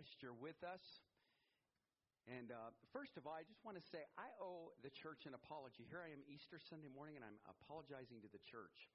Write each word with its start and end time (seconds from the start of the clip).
blessed 0.00 0.24
you're 0.24 0.40
with 0.40 0.56
us. 0.64 0.80
And 2.24 2.48
uh, 2.48 2.72
first 2.88 3.20
of 3.20 3.28
all, 3.28 3.36
I 3.36 3.44
just 3.44 3.60
want 3.68 3.76
to 3.76 3.84
say 3.84 4.00
I 4.16 4.32
owe 4.40 4.72
the 4.80 4.88
church 4.88 5.28
an 5.28 5.36
apology. 5.36 5.84
Here 5.92 6.00
I 6.00 6.08
am 6.08 6.24
Easter 6.24 6.56
Sunday 6.56 6.88
morning, 6.88 7.20
and 7.20 7.24
I'm 7.28 7.36
apologizing 7.44 8.24
to 8.24 8.30
the 8.32 8.40
church. 8.48 8.88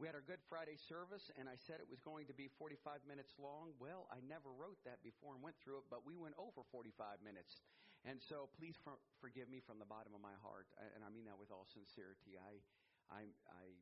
We 0.00 0.08
had 0.08 0.16
our 0.16 0.24
Good 0.24 0.40
Friday 0.48 0.80
service, 0.80 1.28
and 1.36 1.44
I 1.44 1.60
said 1.60 1.76
it 1.76 1.92
was 1.92 2.00
going 2.00 2.24
to 2.32 2.36
be 2.36 2.48
45 2.56 3.04
minutes 3.04 3.36
long. 3.36 3.76
Well, 3.76 4.08
I 4.08 4.24
never 4.24 4.48
wrote 4.48 4.80
that 4.88 5.04
before 5.04 5.36
and 5.36 5.44
went 5.44 5.60
through 5.60 5.84
it, 5.84 5.92
but 5.92 6.08
we 6.08 6.16
went 6.16 6.40
over 6.40 6.64
45 6.72 7.20
minutes. 7.20 7.60
And 8.08 8.16
so 8.16 8.48
please 8.56 8.80
for, 8.80 8.96
forgive 9.20 9.52
me 9.52 9.60
from 9.60 9.76
the 9.76 9.84
bottom 9.84 10.16
of 10.16 10.24
my 10.24 10.32
heart, 10.40 10.72
and 10.96 11.04
I 11.04 11.12
mean 11.12 11.28
that 11.28 11.36
with 11.36 11.52
all 11.52 11.68
sincerity. 11.68 12.40
I, 12.40 12.64
I, 13.12 13.28
I 13.44 13.76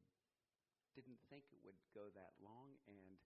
didn't 0.98 1.22
think 1.30 1.46
it 1.54 1.62
would 1.62 1.78
go 1.94 2.10
that 2.18 2.34
long, 2.42 2.74
and 2.90 3.22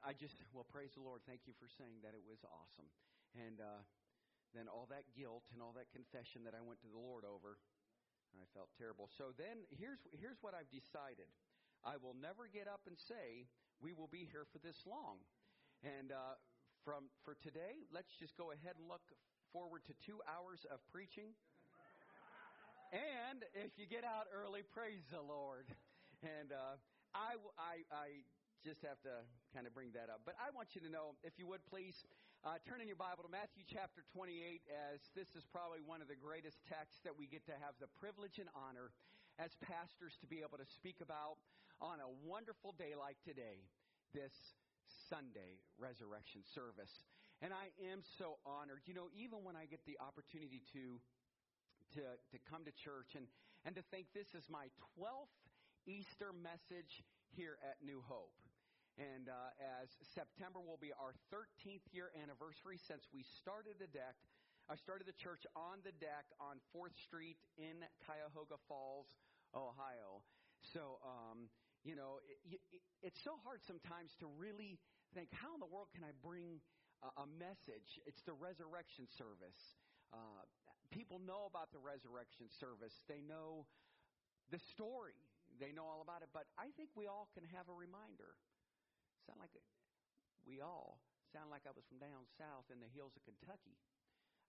I 0.00 0.16
just, 0.16 0.40
well, 0.56 0.64
praise 0.64 0.96
the 0.96 1.04
Lord. 1.04 1.20
Thank 1.28 1.44
you 1.44 1.52
for 1.60 1.68
saying 1.68 2.00
that 2.00 2.16
it 2.16 2.24
was 2.24 2.40
awesome. 2.48 2.88
And 3.36 3.60
uh, 3.60 3.84
then 4.56 4.64
all 4.64 4.88
that 4.88 5.04
guilt 5.12 5.44
and 5.52 5.60
all 5.60 5.76
that 5.76 5.92
confession 5.92 6.40
that 6.48 6.56
I 6.56 6.64
went 6.64 6.80
to 6.80 6.90
the 6.90 6.96
Lord 6.96 7.28
over, 7.28 7.60
I 8.32 8.48
felt 8.56 8.72
terrible. 8.80 9.12
So 9.12 9.36
then 9.36 9.68
here's, 9.68 10.00
here's 10.16 10.40
what 10.40 10.56
I've 10.56 10.72
decided 10.72 11.28
I 11.84 12.00
will 12.00 12.16
never 12.16 12.48
get 12.48 12.68
up 12.68 12.84
and 12.88 12.96
say, 12.96 13.48
we 13.80 13.92
will 13.92 14.08
be 14.08 14.28
here 14.28 14.44
for 14.48 14.60
this 14.60 14.76
long. 14.88 15.20
And 15.84 16.12
uh, 16.12 16.36
from, 16.84 17.08
for 17.24 17.36
today, 17.40 17.84
let's 17.92 18.12
just 18.16 18.36
go 18.36 18.52
ahead 18.52 18.76
and 18.76 18.88
look 18.88 19.04
forward 19.52 19.84
to 19.88 19.94
two 20.04 20.20
hours 20.28 20.64
of 20.68 20.80
preaching. 20.92 21.32
and 22.92 23.44
if 23.52 23.76
you 23.76 23.84
get 23.84 24.04
out 24.04 24.28
early, 24.32 24.64
praise 24.64 25.04
the 25.12 25.20
Lord. 25.20 25.68
And 26.20 26.52
uh, 26.52 26.76
I, 27.16 27.40
I, 27.56 27.74
I 27.88 28.08
just 28.60 28.84
have 28.84 29.00
to 29.08 29.24
kind 29.56 29.64
of 29.64 29.72
bring 29.72 29.92
that 29.96 30.12
up. 30.12 30.20
But 30.28 30.36
I 30.36 30.52
want 30.52 30.76
you 30.76 30.80
to 30.84 30.90
know, 30.92 31.16
if 31.24 31.36
you 31.40 31.48
would 31.48 31.64
please, 31.68 31.96
uh, 32.44 32.60
turn 32.68 32.80
in 32.80 32.88
your 32.88 33.00
Bible 33.00 33.24
to 33.24 33.32
Matthew 33.32 33.64
chapter 33.68 34.04
28, 34.12 34.60
as 34.92 35.00
this 35.16 35.28
is 35.36 35.44
probably 35.48 35.80
one 35.80 36.04
of 36.04 36.08
the 36.08 36.16
greatest 36.16 36.60
texts 36.68 37.00
that 37.04 37.16
we 37.16 37.24
get 37.24 37.44
to 37.48 37.56
have 37.60 37.76
the 37.80 37.88
privilege 38.00 38.36
and 38.36 38.48
honor 38.52 38.92
as 39.40 39.52
pastors 39.64 40.12
to 40.20 40.26
be 40.28 40.44
able 40.44 40.60
to 40.60 40.68
speak 40.76 41.00
about 41.00 41.40
on 41.80 42.00
a 42.04 42.10
wonderful 42.28 42.76
day 42.76 42.92
like 42.92 43.16
today, 43.24 43.64
this 44.12 44.32
Sunday 45.08 45.60
resurrection 45.80 46.44
service. 46.52 46.92
And 47.40 47.56
I 47.56 47.72
am 47.88 48.04
so 48.20 48.36
honored. 48.44 48.84
You 48.84 48.92
know, 48.92 49.08
even 49.16 49.40
when 49.40 49.56
I 49.56 49.64
get 49.64 49.80
the 49.88 49.96
opportunity 49.96 50.60
to 50.76 51.00
to, 51.94 52.02
to 52.30 52.38
come 52.46 52.62
to 52.64 52.72
church 52.86 53.18
and, 53.18 53.26
and 53.66 53.74
to 53.74 53.82
think 53.90 54.06
this 54.14 54.30
is 54.38 54.46
my 54.46 54.70
12th 54.94 55.34
Easter 55.86 56.30
message 56.30 57.02
here 57.34 57.58
at 57.66 57.82
New 57.82 58.02
Hope. 58.06 58.34
And 59.00 59.32
uh, 59.32 59.80
as 59.80 59.88
September 60.12 60.60
will 60.60 60.76
be 60.76 60.92
our 60.92 61.16
13th 61.32 61.88
year 61.88 62.12
anniversary 62.20 62.76
since 62.76 63.08
we 63.16 63.24
started 63.40 63.80
the 63.80 63.88
deck, 63.88 64.12
I 64.68 64.76
started 64.76 65.08
the 65.08 65.16
church 65.16 65.48
on 65.56 65.80
the 65.88 65.96
deck 66.04 66.28
on 66.36 66.60
4th 66.76 66.92
Street 67.00 67.40
in 67.56 67.80
Cuyahoga 68.04 68.60
Falls, 68.68 69.08
Ohio. 69.56 70.20
So, 70.60 71.00
um, 71.00 71.48
you 71.80 71.96
know, 71.96 72.20
it, 72.44 72.60
it, 72.68 72.84
it's 73.00 73.16
so 73.24 73.40
hard 73.40 73.64
sometimes 73.64 74.12
to 74.20 74.28
really 74.36 74.76
think, 75.16 75.32
how 75.32 75.56
in 75.56 75.64
the 75.64 75.70
world 75.72 75.88
can 75.96 76.04
I 76.04 76.12
bring 76.20 76.60
a, 77.00 77.24
a 77.24 77.26
message? 77.40 78.04
It's 78.04 78.20
the 78.28 78.36
resurrection 78.36 79.08
service. 79.16 79.80
Uh, 80.12 80.44
people 80.92 81.24
know 81.24 81.48
about 81.48 81.72
the 81.72 81.80
resurrection 81.80 82.52
service. 82.60 82.92
They 83.08 83.24
know 83.24 83.64
the 84.52 84.60
story. 84.76 85.16
They 85.56 85.72
know 85.72 85.88
all 85.88 86.04
about 86.04 86.20
it. 86.20 86.28
But 86.36 86.52
I 86.60 86.68
think 86.76 86.92
we 86.92 87.08
all 87.08 87.32
can 87.32 87.48
have 87.56 87.72
a 87.72 87.74
reminder. 87.74 88.36
Sound 89.30 89.46
like 89.46 89.54
we 90.42 90.58
all 90.58 90.98
sound 91.30 91.54
like 91.54 91.62
I 91.62 91.70
was 91.70 91.86
from 91.86 92.02
down 92.02 92.26
south 92.34 92.66
in 92.74 92.82
the 92.82 92.90
hills 92.90 93.14
of 93.14 93.22
Kentucky. 93.22 93.78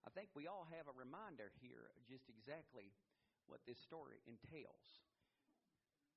I 0.02 0.10
think 0.10 0.34
we 0.34 0.50
all 0.50 0.66
have 0.74 0.90
a 0.90 0.96
reminder 0.98 1.54
here 1.62 1.94
just 2.10 2.26
exactly 2.26 2.90
what 3.46 3.62
this 3.70 3.78
story 3.78 4.26
entails. 4.26 5.06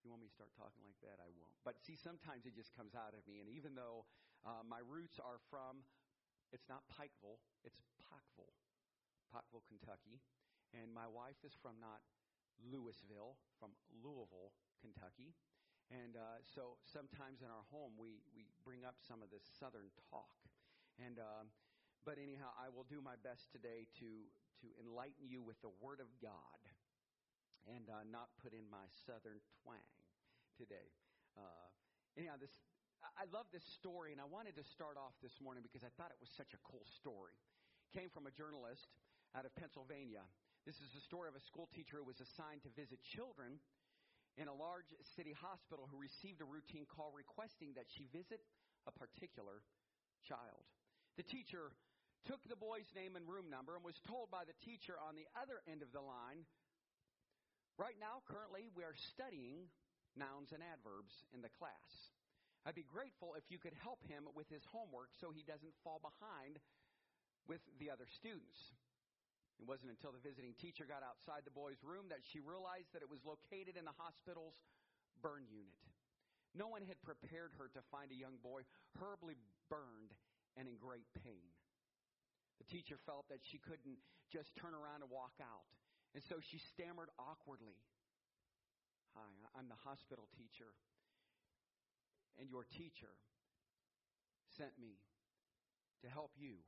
You 0.00 0.08
want 0.08 0.24
me 0.24 0.32
to 0.32 0.36
start 0.36 0.56
talking 0.56 0.80
like 0.80 0.96
that? 1.04 1.20
I 1.20 1.28
won't. 1.36 1.52
But 1.60 1.76
see, 1.84 1.92
sometimes 1.92 2.48
it 2.48 2.56
just 2.56 2.72
comes 2.72 2.96
out 2.96 3.12
of 3.12 3.20
me. 3.28 3.44
And 3.44 3.52
even 3.52 3.76
though 3.76 4.08
uh, 4.48 4.64
my 4.64 4.80
roots 4.80 5.20
are 5.20 5.44
from, 5.52 5.84
it's 6.48 6.64
not 6.64 6.88
Pikeville, 6.88 7.44
it's 7.68 7.76
Pikeville, 8.00 8.56
Pikeville, 9.28 9.68
Kentucky. 9.68 10.24
And 10.72 10.88
my 10.88 11.04
wife 11.04 11.44
is 11.44 11.52
from 11.60 11.76
not 11.84 12.00
Louisville, 12.64 13.36
from 13.60 13.76
Louisville, 13.92 14.56
Kentucky. 14.80 15.36
And 15.94 16.18
uh, 16.18 16.42
so 16.42 16.74
sometimes 16.90 17.38
in 17.38 17.54
our 17.54 17.62
home 17.70 17.94
we, 17.94 18.18
we 18.34 18.50
bring 18.66 18.82
up 18.82 18.98
some 19.06 19.22
of 19.22 19.30
this 19.30 19.46
southern 19.62 19.94
talk. 20.10 20.34
And 20.98 21.22
uh, 21.22 21.46
but 22.02 22.18
anyhow, 22.18 22.50
I 22.58 22.66
will 22.68 22.86
do 22.90 22.98
my 22.98 23.14
best 23.22 23.54
today 23.54 23.86
to 24.02 24.10
to 24.62 24.66
enlighten 24.82 25.30
you 25.30 25.38
with 25.38 25.58
the 25.62 25.70
Word 25.78 26.02
of 26.02 26.10
God, 26.18 26.60
and 27.70 27.86
uh, 27.86 28.02
not 28.10 28.34
put 28.42 28.54
in 28.54 28.66
my 28.66 28.90
southern 29.06 29.38
twang 29.62 29.86
today. 30.58 30.90
Uh, 31.38 31.70
anyhow, 32.18 32.38
this 32.42 32.50
I 33.14 33.30
love 33.30 33.46
this 33.54 33.64
story, 33.78 34.10
and 34.10 34.18
I 34.18 34.26
wanted 34.26 34.58
to 34.58 34.64
start 34.66 34.98
off 34.98 35.14
this 35.22 35.38
morning 35.38 35.62
because 35.62 35.86
I 35.86 35.92
thought 35.94 36.10
it 36.10 36.18
was 36.18 36.32
such 36.34 36.56
a 36.56 36.60
cool 36.66 36.82
story. 36.98 37.38
Came 37.94 38.10
from 38.10 38.26
a 38.26 38.34
journalist 38.34 38.90
out 39.36 39.46
of 39.46 39.54
Pennsylvania. 39.54 40.26
This 40.66 40.80
is 40.80 40.90
the 40.96 41.04
story 41.04 41.28
of 41.30 41.36
a 41.36 41.44
school 41.44 41.68
teacher 41.70 42.00
who 42.00 42.08
was 42.08 42.18
assigned 42.18 42.64
to 42.64 42.72
visit 42.72 42.98
children 43.04 43.60
in 44.36 44.50
a 44.50 44.54
large 44.54 44.90
city 45.14 45.34
hospital 45.34 45.86
who 45.86 45.98
received 46.00 46.42
a 46.42 46.48
routine 46.48 46.86
call 46.90 47.14
requesting 47.14 47.74
that 47.78 47.86
she 47.94 48.10
visit 48.10 48.42
a 48.86 48.92
particular 48.92 49.62
child. 50.26 50.66
The 51.16 51.26
teacher 51.26 51.70
took 52.26 52.42
the 52.48 52.58
boy's 52.58 52.88
name 52.96 53.14
and 53.14 53.28
room 53.28 53.52
number 53.52 53.76
and 53.76 53.84
was 53.84 54.00
told 54.08 54.32
by 54.32 54.42
the 54.48 54.56
teacher 54.64 54.96
on 54.98 55.14
the 55.14 55.28
other 55.38 55.62
end 55.68 55.84
of 55.84 55.92
the 55.94 56.02
line 56.02 56.48
right 57.78 57.98
now, 57.98 58.22
currently, 58.30 58.70
we 58.74 58.86
are 58.86 58.94
studying 59.14 59.66
nouns 60.14 60.54
and 60.54 60.62
adverbs 60.62 61.14
in 61.34 61.42
the 61.42 61.50
class. 61.58 61.90
I'd 62.64 62.78
be 62.78 62.86
grateful 62.86 63.36
if 63.36 63.44
you 63.50 63.58
could 63.58 63.76
help 63.82 64.00
him 64.08 64.30
with 64.32 64.48
his 64.48 64.64
homework 64.72 65.12
so 65.20 65.34
he 65.34 65.44
doesn't 65.44 65.74
fall 65.82 66.00
behind 66.00 66.62
with 67.44 67.60
the 67.76 67.92
other 67.92 68.08
students. 68.08 68.56
It 69.58 69.66
wasn't 69.66 69.94
until 69.94 70.10
the 70.10 70.22
visiting 70.22 70.52
teacher 70.58 70.84
got 70.84 71.06
outside 71.06 71.46
the 71.46 71.54
boy's 71.54 71.80
room 71.80 72.10
that 72.10 72.26
she 72.26 72.42
realized 72.42 72.90
that 72.92 73.06
it 73.06 73.10
was 73.10 73.22
located 73.22 73.78
in 73.78 73.86
the 73.86 73.94
hospital's 73.96 74.58
burn 75.22 75.46
unit. 75.46 75.78
No 76.54 76.70
one 76.70 76.82
had 76.86 76.98
prepared 77.02 77.54
her 77.58 77.70
to 77.74 77.82
find 77.90 78.10
a 78.10 78.18
young 78.18 78.38
boy 78.42 78.66
horribly 78.98 79.38
burned 79.70 80.14
and 80.54 80.66
in 80.66 80.78
great 80.78 81.06
pain. 81.22 81.50
The 82.62 82.66
teacher 82.70 82.98
felt 83.06 83.26
that 83.30 83.42
she 83.42 83.58
couldn't 83.58 83.98
just 84.30 84.54
turn 84.54 84.74
around 84.74 85.02
and 85.02 85.10
walk 85.10 85.34
out. 85.42 85.66
And 86.14 86.22
so 86.22 86.38
she 86.38 86.58
stammered 86.58 87.10
awkwardly 87.18 87.82
Hi, 89.14 89.30
I'm 89.54 89.70
the 89.70 89.78
hospital 89.86 90.26
teacher. 90.34 90.74
And 92.34 92.50
your 92.50 92.66
teacher 92.66 93.14
sent 94.58 94.74
me 94.74 94.98
to 96.02 96.10
help 96.10 96.34
you 96.34 96.66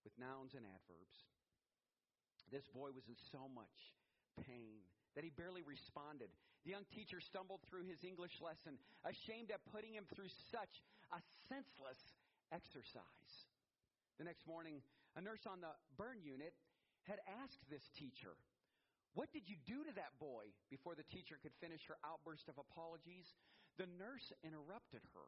with 0.00 0.16
nouns 0.16 0.56
and 0.56 0.64
adverbs. 0.64 1.29
This 2.50 2.66
boy 2.74 2.90
was 2.90 3.06
in 3.06 3.14
so 3.30 3.46
much 3.50 3.94
pain 4.46 4.82
that 5.14 5.22
he 5.22 5.30
barely 5.30 5.62
responded. 5.62 6.30
The 6.66 6.74
young 6.74 6.86
teacher 6.92 7.22
stumbled 7.22 7.62
through 7.66 7.86
his 7.86 8.02
English 8.04 8.42
lesson, 8.42 8.76
ashamed 9.06 9.50
at 9.50 9.64
putting 9.72 9.94
him 9.94 10.04
through 10.12 10.28
such 10.50 10.82
a 11.14 11.18
senseless 11.48 11.98
exercise. 12.52 13.32
The 14.18 14.26
next 14.26 14.46
morning, 14.46 14.82
a 15.16 15.22
nurse 15.22 15.46
on 15.46 15.62
the 15.62 15.72
burn 15.96 16.20
unit 16.22 16.52
had 17.08 17.22
asked 17.42 17.64
this 17.70 17.86
teacher, 17.96 18.36
What 19.14 19.32
did 19.32 19.48
you 19.48 19.56
do 19.66 19.82
to 19.86 19.94
that 19.96 20.14
boy? 20.20 20.52
Before 20.68 20.94
the 20.94 21.06
teacher 21.08 21.40
could 21.40 21.56
finish 21.58 21.80
her 21.88 21.96
outburst 22.04 22.46
of 22.50 22.60
apologies, 22.60 23.26
the 23.78 23.88
nurse 23.96 24.28
interrupted 24.44 25.02
her. 25.16 25.26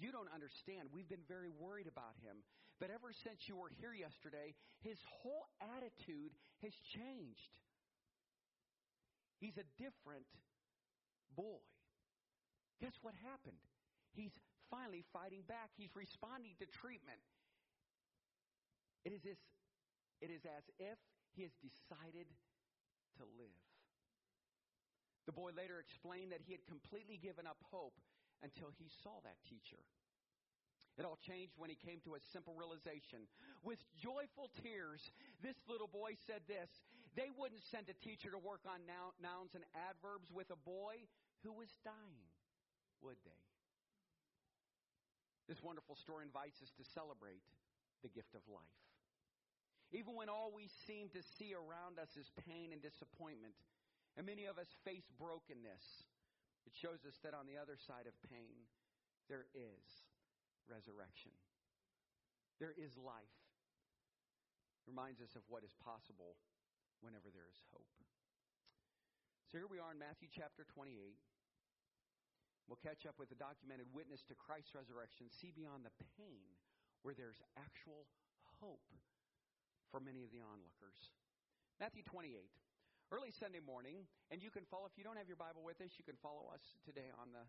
You 0.00 0.10
don't 0.10 0.32
understand. 0.32 0.88
We've 0.90 1.08
been 1.08 1.28
very 1.28 1.52
worried 1.52 1.86
about 1.86 2.16
him. 2.24 2.40
But 2.80 2.88
ever 2.88 3.12
since 3.12 3.44
you 3.44 3.60
were 3.60 3.68
here 3.76 3.92
yesterday, 3.92 4.56
his 4.80 4.96
whole 5.04 5.44
attitude 5.60 6.32
has 6.64 6.72
changed. 6.96 7.60
He's 9.36 9.60
a 9.60 9.68
different 9.76 10.24
boy. 11.36 11.60
Guess 12.80 12.96
what 13.04 13.12
happened? 13.20 13.60
He's 14.16 14.32
finally 14.72 15.04
fighting 15.12 15.44
back. 15.44 15.76
He's 15.76 15.92
responding 15.92 16.56
to 16.58 16.66
treatment. 16.66 17.20
It 19.04 19.12
is, 19.12 19.20
this, 19.20 19.40
it 20.24 20.32
is 20.32 20.48
as 20.48 20.64
if 20.80 20.96
he 21.36 21.44
has 21.44 21.52
decided 21.60 22.32
to 23.20 23.24
live. 23.36 23.60
The 25.28 25.36
boy 25.36 25.52
later 25.52 25.76
explained 25.76 26.32
that 26.32 26.40
he 26.40 26.56
had 26.56 26.64
completely 26.64 27.20
given 27.20 27.44
up 27.44 27.60
hope 27.68 28.00
until 28.40 28.72
he 28.72 28.88
saw 29.04 29.20
that 29.24 29.36
teacher. 29.44 29.84
It 31.00 31.08
all 31.08 31.16
changed 31.24 31.56
when 31.56 31.72
he 31.72 31.80
came 31.80 32.04
to 32.04 32.12
a 32.12 32.20
simple 32.28 32.52
realization. 32.52 33.24
With 33.64 33.80
joyful 33.96 34.52
tears, 34.60 35.00
this 35.40 35.56
little 35.64 35.88
boy 35.88 36.20
said 36.28 36.44
this 36.44 36.68
They 37.16 37.32
wouldn't 37.32 37.64
send 37.72 37.88
a 37.88 37.96
teacher 38.04 38.28
to 38.28 38.36
work 38.36 38.68
on 38.68 38.84
nouns 38.84 39.56
and 39.56 39.64
adverbs 39.72 40.28
with 40.28 40.52
a 40.52 40.60
boy 40.60 41.08
who 41.40 41.56
was 41.56 41.72
dying, 41.80 42.28
would 43.00 43.16
they? 43.24 43.42
This 45.48 45.64
wonderful 45.64 45.96
story 45.96 46.28
invites 46.28 46.60
us 46.60 46.68
to 46.76 46.84
celebrate 46.92 47.48
the 48.04 48.12
gift 48.12 48.36
of 48.36 48.44
life. 48.52 48.84
Even 49.96 50.12
when 50.12 50.28
all 50.28 50.52
we 50.52 50.68
seem 50.84 51.08
to 51.16 51.24
see 51.40 51.56
around 51.56 51.96
us 51.96 52.12
is 52.20 52.28
pain 52.44 52.76
and 52.76 52.84
disappointment, 52.84 53.56
and 54.20 54.28
many 54.28 54.44
of 54.44 54.60
us 54.60 54.68
face 54.84 55.08
brokenness, 55.16 56.04
it 56.68 56.76
shows 56.76 57.08
us 57.08 57.16
that 57.24 57.32
on 57.32 57.48
the 57.48 57.56
other 57.56 57.80
side 57.88 58.04
of 58.04 58.12
pain, 58.28 58.68
there 59.32 59.48
is 59.56 60.09
resurrection. 60.70 61.34
There 62.62 62.72
is 62.78 62.94
life. 62.94 63.36
It 64.86 64.94
reminds 64.94 65.18
us 65.20 65.34
of 65.34 65.42
what 65.50 65.66
is 65.66 65.74
possible 65.82 66.38
whenever 67.02 67.28
there 67.28 67.50
is 67.50 67.58
hope. 67.74 67.90
So 69.50 69.58
here 69.58 69.66
we 69.66 69.82
are 69.82 69.90
in 69.90 69.98
Matthew 69.98 70.30
chapter 70.30 70.62
28. 70.62 70.94
We'll 72.70 72.78
catch 72.78 73.02
up 73.02 73.18
with 73.18 73.26
the 73.26 73.40
documented 73.40 73.90
witness 73.90 74.22
to 74.30 74.38
Christ's 74.38 74.78
resurrection, 74.78 75.26
see 75.26 75.50
beyond 75.50 75.82
the 75.82 75.90
pain 76.14 76.54
where 77.02 77.18
there's 77.18 77.42
actual 77.58 78.06
hope 78.62 78.86
for 79.90 79.98
many 79.98 80.22
of 80.22 80.30
the 80.30 80.38
onlookers. 80.38 81.10
Matthew 81.82 82.06
28. 82.06 82.46
Early 83.10 83.34
Sunday 83.34 83.58
morning, 83.58 84.06
and 84.30 84.38
you 84.38 84.54
can 84.54 84.62
follow, 84.70 84.86
if 84.86 84.94
you 84.94 85.02
don't 85.02 85.18
have 85.18 85.26
your 85.26 85.40
Bible 85.40 85.66
with 85.66 85.82
us, 85.82 85.98
you 85.98 86.06
can 86.06 86.14
follow 86.22 86.46
us 86.54 86.62
today 86.86 87.10
on 87.18 87.34
the, 87.34 87.42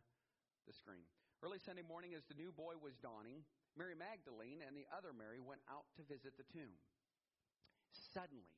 the 0.66 0.74
screen. 0.74 1.06
Early 1.42 1.58
Sunday 1.58 1.82
morning, 1.82 2.14
as 2.14 2.22
the 2.30 2.38
new 2.38 2.54
boy 2.54 2.78
was 2.78 3.02
dawning, 3.02 3.42
Mary 3.74 3.98
Magdalene 3.98 4.62
and 4.62 4.78
the 4.78 4.86
other 4.94 5.10
Mary 5.10 5.42
went 5.42 5.66
out 5.66 5.90
to 5.98 6.06
visit 6.06 6.38
the 6.38 6.46
tomb. 6.54 6.78
Suddenly, 8.14 8.54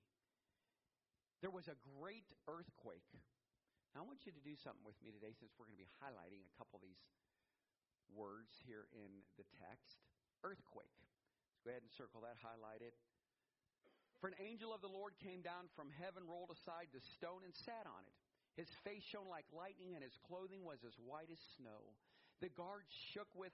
there 1.39 1.47
was 1.47 1.71
a 1.71 1.79
great 1.95 2.27
earthquake. 2.43 3.07
Now, 3.95 4.03
I 4.03 4.09
want 4.09 4.27
you 4.27 4.35
to 4.35 4.43
do 4.43 4.59
something 4.59 4.83
with 4.83 4.99
me 4.99 5.15
today 5.15 5.31
since 5.31 5.55
we're 5.55 5.71
going 5.71 5.79
to 5.79 5.85
be 5.87 5.95
highlighting 6.03 6.43
a 6.43 6.53
couple 6.59 6.75
of 6.75 6.83
these 6.83 6.99
words 8.11 8.51
here 8.67 8.91
in 8.91 9.23
the 9.39 9.47
text. 9.63 10.03
Earthquake. 10.43 10.91
Let's 11.55 11.63
go 11.63 11.71
ahead 11.71 11.87
and 11.87 11.93
circle 11.95 12.19
that, 12.27 12.35
highlight 12.43 12.83
it. 12.83 12.99
For 14.19 14.27
an 14.27 14.35
angel 14.43 14.75
of 14.75 14.83
the 14.83 14.91
Lord 14.91 15.15
came 15.23 15.39
down 15.39 15.71
from 15.71 15.87
heaven, 16.03 16.27
rolled 16.27 16.51
aside 16.51 16.91
the 16.91 16.99
stone, 17.15 17.47
and 17.47 17.55
sat 17.55 17.87
on 17.87 18.03
it. 18.03 18.15
His 18.59 18.67
face 18.83 19.07
shone 19.07 19.31
like 19.31 19.47
lightning, 19.55 19.95
and 19.95 20.03
his 20.03 20.19
clothing 20.27 20.67
was 20.67 20.83
as 20.83 20.99
white 20.99 21.31
as 21.31 21.39
snow. 21.55 21.95
The 22.41 22.49
guards 22.49 22.89
shook 23.13 23.29
with 23.35 23.53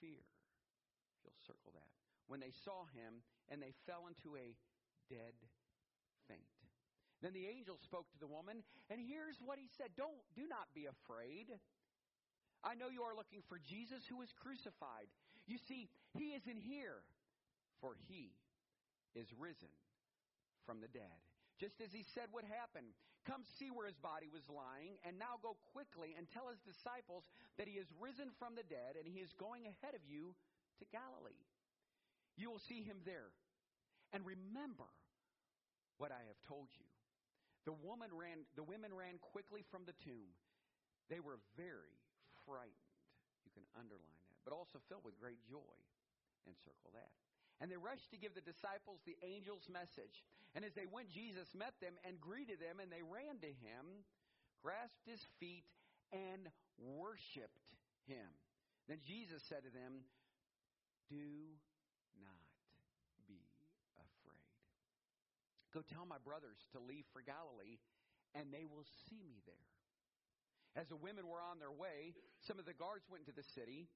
fear. 0.00 0.22
If 0.22 1.20
You'll 1.24 1.46
circle 1.46 1.72
that. 1.74 1.90
When 2.26 2.40
they 2.40 2.52
saw 2.64 2.88
him, 2.96 3.22
and 3.50 3.60
they 3.60 3.74
fell 3.86 4.08
into 4.08 4.36
a 4.36 4.56
dead 5.10 5.36
faint. 6.28 6.56
Then 7.20 7.32
the 7.32 7.46
angel 7.46 7.78
spoke 7.78 8.10
to 8.10 8.18
the 8.18 8.26
woman, 8.26 8.66
and 8.90 8.98
here's 8.98 9.38
what 9.38 9.58
he 9.58 9.70
said 9.78 9.94
Don't, 9.96 10.18
do 10.34 10.48
not 10.48 10.72
be 10.74 10.90
afraid. 10.90 11.52
I 12.64 12.74
know 12.74 12.90
you 12.90 13.02
are 13.02 13.14
looking 13.14 13.42
for 13.48 13.58
Jesus 13.58 14.02
who 14.06 14.18
was 14.18 14.30
crucified. 14.38 15.10
You 15.46 15.58
see, 15.58 15.90
he 16.14 16.34
isn't 16.38 16.62
here, 16.62 17.02
for 17.80 17.94
he 18.06 18.30
is 19.14 19.26
risen 19.38 19.70
from 20.66 20.80
the 20.80 20.88
dead. 20.88 21.18
Just 21.62 21.78
as 21.78 21.94
he 21.94 22.02
said 22.02 22.26
would 22.34 22.50
happen. 22.50 22.90
Come 23.22 23.46
see 23.46 23.70
where 23.70 23.86
his 23.86 23.94
body 24.02 24.26
was 24.26 24.42
lying, 24.50 24.98
and 25.06 25.14
now 25.14 25.38
go 25.38 25.54
quickly 25.70 26.18
and 26.18 26.26
tell 26.26 26.50
his 26.50 26.58
disciples 26.66 27.22
that 27.54 27.70
he 27.70 27.78
is 27.78 27.86
risen 28.02 28.34
from 28.42 28.58
the 28.58 28.66
dead, 28.66 28.98
and 28.98 29.06
he 29.06 29.22
is 29.22 29.30
going 29.38 29.70
ahead 29.70 29.94
of 29.94 30.02
you 30.02 30.34
to 30.82 30.84
Galilee. 30.90 31.38
You 32.34 32.50
will 32.50 32.58
see 32.58 32.82
him 32.82 32.98
there. 33.06 33.30
And 34.10 34.26
remember 34.26 34.90
what 36.02 36.10
I 36.10 36.26
have 36.26 36.40
told 36.50 36.66
you. 36.74 36.88
The 37.62 37.78
woman 37.78 38.10
ran 38.10 38.42
the 38.58 38.66
women 38.66 38.90
ran 38.90 39.22
quickly 39.22 39.62
from 39.70 39.86
the 39.86 39.94
tomb. 40.02 40.34
They 41.06 41.22
were 41.22 41.38
very 41.54 41.94
frightened. 42.42 42.90
You 43.46 43.54
can 43.54 43.62
underline 43.78 44.18
that, 44.34 44.42
but 44.42 44.50
also 44.50 44.82
filled 44.90 45.06
with 45.06 45.14
great 45.22 45.38
joy. 45.46 45.78
And 46.42 46.58
circle 46.66 46.90
that. 46.98 47.14
And 47.60 47.70
they 47.70 47.78
rushed 47.78 48.10
to 48.10 48.18
give 48.18 48.34
the 48.34 48.42
disciples 48.42 49.02
the 49.04 49.18
angel's 49.22 49.68
message. 49.70 50.24
And 50.54 50.64
as 50.64 50.74
they 50.74 50.86
went, 50.90 51.10
Jesus 51.10 51.54
met 51.54 51.74
them 51.80 51.94
and 52.02 52.20
greeted 52.20 52.58
them, 52.58 52.82
and 52.82 52.90
they 52.90 53.04
ran 53.06 53.38
to 53.40 53.52
him, 53.62 54.04
grasped 54.60 55.06
his 55.06 55.22
feet, 55.38 55.64
and 56.10 56.50
worshiped 56.76 57.70
him. 58.04 58.26
Then 58.90 58.98
Jesus 59.00 59.42
said 59.46 59.62
to 59.62 59.72
them, 59.72 60.04
Do 61.08 61.56
not 62.18 62.50
be 63.30 63.38
afraid. 63.96 64.52
Go 65.70 65.80
tell 65.86 66.04
my 66.04 66.20
brothers 66.20 66.58
to 66.74 66.82
leave 66.82 67.06
for 67.14 67.22
Galilee, 67.22 67.78
and 68.34 68.50
they 68.50 68.66
will 68.66 68.84
see 69.08 69.22
me 69.22 69.40
there. 69.46 69.70
As 70.74 70.88
the 70.88 70.96
women 70.96 71.28
were 71.28 71.40
on 71.40 71.60
their 71.60 71.72
way, 71.72 72.16
some 72.40 72.58
of 72.58 72.64
the 72.64 72.76
guards 72.76 73.04
went 73.08 73.28
into 73.28 73.36
the 73.36 73.44
city 73.44 73.88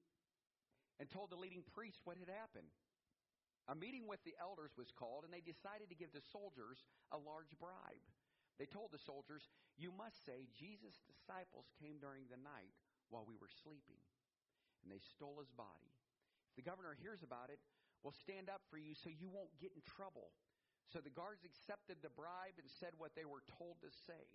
and 1.01 1.09
told 1.09 1.33
the 1.33 1.41
leading 1.41 1.65
priest 1.73 2.01
what 2.05 2.21
had 2.21 2.29
happened. 2.29 2.69
A 3.67 3.75
meeting 3.75 4.07
with 4.07 4.23
the 4.23 4.39
elders 4.39 4.71
was 4.79 4.95
called, 4.95 5.27
and 5.27 5.35
they 5.35 5.43
decided 5.43 5.91
to 5.91 5.99
give 5.99 6.15
the 6.15 6.23
soldiers 6.23 6.87
a 7.11 7.19
large 7.19 7.51
bribe. 7.59 8.07
They 8.63 8.67
told 8.67 8.95
the 8.95 9.03
soldiers, 9.03 9.51
You 9.75 9.91
must 9.91 10.23
say, 10.23 10.47
Jesus' 10.55 11.03
disciples 11.05 11.67
came 11.83 11.99
during 11.99 12.31
the 12.31 12.39
night 12.41 12.73
while 13.11 13.27
we 13.27 13.35
were 13.35 13.51
sleeping, 13.51 13.99
and 14.83 14.89
they 14.89 15.03
stole 15.03 15.43
his 15.43 15.51
body. 15.51 15.93
If 16.55 16.63
the 16.63 16.69
governor 16.69 16.95
hears 16.95 17.27
about 17.27 17.51
it, 17.51 17.59
we'll 18.07 18.17
stand 18.17 18.47
up 18.47 18.63
for 18.71 18.79
you 18.79 18.95
so 18.95 19.11
you 19.11 19.27
won't 19.27 19.53
get 19.59 19.75
in 19.75 19.83
trouble. 19.83 20.31
So 20.87 21.03
the 21.03 21.11
guards 21.11 21.43
accepted 21.43 21.99
the 22.01 22.15
bribe 22.15 22.63
and 22.63 22.71
said 22.71 22.95
what 22.97 23.19
they 23.19 23.27
were 23.27 23.43
told 23.59 23.83
to 23.83 23.91
say. 24.07 24.31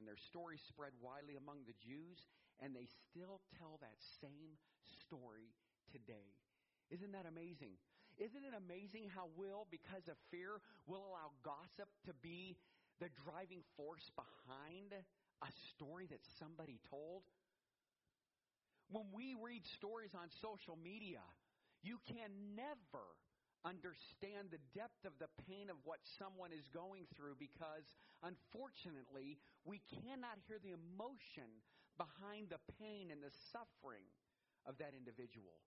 And 0.00 0.08
their 0.08 0.16
story 0.16 0.56
spread 0.56 0.96
widely 0.96 1.36
among 1.36 1.68
the 1.68 1.76
Jews, 1.76 2.24
and 2.56 2.72
they 2.72 2.88
still 2.88 3.44
tell 3.60 3.76
that 3.84 4.00
same 4.00 4.56
story 4.80 5.52
today. 5.92 6.32
Isn't 6.88 7.12
that 7.12 7.28
amazing? 7.28 7.76
Isn't 8.18 8.44
it 8.44 8.54
amazing 8.56 9.08
how 9.14 9.28
will, 9.36 9.66
because 9.70 10.08
of 10.08 10.16
fear, 10.30 10.60
will 10.86 11.04
allow 11.08 11.32
gossip 11.42 11.88
to 12.06 12.12
be 12.22 12.56
the 13.00 13.08
driving 13.24 13.64
force 13.76 14.10
behind 14.14 14.92
a 14.92 15.50
story 15.72 16.06
that 16.10 16.20
somebody 16.38 16.78
told? 16.88 17.22
When 18.92 19.08
we 19.12 19.34
read 19.40 19.64
stories 19.64 20.12
on 20.12 20.28
social 20.42 20.76
media, 20.76 21.24
you 21.82 21.98
can 22.04 22.30
never 22.54 23.16
understand 23.64 24.50
the 24.50 24.62
depth 24.74 25.06
of 25.06 25.14
the 25.22 25.30
pain 25.46 25.70
of 25.70 25.78
what 25.86 26.02
someone 26.18 26.50
is 26.52 26.66
going 26.74 27.06
through 27.14 27.38
because, 27.38 27.86
unfortunately, 28.22 29.38
we 29.64 29.80
cannot 30.02 30.36
hear 30.46 30.58
the 30.58 30.74
emotion 30.74 31.48
behind 31.96 32.50
the 32.50 32.60
pain 32.78 33.10
and 33.10 33.22
the 33.22 33.32
suffering 33.54 34.06
of 34.66 34.78
that 34.78 34.94
individual. 34.98 35.62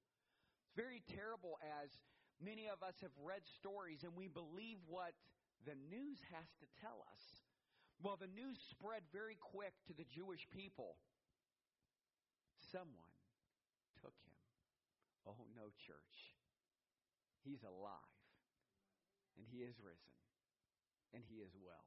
It's 0.67 0.75
very 0.75 1.01
terrible 1.07 1.55
as 1.81 1.89
Many 2.43 2.67
of 2.67 2.83
us 2.83 2.95
have 3.01 3.15
read 3.23 3.41
stories 3.59 4.03
and 4.03 4.13
we 4.15 4.27
believe 4.27 4.79
what 4.87 5.15
the 5.63 5.77
news 5.89 6.19
has 6.35 6.47
to 6.59 6.67
tell 6.83 7.01
us. 7.11 7.23
Well, 8.03 8.19
the 8.19 8.31
news 8.31 8.59
spread 8.71 9.07
very 9.15 9.39
quick 9.39 9.73
to 9.87 9.93
the 9.95 10.05
Jewish 10.11 10.43
people. 10.51 10.99
Someone 12.71 13.15
took 14.03 14.15
him. 14.27 14.35
Oh, 15.25 15.47
no, 15.55 15.71
church. 15.87 16.35
He's 17.45 17.61
alive, 17.61 18.25
and 19.37 19.45
he 19.45 19.61
is 19.61 19.77
risen, 19.77 20.17
and 21.13 21.21
he 21.29 21.45
is 21.45 21.53
well. 21.53 21.85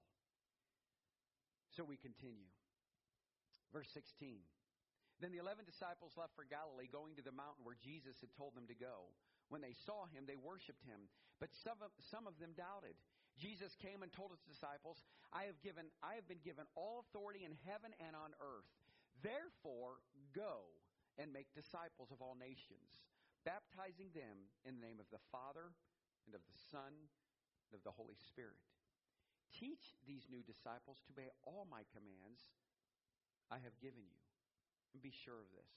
So 1.74 1.82
we 1.82 1.98
continue. 1.98 2.50
Verse 3.74 3.90
16. 3.90 4.38
Then 5.18 5.34
the 5.34 5.42
eleven 5.42 5.66
disciples 5.66 6.14
left 6.14 6.38
for 6.38 6.46
Galilee, 6.46 6.86
going 6.86 7.18
to 7.18 7.26
the 7.26 7.34
mountain 7.34 7.66
where 7.66 7.78
Jesus 7.78 8.22
had 8.22 8.30
told 8.38 8.54
them 8.54 8.70
to 8.70 8.78
go. 8.78 9.10
When 9.48 9.64
they 9.64 9.72
saw 9.72 10.04
him, 10.12 10.28
they 10.28 10.36
worshiped 10.36 10.84
him, 10.84 11.08
but 11.40 11.48
some 11.64 11.80
of, 11.80 11.88
some 12.12 12.28
of 12.28 12.36
them 12.36 12.52
doubted. 12.52 12.96
Jesus 13.40 13.72
came 13.78 14.02
and 14.04 14.12
told 14.12 14.34
his 14.34 14.44
disciples, 14.44 15.00
I 15.32 15.48
have, 15.48 15.56
given, 15.64 15.88
I 16.04 16.18
have 16.18 16.26
been 16.28 16.42
given 16.42 16.68
all 16.76 17.06
authority 17.08 17.46
in 17.46 17.54
heaven 17.64 17.94
and 18.02 18.12
on 18.12 18.34
earth. 18.42 18.68
Therefore, 19.24 20.02
go 20.34 20.68
and 21.16 21.32
make 21.32 21.48
disciples 21.54 22.10
of 22.10 22.20
all 22.20 22.36
nations, 22.36 22.98
baptizing 23.46 24.12
them 24.12 24.50
in 24.66 24.76
the 24.78 24.84
name 24.84 25.00
of 25.00 25.08
the 25.14 25.22
Father 25.30 25.72
and 26.26 26.34
of 26.34 26.44
the 26.44 26.60
Son 26.68 26.92
and 26.92 27.74
of 27.74 27.82
the 27.86 27.94
Holy 27.94 28.18
Spirit. 28.18 28.60
Teach 29.54 29.96
these 30.04 30.28
new 30.28 30.44
disciples 30.44 31.00
to 31.06 31.14
obey 31.16 31.32
all 31.46 31.64
my 31.66 31.86
commands 31.94 32.52
I 33.48 33.58
have 33.64 33.74
given 33.80 34.04
you. 34.04 34.20
And 34.92 35.00
be 35.00 35.14
sure 35.14 35.40
of 35.40 35.50
this 35.54 35.72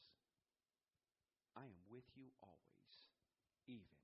I 1.55 1.65
am 1.67 1.81
with 1.87 2.07
you 2.15 2.31
always 2.41 2.80
even 3.67 3.97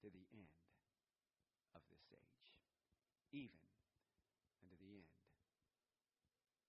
to 0.00 0.08
the 0.10 0.24
end 0.32 0.54
of 1.74 1.82
this 1.90 2.04
age, 2.12 2.42
even 3.32 3.64
unto 4.62 4.76
the 4.76 4.90
end 4.94 5.10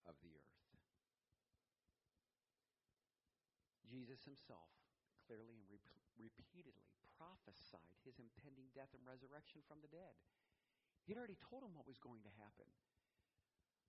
of 0.06 0.16
the 0.22 0.32
earth. 0.36 0.62
Jesus 3.92 4.24
himself 4.24 4.72
clearly 5.28 5.60
and 5.60 5.68
re- 5.68 5.84
repeatedly 6.16 6.88
prophesied 7.20 8.00
his 8.08 8.18
impending 8.18 8.72
death 8.72 8.96
and 8.96 9.04
resurrection 9.04 9.62
from 9.68 9.84
the 9.84 9.92
dead. 9.92 10.16
He'd 11.06 11.20
already 11.20 11.38
told 11.38 11.62
him 11.62 11.76
what 11.76 11.86
was 11.90 12.00
going 12.00 12.24
to 12.24 12.34
happen. 12.40 12.70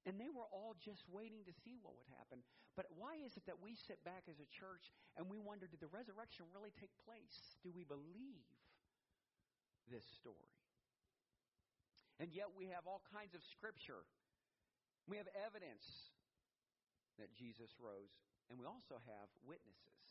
And 0.02 0.18
they 0.18 0.30
were 0.30 0.50
all 0.50 0.74
just 0.82 1.06
waiting 1.06 1.46
to 1.46 1.54
see 1.62 1.78
what 1.78 1.94
would 1.94 2.10
happen. 2.18 2.42
But 2.74 2.90
why 2.98 3.22
is 3.22 3.38
it 3.38 3.46
that 3.46 3.62
we 3.62 3.78
sit 3.78 4.02
back 4.02 4.26
as 4.26 4.42
a 4.42 4.48
church 4.50 4.90
and 5.14 5.30
we 5.30 5.38
wonder 5.38 5.70
did 5.70 5.78
the 5.78 5.92
resurrection 5.94 6.50
really 6.50 6.74
take 6.74 6.90
place? 7.06 7.54
Do 7.62 7.70
we 7.70 7.86
believe 7.86 8.42
this 9.86 10.02
story? 10.18 10.58
And 12.18 12.34
yet 12.34 12.50
we 12.58 12.66
have 12.74 12.90
all 12.90 13.02
kinds 13.14 13.38
of 13.38 13.46
scripture. 13.46 14.02
We 15.06 15.22
have 15.22 15.30
evidence 15.38 16.10
that 17.18 17.34
Jesus 17.34 17.70
rose, 17.78 18.14
and 18.50 18.58
we 18.58 18.66
also 18.66 18.98
have 19.06 19.28
witnesses. 19.42 20.02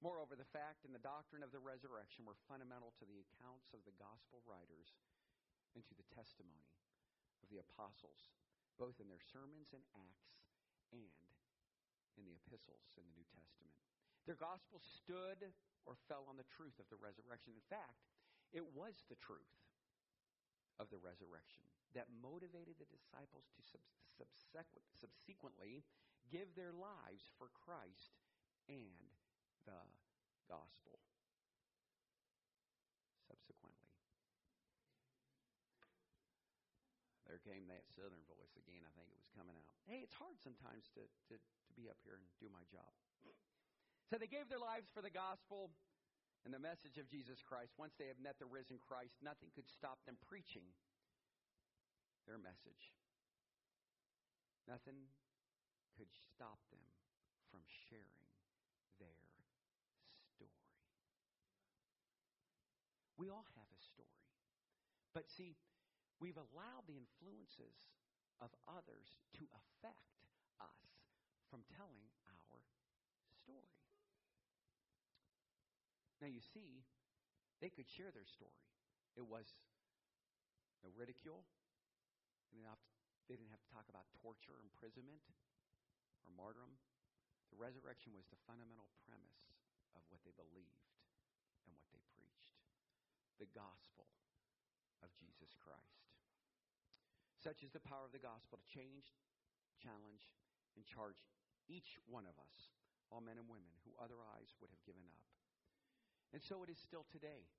Moreover, 0.00 0.34
the 0.34 0.48
fact 0.50 0.82
and 0.82 0.92
the 0.92 1.02
doctrine 1.02 1.44
of 1.46 1.54
the 1.54 1.62
resurrection 1.62 2.26
were 2.26 2.38
fundamental 2.50 2.90
to 2.98 3.06
the 3.06 3.22
accounts 3.22 3.70
of 3.70 3.84
the 3.86 3.94
gospel 4.00 4.42
writers 4.48 4.98
and 5.76 5.84
to 5.86 5.94
the 5.94 6.08
testimony 6.10 6.68
of 7.40 7.48
the 7.54 7.62
apostles 7.62 8.34
both 8.82 8.98
in 8.98 9.06
their 9.06 9.22
sermons 9.30 9.70
and 9.70 9.86
Acts 9.94 10.42
and 10.90 11.14
in 12.18 12.26
the 12.26 12.34
epistles 12.34 12.98
in 12.98 13.06
the 13.06 13.14
New 13.14 13.28
Testament. 13.30 13.78
Their 14.26 14.34
gospel 14.34 14.82
stood 14.82 15.54
or 15.86 15.94
fell 16.10 16.26
on 16.26 16.34
the 16.34 16.50
truth 16.50 16.74
of 16.82 16.90
the 16.90 16.98
resurrection. 16.98 17.54
In 17.54 17.62
fact, 17.70 18.10
it 18.50 18.66
was 18.74 19.06
the 19.06 19.18
truth 19.22 19.54
of 20.82 20.90
the 20.90 20.98
resurrection 20.98 21.62
that 21.94 22.10
motivated 22.10 22.74
the 22.82 22.90
disciples 22.90 23.46
to 23.54 23.62
subsequently 24.98 25.86
give 26.26 26.50
their 26.58 26.74
lives 26.74 27.30
for 27.38 27.54
Christ 27.54 28.18
and 28.66 28.98
the 29.62 29.82
gospel. 30.50 30.98
There 37.32 37.40
came 37.40 37.64
that 37.72 37.88
southern 37.96 38.20
voice 38.28 38.52
again. 38.60 38.84
I 38.84 38.92
think 38.92 39.08
it 39.08 39.16
was 39.16 39.32
coming 39.32 39.56
out. 39.56 39.72
Hey, 39.88 40.04
it's 40.04 40.12
hard 40.12 40.36
sometimes 40.44 40.92
to, 40.92 41.08
to, 41.32 41.40
to 41.40 41.70
be 41.72 41.88
up 41.88 41.96
here 42.04 42.20
and 42.20 42.28
do 42.36 42.52
my 42.52 42.60
job. 42.68 42.92
So 44.12 44.20
they 44.20 44.28
gave 44.28 44.52
their 44.52 44.60
lives 44.60 44.92
for 44.92 45.00
the 45.00 45.08
gospel 45.08 45.72
and 46.44 46.52
the 46.52 46.60
message 46.60 47.00
of 47.00 47.08
Jesus 47.08 47.40
Christ. 47.40 47.72
Once 47.80 47.96
they 47.96 48.12
have 48.12 48.20
met 48.20 48.36
the 48.36 48.44
risen 48.44 48.76
Christ, 48.76 49.16
nothing 49.24 49.48
could 49.56 49.64
stop 49.64 50.04
them 50.04 50.20
preaching 50.20 50.68
their 52.28 52.36
message. 52.36 52.92
Nothing 54.68 55.08
could 55.96 56.12
stop 56.12 56.60
them 56.68 56.84
from 57.48 57.64
sharing 57.88 58.20
their 59.00 59.16
story. 60.36 60.68
We 63.16 63.32
all 63.32 63.48
have 63.56 63.70
a 63.72 63.80
story. 63.80 64.20
But 65.16 65.30
see, 65.32 65.56
We've 66.22 66.38
allowed 66.38 66.86
the 66.86 66.94
influences 66.94 67.74
of 68.38 68.54
others 68.70 69.18
to 69.42 69.42
affect 69.50 70.22
us 70.62 70.86
from 71.50 71.66
telling 71.74 72.06
our 72.30 72.38
story. 73.42 73.74
Now, 76.22 76.30
you 76.30 76.38
see, 76.38 76.86
they 77.58 77.66
could 77.66 77.90
share 77.90 78.14
their 78.14 78.30
story. 78.30 78.62
It 79.18 79.26
was 79.26 79.50
no 80.86 80.94
ridicule. 80.94 81.42
They 82.54 82.62
didn't, 82.62 82.70
have 82.70 82.78
to, 82.78 82.90
they 83.26 83.34
didn't 83.34 83.50
have 83.50 83.58
to 83.66 83.72
talk 83.74 83.90
about 83.90 84.06
torture, 84.22 84.62
imprisonment, 84.62 85.26
or 86.22 86.30
martyrdom. 86.38 86.78
The 87.50 87.58
resurrection 87.58 88.14
was 88.14 88.30
the 88.30 88.38
fundamental 88.46 88.86
premise 89.02 89.50
of 89.98 90.06
what 90.14 90.22
they 90.22 90.30
believed 90.38 90.86
and 91.66 91.74
what 91.74 91.90
they 91.90 91.98
preached 92.14 92.54
the 93.42 93.50
gospel 93.58 94.06
of 95.02 95.10
Jesus 95.18 95.50
Christ. 95.58 96.11
Such 97.42 97.66
is 97.66 97.74
the 97.74 97.82
power 97.82 98.06
of 98.06 98.14
the 98.14 98.22
gospel 98.22 98.54
to 98.54 98.70
change, 98.70 99.10
challenge, 99.82 100.30
and 100.78 100.86
charge 100.86 101.18
each 101.66 101.98
one 102.06 102.22
of 102.22 102.38
us, 102.38 102.70
all 103.10 103.18
men 103.18 103.34
and 103.34 103.50
women, 103.50 103.74
who 103.82 103.98
otherwise 103.98 104.54
would 104.62 104.70
have 104.70 104.86
given 104.86 105.02
up. 105.10 105.26
And 106.30 106.38
so 106.38 106.62
it 106.62 106.70
is 106.70 106.78
still 106.78 107.02
today. 107.10 107.50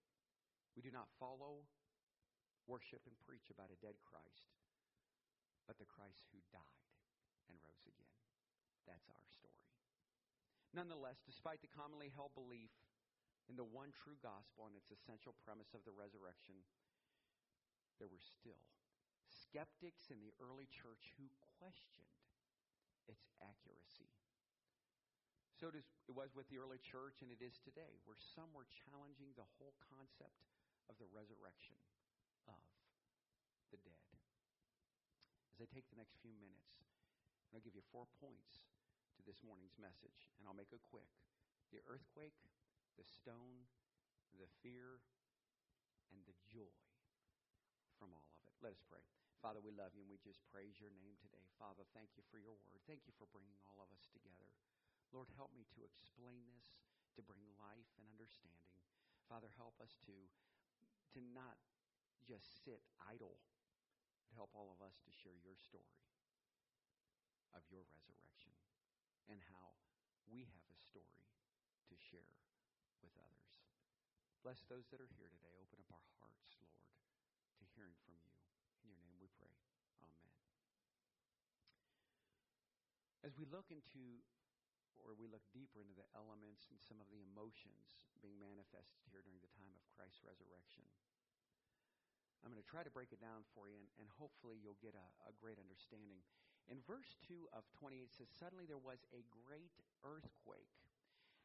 We 0.80 0.88
do 0.88 0.90
not 0.90 1.12
follow, 1.20 1.68
worship, 2.64 3.04
and 3.04 3.20
preach 3.28 3.52
about 3.52 3.76
a 3.76 3.82
dead 3.84 4.00
Christ, 4.08 4.56
but 5.68 5.76
the 5.76 5.92
Christ 5.92 6.32
who 6.32 6.40
died 6.48 6.88
and 7.52 7.60
rose 7.60 7.84
again. 7.84 8.16
That's 8.88 9.12
our 9.12 9.28
story. 9.36 9.68
Nonetheless, 10.72 11.20
despite 11.28 11.60
the 11.60 11.76
commonly 11.76 12.08
held 12.08 12.32
belief 12.34 12.72
in 13.52 13.60
the 13.60 13.68
one 13.68 13.92
true 13.92 14.18
gospel 14.24 14.64
and 14.66 14.80
its 14.80 14.96
essential 14.96 15.36
premise 15.44 15.76
of 15.76 15.84
the 15.84 15.94
resurrection, 15.94 16.64
there 18.00 18.10
were 18.10 18.24
still 18.24 18.64
skeptics 19.54 20.10
in 20.10 20.18
the 20.18 20.34
early 20.42 20.66
church 20.66 21.14
who 21.14 21.30
questioned 21.62 22.18
its 23.06 23.30
accuracy. 23.38 24.10
So 25.54 25.70
it, 25.70 25.78
is, 25.78 25.86
it 26.10 26.18
was 26.18 26.34
with 26.34 26.50
the 26.50 26.58
early 26.58 26.82
church, 26.82 27.22
and 27.22 27.30
it 27.30 27.38
is 27.38 27.62
today, 27.62 28.02
where 28.10 28.18
some 28.18 28.50
were 28.58 28.66
challenging 28.90 29.30
the 29.38 29.46
whole 29.62 29.78
concept 29.94 30.50
of 30.90 30.98
the 30.98 31.06
resurrection 31.14 31.78
of 32.50 32.58
the 33.70 33.78
dead. 33.86 34.10
As 35.54 35.62
I 35.62 35.70
take 35.70 35.86
the 35.94 36.02
next 36.02 36.18
few 36.26 36.34
minutes, 36.42 36.82
I'll 37.54 37.62
give 37.62 37.78
you 37.78 37.86
four 37.94 38.10
points 38.18 38.66
to 39.14 39.22
this 39.22 39.46
morning's 39.46 39.78
message, 39.78 40.34
and 40.42 40.50
I'll 40.50 40.58
make 40.58 40.74
it 40.74 40.82
quick. 40.90 41.14
The 41.70 41.86
earthquake, 41.86 42.42
the 42.98 43.06
stone, 43.06 43.70
the 44.34 44.50
fear, 44.66 44.98
and 46.10 46.26
the 46.26 46.34
joy 46.50 46.74
from 48.02 48.10
all 48.18 48.26
of 48.26 48.42
it. 48.50 48.58
Let 48.66 48.74
us 48.74 48.82
pray. 48.90 49.06
Father, 49.44 49.60
we 49.60 49.76
love 49.76 49.92
you 49.92 50.08
and 50.08 50.08
we 50.08 50.16
just 50.24 50.40
praise 50.48 50.80
your 50.80 50.88
name 50.96 51.20
today. 51.20 51.44
Father, 51.60 51.84
thank 51.92 52.16
you 52.16 52.24
for 52.32 52.40
your 52.40 52.56
word. 52.64 52.80
Thank 52.88 53.04
you 53.04 53.12
for 53.20 53.28
bringing 53.28 53.60
all 53.68 53.84
of 53.84 53.92
us 53.92 54.08
together. 54.16 54.48
Lord, 55.12 55.28
help 55.36 55.52
me 55.52 55.68
to 55.76 55.84
explain 55.84 56.48
this, 56.48 56.80
to 57.20 57.22
bring 57.28 57.44
life 57.60 57.92
and 58.00 58.08
understanding. 58.08 58.72
Father, 59.28 59.52
help 59.60 59.76
us 59.84 60.00
to, 60.08 60.16
to 61.12 61.20
not 61.36 61.60
just 62.24 62.64
sit 62.64 62.88
idle, 63.04 63.36
but 64.24 64.32
help 64.32 64.56
all 64.56 64.72
of 64.72 64.80
us 64.80 65.04
to 65.04 65.12
share 65.12 65.36
your 65.44 65.60
story 65.60 66.00
of 67.52 67.68
your 67.68 67.84
resurrection 67.92 68.56
and 69.28 69.44
how 69.52 69.76
we 70.24 70.48
have 70.48 70.68
a 70.72 70.80
story 70.80 71.28
to 71.92 72.00
share 72.00 72.32
with 73.04 73.12
others. 73.20 73.52
Bless 74.40 74.64
those 74.72 74.88
that 74.96 75.04
are 75.04 75.12
here 75.20 75.28
today. 75.28 75.52
Open 75.60 75.84
up 75.84 75.92
our 75.92 76.08
hearts, 76.24 76.56
Lord, 76.64 76.88
to 77.60 77.68
hearing 77.76 78.00
from 78.08 78.16
you. 78.24 78.43
In 78.84 78.92
your 78.92 79.04
name 79.04 79.20
we 79.20 79.32
pray. 79.40 79.52
Amen. 80.04 80.32
As 83.24 83.34
we 83.40 83.48
look 83.48 83.72
into, 83.72 84.20
or 85.00 85.16
we 85.16 85.32
look 85.32 85.44
deeper 85.56 85.80
into 85.80 85.96
the 85.96 86.08
elements 86.16 86.68
and 86.68 86.80
some 86.84 87.00
of 87.00 87.08
the 87.08 87.24
emotions 87.24 88.12
being 88.20 88.36
manifested 88.40 89.00
here 89.08 89.24
during 89.24 89.40
the 89.40 89.52
time 89.56 89.72
of 89.76 89.84
Christ's 89.96 90.24
resurrection, 90.24 90.84
I'm 92.44 92.52
going 92.52 92.60
to 92.60 92.68
try 92.68 92.84
to 92.84 92.92
break 92.92 93.16
it 93.16 93.24
down 93.24 93.48
for 93.56 93.72
you, 93.72 93.80
and, 93.80 93.88
and 93.96 94.08
hopefully 94.20 94.60
you'll 94.60 94.80
get 94.84 95.00
a, 95.00 95.08
a 95.32 95.34
great 95.40 95.56
understanding. 95.56 96.20
In 96.68 96.84
verse 96.84 97.16
2 97.32 97.48
of 97.56 97.64
28, 97.80 98.04
it 98.04 98.12
says, 98.12 98.28
Suddenly 98.36 98.68
there 98.68 98.84
was 98.84 99.00
a 99.16 99.24
great 99.32 99.72
earthquake. 100.04 100.76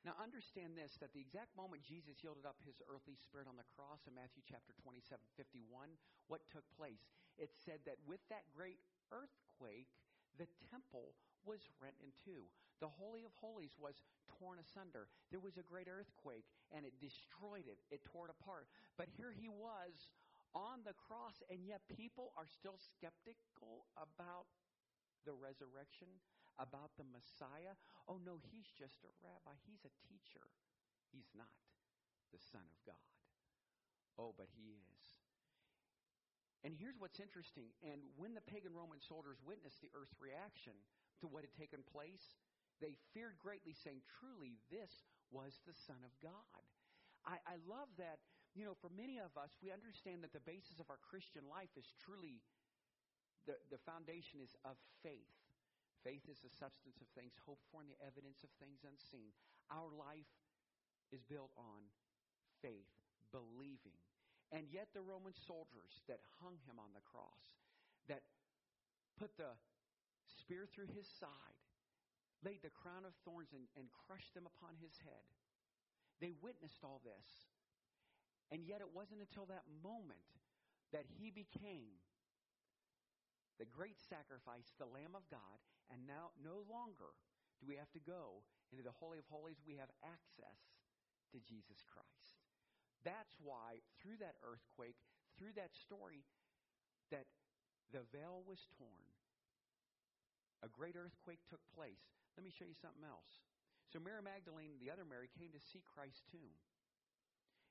Now, 0.06 0.14
understand 0.18 0.78
this 0.78 0.94
that 1.02 1.10
the 1.10 1.22
exact 1.22 1.54
moment 1.58 1.82
Jesus 1.82 2.22
yielded 2.22 2.46
up 2.46 2.58
his 2.62 2.78
earthly 2.86 3.18
spirit 3.18 3.50
on 3.50 3.58
the 3.58 3.66
cross 3.74 4.06
in 4.06 4.14
Matthew 4.14 4.46
chapter 4.46 4.70
27 4.78 5.18
51, 5.34 5.98
what 6.30 6.46
took 6.50 6.66
place? 6.74 7.02
It 7.38 7.54
said 7.54 7.80
that 7.86 7.96
with 8.06 8.20
that 8.28 8.44
great 8.50 8.78
earthquake, 9.14 9.88
the 10.36 10.50
temple 10.70 11.14
was 11.46 11.62
rent 11.80 11.94
in 12.02 12.10
two. 12.18 12.50
The 12.82 12.90
Holy 12.90 13.26
of 13.26 13.34
Holies 13.38 13.74
was 13.78 14.02
torn 14.38 14.58
asunder. 14.62 15.10
There 15.30 15.42
was 15.42 15.58
a 15.58 15.66
great 15.66 15.90
earthquake, 15.90 16.46
and 16.70 16.86
it 16.86 16.94
destroyed 17.02 17.66
it, 17.66 17.78
it 17.90 18.06
tore 18.06 18.30
it 18.30 18.34
apart. 18.34 18.70
But 18.94 19.10
here 19.18 19.34
he 19.34 19.50
was 19.50 20.14
on 20.54 20.86
the 20.86 20.94
cross, 20.94 21.42
and 21.50 21.66
yet 21.66 21.82
people 21.90 22.30
are 22.38 22.46
still 22.46 22.78
skeptical 22.78 23.90
about 23.98 24.46
the 25.26 25.34
resurrection, 25.34 26.06
about 26.58 26.94
the 26.94 27.06
Messiah. 27.10 27.74
Oh, 28.06 28.22
no, 28.22 28.38
he's 28.38 28.70
just 28.78 29.02
a 29.02 29.12
rabbi. 29.22 29.58
He's 29.66 29.82
a 29.82 29.94
teacher. 30.06 30.46
He's 31.10 31.30
not 31.34 31.50
the 32.30 32.38
Son 32.38 32.62
of 32.62 32.78
God. 32.86 33.10
Oh, 34.18 34.34
but 34.38 34.50
he 34.54 34.74
is. 34.74 35.17
And 36.66 36.74
here's 36.74 36.98
what's 36.98 37.22
interesting. 37.22 37.70
And 37.86 38.02
when 38.18 38.34
the 38.34 38.42
pagan 38.42 38.74
Roman 38.74 38.98
soldiers 38.98 39.38
witnessed 39.46 39.78
the 39.78 39.94
earth's 39.94 40.18
reaction 40.18 40.74
to 41.22 41.30
what 41.30 41.46
had 41.46 41.54
taken 41.54 41.86
place, 41.86 42.34
they 42.82 42.98
feared 43.14 43.38
greatly, 43.38 43.74
saying, 43.74 44.02
Truly, 44.18 44.58
this 44.70 45.06
was 45.30 45.62
the 45.66 45.76
Son 45.86 46.02
of 46.02 46.10
God. 46.18 46.62
I, 47.26 47.38
I 47.46 47.56
love 47.66 47.90
that, 47.98 48.22
you 48.58 48.66
know, 48.66 48.74
for 48.78 48.90
many 48.90 49.22
of 49.22 49.34
us, 49.38 49.54
we 49.62 49.70
understand 49.70 50.22
that 50.26 50.34
the 50.34 50.42
basis 50.42 50.82
of 50.82 50.90
our 50.90 50.98
Christian 50.98 51.46
life 51.46 51.70
is 51.78 51.86
truly 52.02 52.42
the, 53.46 53.58
the 53.70 53.80
foundation 53.82 54.42
is 54.42 54.54
of 54.66 54.76
faith. 55.02 55.30
Faith 56.06 56.22
is 56.30 56.38
the 56.42 56.52
substance 56.52 57.02
of 57.02 57.08
things 57.18 57.34
hoped 57.42 57.64
for 57.70 57.82
and 57.82 57.90
the 57.90 57.98
evidence 58.04 58.46
of 58.46 58.50
things 58.62 58.86
unseen. 58.86 59.34
Our 59.70 59.90
life 59.90 60.30
is 61.10 61.24
built 61.26 61.50
on 61.58 61.82
faith, 62.62 62.92
believing. 63.34 63.98
And 64.48 64.64
yet, 64.72 64.88
the 64.96 65.04
Roman 65.04 65.36
soldiers 65.36 66.00
that 66.08 66.24
hung 66.40 66.56
him 66.64 66.80
on 66.80 66.96
the 66.96 67.04
cross, 67.04 67.44
that 68.08 68.24
put 69.20 69.36
the 69.36 69.52
spear 70.24 70.64
through 70.64 70.88
his 70.96 71.04
side, 71.20 71.60
laid 72.40 72.64
the 72.64 72.72
crown 72.72 73.04
of 73.04 73.12
thorns 73.28 73.52
and, 73.52 73.68
and 73.76 73.92
crushed 74.08 74.32
them 74.32 74.48
upon 74.48 74.78
his 74.80 74.96
head. 75.04 75.26
They 76.22 76.32
witnessed 76.32 76.80
all 76.80 77.04
this. 77.04 77.28
And 78.48 78.64
yet 78.64 78.80
it 78.80 78.88
wasn't 78.88 79.20
until 79.20 79.44
that 79.52 79.68
moment 79.84 80.24
that 80.96 81.04
he 81.20 81.28
became 81.28 82.00
the 83.60 83.68
great 83.68 84.00
sacrifice, 84.00 84.72
the 84.78 84.88
Lamb 84.88 85.12
of 85.12 85.26
God, 85.28 85.60
and 85.92 86.06
now 86.06 86.32
no 86.40 86.64
longer 86.70 87.12
do 87.60 87.66
we 87.66 87.76
have 87.76 87.90
to 87.92 88.00
go 88.00 88.46
into 88.70 88.86
the 88.86 88.94
Holy 88.94 89.18
of 89.18 89.26
Holies. 89.28 89.60
We 89.66 89.76
have 89.76 89.90
access 90.00 90.62
to 91.34 91.42
Jesus 91.42 91.82
Christ. 91.84 92.37
That's 93.06 93.34
why, 93.38 93.84
through 94.02 94.18
that 94.20 94.38
earthquake, 94.42 94.98
through 95.38 95.54
that 95.54 95.74
story, 95.74 96.26
that 97.14 97.30
the 97.94 98.04
veil 98.10 98.42
was 98.44 98.66
torn. 98.74 99.06
A 100.66 100.68
great 100.68 100.98
earthquake 100.98 101.40
took 101.46 101.62
place. 101.70 102.02
Let 102.34 102.42
me 102.42 102.50
show 102.50 102.66
you 102.66 102.74
something 102.74 103.06
else. 103.06 103.46
So, 103.88 104.02
Mary 104.02 104.20
Magdalene, 104.20 104.76
the 104.82 104.90
other 104.90 105.06
Mary, 105.06 105.30
came 105.30 105.54
to 105.54 105.62
see 105.62 105.80
Christ's 105.86 106.26
tomb. 106.28 106.58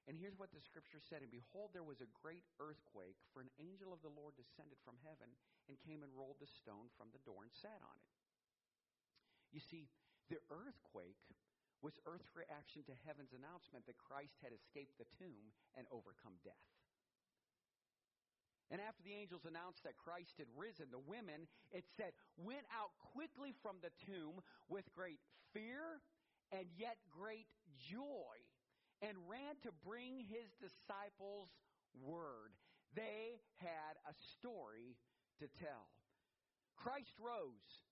And 0.07 0.15
here's 0.15 0.39
what 0.39 0.55
the 0.55 0.63
scripture 0.63 1.03
said 1.03 1.19
And 1.19 1.29
behold, 1.29 1.75
there 1.75 1.83
was 1.83 1.99
a 1.99 2.09
great 2.23 2.47
earthquake, 2.63 3.19
for 3.35 3.43
an 3.43 3.51
angel 3.59 3.91
of 3.91 3.99
the 4.01 4.15
Lord 4.15 4.39
descended 4.39 4.79
from 4.87 4.95
heaven 5.03 5.27
and 5.67 5.75
came 5.83 6.01
and 6.01 6.15
rolled 6.15 6.39
the 6.39 6.47
stone 6.47 6.87
from 6.95 7.11
the 7.11 7.21
door 7.27 7.43
and 7.43 7.51
sat 7.51 7.83
on 7.83 7.97
it. 7.99 8.11
You 9.51 9.59
see, 9.59 9.91
the 10.31 10.39
earthquake 10.47 11.19
was 11.81 11.99
Earth's 12.09 12.33
reaction 12.33 12.81
to 12.87 12.93
heaven's 13.05 13.33
announcement 13.33 13.85
that 13.85 14.01
Christ 14.01 14.37
had 14.41 14.53
escaped 14.53 14.97
the 14.97 15.09
tomb 15.17 15.53
and 15.77 15.85
overcome 15.93 16.41
death. 16.41 16.67
And 18.67 18.83
after 18.83 18.99
the 18.99 19.15
angels 19.15 19.47
announced 19.47 19.87
that 19.87 19.95
Christ 19.95 20.35
had 20.35 20.51
risen, 20.51 20.91
the 20.91 20.99
women, 20.99 21.47
it 21.71 21.87
said, 21.95 22.11
went 22.35 22.67
out 22.67 22.91
quickly 23.15 23.55
from 23.63 23.79
the 23.79 23.95
tomb 24.03 24.43
with 24.67 24.83
great 24.91 25.23
fear 25.55 26.03
and 26.51 26.67
yet 26.75 26.99
great 27.07 27.47
joy 27.79 28.35
and 28.99 29.15
ran 29.29 29.55
to 29.63 29.71
bring 29.85 30.19
his 30.19 30.51
disciples 30.59 31.47
word. 32.03 32.51
They 32.91 33.39
had 33.61 33.95
a 34.03 34.13
story 34.35 34.99
to 35.39 35.47
tell. 35.63 35.87
Christ 36.75 37.13
rose. 37.19 37.86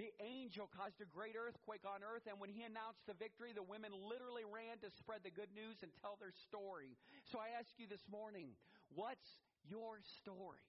The 0.00 0.08
angel 0.24 0.72
caused 0.72 1.04
a 1.04 1.08
great 1.08 1.36
earthquake 1.36 1.84
on 1.84 2.00
earth, 2.00 2.24
and 2.24 2.40
when 2.40 2.48
he 2.48 2.64
announced 2.64 3.04
the 3.04 3.12
victory, 3.12 3.52
the 3.52 3.62
women 3.62 3.92
literally 3.92 4.48
ran 4.48 4.80
to 4.80 4.88
spread 4.96 5.20
the 5.20 5.34
good 5.34 5.52
news 5.52 5.84
and 5.84 5.92
tell 6.00 6.16
their 6.16 6.32
story. 6.48 6.96
So 7.28 7.36
I 7.36 7.52
ask 7.60 7.68
you 7.76 7.84
this 7.84 8.04
morning 8.08 8.56
what's 8.96 9.28
your 9.68 10.00
story? 10.24 10.64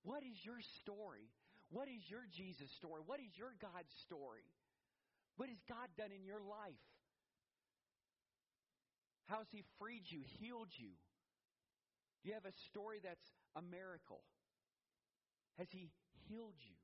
What 0.00 0.24
is 0.24 0.40
your 0.44 0.64
story? 0.80 1.28
What 1.68 1.88
is 1.88 2.00
your 2.08 2.24
Jesus 2.32 2.72
story? 2.76 3.04
What 3.04 3.20
is 3.20 3.36
your 3.36 3.52
God 3.60 3.84
story? 4.04 4.48
What 5.36 5.48
has 5.52 5.60
God 5.68 5.88
done 5.96 6.12
in 6.12 6.24
your 6.24 6.40
life? 6.40 6.88
How 9.28 9.44
has 9.44 9.50
He 9.52 9.64
freed 9.76 10.04
you, 10.08 10.20
healed 10.40 10.72
you? 10.76 10.92
Do 12.22 12.28
you 12.28 12.34
have 12.34 12.48
a 12.48 12.56
story 12.68 13.00
that's 13.04 13.28
a 13.56 13.60
miracle? 13.60 14.24
Has 15.58 15.68
He 15.70 15.92
healed 16.28 16.56
you? 16.60 16.76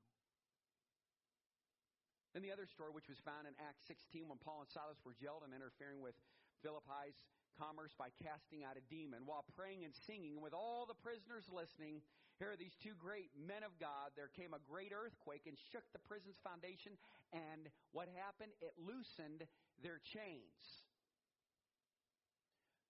Then 2.31 2.43
the 2.43 2.51
other 2.55 2.67
story, 2.67 2.95
which 2.95 3.11
was 3.11 3.19
found 3.27 3.43
in 3.43 3.55
Acts 3.59 3.83
16, 3.91 4.31
when 4.31 4.39
Paul 4.39 4.63
and 4.63 4.71
Silas 4.71 4.99
were 5.03 5.15
jailed 5.19 5.43
and 5.43 5.51
interfering 5.51 5.99
with 5.99 6.15
Philippi's 6.63 7.19
commerce 7.59 7.91
by 7.99 8.07
casting 8.23 8.63
out 8.63 8.79
a 8.79 8.85
demon. 8.87 9.27
While 9.27 9.43
praying 9.51 9.83
and 9.83 9.91
singing, 10.07 10.39
and 10.39 10.43
with 10.43 10.55
all 10.55 10.87
the 10.87 10.95
prisoners 11.03 11.43
listening, 11.51 11.99
here 12.39 12.55
are 12.55 12.59
these 12.59 12.79
two 12.79 12.95
great 12.95 13.35
men 13.35 13.67
of 13.67 13.75
God. 13.83 14.15
There 14.15 14.31
came 14.31 14.55
a 14.55 14.63
great 14.63 14.95
earthquake 14.95 15.43
and 15.43 15.59
shook 15.75 15.83
the 15.91 15.99
prison's 16.07 16.39
foundation. 16.39 16.95
And 17.35 17.67
what 17.91 18.07
happened? 18.15 18.55
It 18.63 18.79
loosened 18.79 19.43
their 19.83 19.99
chains. 20.15 20.87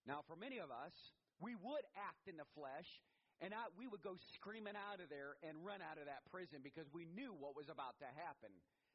Now, 0.05 0.21
for 0.29 0.37
many 0.37 0.61
of 0.61 0.69
us, 0.69 0.93
we 1.41 1.57
would 1.57 1.85
act 1.97 2.29
in 2.29 2.37
the 2.37 2.49
flesh 2.53 2.89
and 3.41 3.57
I, 3.57 3.73
we 3.73 3.89
would 3.89 4.05
go 4.05 4.21
screaming 4.37 4.77
out 4.77 5.01
of 5.01 5.09
there 5.09 5.33
and 5.41 5.65
run 5.65 5.81
out 5.81 5.97
of 5.97 6.05
that 6.05 6.21
prison 6.29 6.61
because 6.61 6.85
we 6.93 7.09
knew 7.09 7.33
what 7.33 7.57
was 7.57 7.73
about 7.73 7.97
to 8.05 8.09
happen 8.13 8.53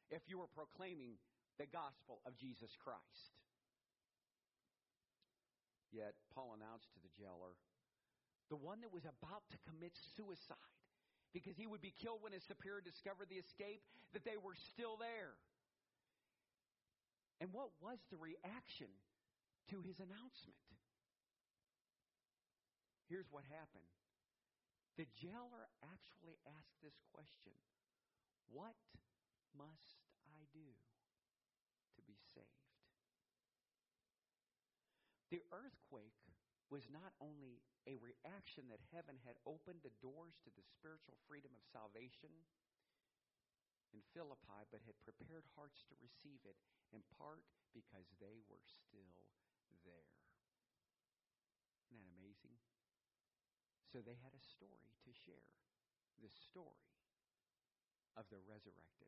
if 0.09 0.23
you 0.27 0.39
were 0.39 0.51
proclaiming 0.55 1.19
the 1.59 1.67
gospel 1.67 2.21
of 2.25 2.37
Jesus 2.37 2.71
Christ. 2.79 3.33
Yet 5.91 6.13
Paul 6.35 6.53
announced 6.55 6.91
to 6.93 6.99
the 7.01 7.11
jailer, 7.15 7.55
the 8.49 8.59
one 8.59 8.81
that 8.81 8.93
was 8.93 9.07
about 9.07 9.43
to 9.51 9.57
commit 9.67 9.95
suicide, 10.15 10.77
because 11.33 11.57
he 11.57 11.67
would 11.67 11.81
be 11.81 11.95
killed 11.95 12.21
when 12.21 12.31
his 12.35 12.43
superior 12.45 12.83
discovered 12.83 13.27
the 13.27 13.41
escape, 13.41 13.81
that 14.13 14.23
they 14.23 14.39
were 14.39 14.55
still 14.73 14.95
there. 14.99 15.35
And 17.39 17.53
what 17.53 17.69
was 17.81 17.99
the 18.09 18.17
reaction 18.17 18.89
to 19.69 19.81
his 19.83 19.99
announcement? 19.99 20.57
Here's 23.07 23.27
what 23.31 23.43
happened 23.47 23.87
the 24.97 25.05
jailer 25.21 25.69
actually 25.85 26.41
asked 26.57 26.77
this 26.81 26.97
question 27.13 27.53
What 28.49 28.75
must 29.53 29.96
do 30.53 30.67
to 31.95 32.01
be 32.03 32.17
saved? 32.33 32.67
The 35.31 35.43
earthquake 35.51 36.15
was 36.71 36.87
not 36.91 37.15
only 37.19 37.63
a 37.87 37.99
reaction 37.99 38.67
that 38.67 38.83
heaven 38.91 39.15
had 39.23 39.39
opened 39.47 39.83
the 39.83 39.95
doors 40.03 40.35
to 40.43 40.51
the 40.51 40.63
spiritual 40.63 41.15
freedom 41.27 41.51
of 41.55 41.63
salvation 41.71 42.31
in 43.95 44.03
Philippi, 44.11 44.67
but 44.67 44.83
had 44.83 44.99
prepared 45.07 45.47
hearts 45.55 45.87
to 45.87 45.95
receive 46.03 46.43
it, 46.43 46.59
in 46.91 46.99
part 47.15 47.43
because 47.71 48.07
they 48.19 48.43
were 48.51 48.63
still 48.67 49.07
there. 49.15 49.35
Isn't 49.71 49.87
that 49.87 50.07
amazing? 51.91 52.59
So 53.87 54.03
they 54.03 54.19
had 54.19 54.35
a 54.35 54.43
story 54.43 54.91
to 55.07 55.11
share 55.15 55.47
the 56.19 56.31
story 56.31 56.91
of 58.19 58.27
the 58.27 58.43
resurrected 58.43 59.07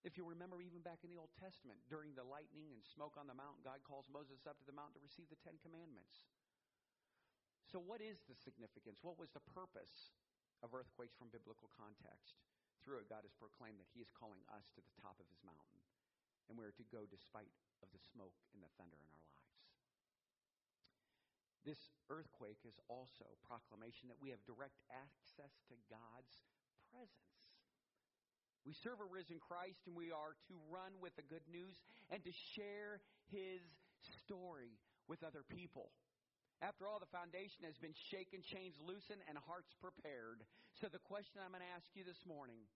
if 0.00 0.16
you 0.16 0.24
remember, 0.24 0.64
even 0.64 0.80
back 0.80 1.04
in 1.04 1.12
the 1.12 1.20
Old 1.20 1.32
Testament, 1.36 1.76
during 1.84 2.16
the 2.16 2.24
lightning 2.24 2.72
and 2.72 2.80
smoke 2.80 3.20
on 3.20 3.28
the 3.28 3.36
mountain, 3.36 3.60
God 3.60 3.84
calls 3.84 4.08
Moses 4.08 4.48
up 4.48 4.56
to 4.56 4.64
the 4.64 4.72
mountain 4.72 4.96
to 4.96 5.04
receive 5.04 5.28
the 5.28 5.36
Ten 5.44 5.60
Commandments. 5.60 6.24
So, 7.68 7.76
what 7.76 8.00
is 8.00 8.24
the 8.24 8.32
significance? 8.32 9.04
What 9.04 9.20
was 9.20 9.28
the 9.36 9.44
purpose 9.52 10.16
of 10.64 10.72
earthquakes 10.72 11.12
from 11.20 11.28
biblical 11.28 11.68
context? 11.76 12.40
Through 12.80 13.04
it, 13.04 13.12
God 13.12 13.28
has 13.28 13.36
proclaimed 13.36 13.76
that 13.76 13.92
He 13.92 14.00
is 14.00 14.08
calling 14.08 14.40
us 14.48 14.72
to 14.72 14.80
the 14.80 14.96
top 15.04 15.20
of 15.20 15.28
His 15.28 15.44
mountain, 15.44 15.84
and 16.48 16.56
we 16.56 16.64
are 16.64 16.72
to 16.80 16.86
go 16.88 17.04
despite 17.04 17.52
of 17.84 17.92
the 17.92 18.00
smoke 18.00 18.40
and 18.56 18.64
the 18.64 18.72
thunder 18.80 18.96
in 18.96 19.04
our 19.04 19.20
lives. 19.20 19.52
This 21.60 21.92
earthquake 22.08 22.64
is 22.64 22.80
also 22.88 23.36
proclamation 23.44 24.08
that 24.08 24.16
we 24.16 24.32
have 24.32 24.40
direct 24.48 24.80
access 24.88 25.60
to 25.68 25.76
God's 25.92 26.40
presence. 26.88 27.49
We 28.68 28.76
serve 28.84 29.00
a 29.00 29.08
risen 29.08 29.40
Christ, 29.40 29.80
and 29.88 29.96
we 29.96 30.12
are 30.12 30.36
to 30.52 30.54
run 30.68 30.92
with 31.00 31.16
the 31.16 31.24
good 31.24 31.44
news 31.48 31.72
and 32.12 32.20
to 32.24 32.32
share 32.56 33.00
his 33.32 33.64
story 34.24 34.76
with 35.08 35.24
other 35.24 35.44
people. 35.48 35.88
After 36.60 36.84
all, 36.84 37.00
the 37.00 37.08
foundation 37.08 37.64
has 37.64 37.80
been 37.80 37.96
shaken, 38.12 38.44
chains 38.44 38.76
loosened, 38.84 39.24
and 39.24 39.40
hearts 39.48 39.72
prepared. 39.80 40.44
So, 40.84 40.92
the 40.92 41.00
question 41.08 41.40
I'm 41.40 41.56
going 41.56 41.64
to 41.64 41.72
ask 41.72 41.88
you 41.96 42.04
this 42.04 42.20
morning 42.28 42.68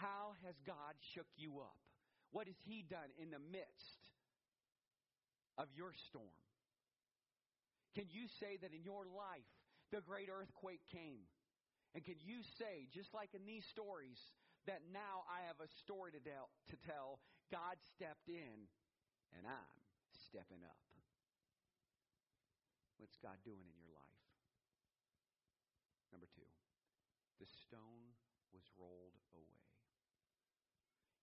how 0.00 0.32
has 0.48 0.56
God 0.64 0.96
shook 1.12 1.28
you 1.36 1.60
up? 1.60 1.76
What 2.32 2.48
has 2.48 2.56
He 2.64 2.80
done 2.88 3.12
in 3.20 3.28
the 3.28 3.42
midst 3.52 4.00
of 5.60 5.68
your 5.76 5.92
storm? 6.08 6.40
Can 7.92 8.08
you 8.08 8.24
say 8.40 8.56
that 8.64 8.72
in 8.72 8.80
your 8.80 9.04
life 9.04 9.44
the 9.92 10.00
great 10.00 10.32
earthquake 10.32 10.80
came? 10.88 11.28
And 11.92 12.00
can 12.00 12.16
you 12.22 12.40
say, 12.56 12.88
just 12.94 13.12
like 13.12 13.34
in 13.34 13.44
these 13.44 13.66
stories, 13.74 14.16
that 14.70 14.86
now 14.94 15.26
I 15.26 15.42
have 15.50 15.58
a 15.58 15.66
story 15.66 16.14
to 16.14 16.22
tell, 16.22 16.46
to 16.70 16.78
tell. 16.86 17.18
God 17.50 17.82
stepped 17.82 18.30
in, 18.30 18.70
and 19.34 19.42
I'm 19.42 19.78
stepping 20.14 20.62
up. 20.62 20.78
What's 23.02 23.18
God 23.18 23.34
doing 23.42 23.66
in 23.66 23.74
your 23.74 23.90
life? 23.90 24.22
Number 26.14 26.30
two, 26.30 26.46
the 27.42 27.50
stone 27.50 28.14
was 28.54 28.62
rolled 28.78 29.18
away. 29.34 29.58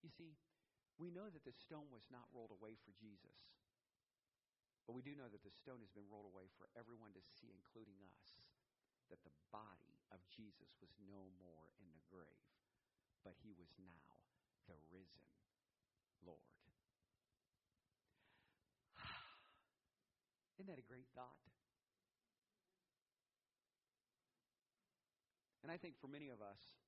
You 0.04 0.12
see, 0.12 0.36
we 1.00 1.08
know 1.08 1.32
that 1.32 1.48
the 1.48 1.56
stone 1.56 1.88
was 1.88 2.04
not 2.12 2.28
rolled 2.36 2.52
away 2.52 2.76
for 2.84 2.92
Jesus. 3.00 3.40
But 4.84 4.96
we 4.96 5.04
do 5.04 5.16
know 5.16 5.32
that 5.32 5.44
the 5.44 5.56
stone 5.56 5.80
has 5.84 5.92
been 5.92 6.08
rolled 6.12 6.28
away 6.28 6.52
for 6.60 6.68
everyone 6.76 7.16
to 7.16 7.24
see, 7.24 7.52
including 7.52 8.00
us, 8.04 8.40
that 9.08 9.24
the 9.24 9.36
body 9.56 10.04
of 10.12 10.20
Jesus 10.32 10.76
was 10.84 10.92
no 11.08 11.32
more 11.40 11.72
in 11.80 11.88
the 11.96 12.04
grave 12.12 12.57
but 13.24 13.34
he 13.42 13.54
was 13.58 13.70
now 13.80 14.04
the 14.68 14.76
risen 14.92 15.26
Lord. 16.26 16.44
Isn't 20.60 20.68
that 20.68 20.80
a 20.80 20.88
great 20.88 21.08
thought? 21.16 21.48
And 25.68 25.76
I 25.76 25.76
think 25.76 26.00
for 26.00 26.08
many 26.08 26.32
of 26.32 26.40
us, 26.40 26.80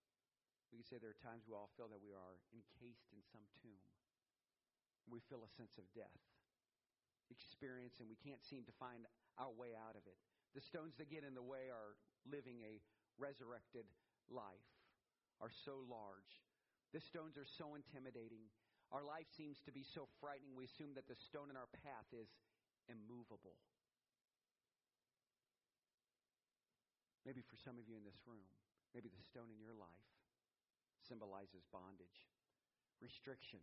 we 0.71 0.79
can 0.79 0.87
say 0.87 0.95
there 1.03 1.11
are 1.11 1.19
times 1.19 1.43
we 1.43 1.51
all 1.51 1.67
feel 1.75 1.91
that 1.91 1.99
we 1.99 2.15
are 2.15 2.39
encased 2.55 3.11
in 3.11 3.19
some 3.27 3.43
tomb. 3.59 3.83
We 5.11 5.19
feel 5.27 5.43
a 5.43 5.51
sense 5.51 5.75
of 5.75 5.83
death, 5.91 6.15
experience, 7.27 7.99
and 7.99 8.07
we 8.07 8.15
can't 8.15 8.39
seem 8.39 8.63
to 8.69 8.75
find 8.79 9.03
our 9.35 9.51
way 9.51 9.75
out 9.75 9.99
of 9.99 10.07
it. 10.07 10.15
The 10.55 10.63
stones 10.63 10.95
that 10.95 11.11
get 11.11 11.27
in 11.27 11.35
the 11.35 11.43
way 11.43 11.67
are 11.67 11.99
living 12.23 12.63
a 12.63 12.79
resurrected 13.19 13.83
life, 14.31 14.78
are 15.39 15.51
so 15.65 15.83
large. 15.87 16.43
The 16.91 16.99
stones 16.99 17.37
are 17.37 17.47
so 17.47 17.75
intimidating. 17.75 18.47
Our 18.91 19.05
life 19.05 19.29
seems 19.37 19.61
to 19.65 19.71
be 19.71 19.85
so 19.85 20.09
frightening, 20.19 20.57
we 20.57 20.65
assume 20.65 20.97
that 20.97 21.05
the 21.05 21.15
stone 21.15 21.53
in 21.53 21.57
our 21.57 21.69
path 21.85 22.09
is 22.11 22.29
immovable. 22.89 23.57
Maybe 27.25 27.45
for 27.45 27.59
some 27.61 27.77
of 27.77 27.85
you 27.85 27.93
in 27.93 28.03
this 28.03 28.17
room, 28.25 28.49
maybe 28.97 29.13
the 29.13 29.21
stone 29.21 29.53
in 29.53 29.61
your 29.61 29.77
life 29.77 30.09
symbolizes 31.05 31.61
bondage, 31.69 32.25
restriction, 32.97 33.61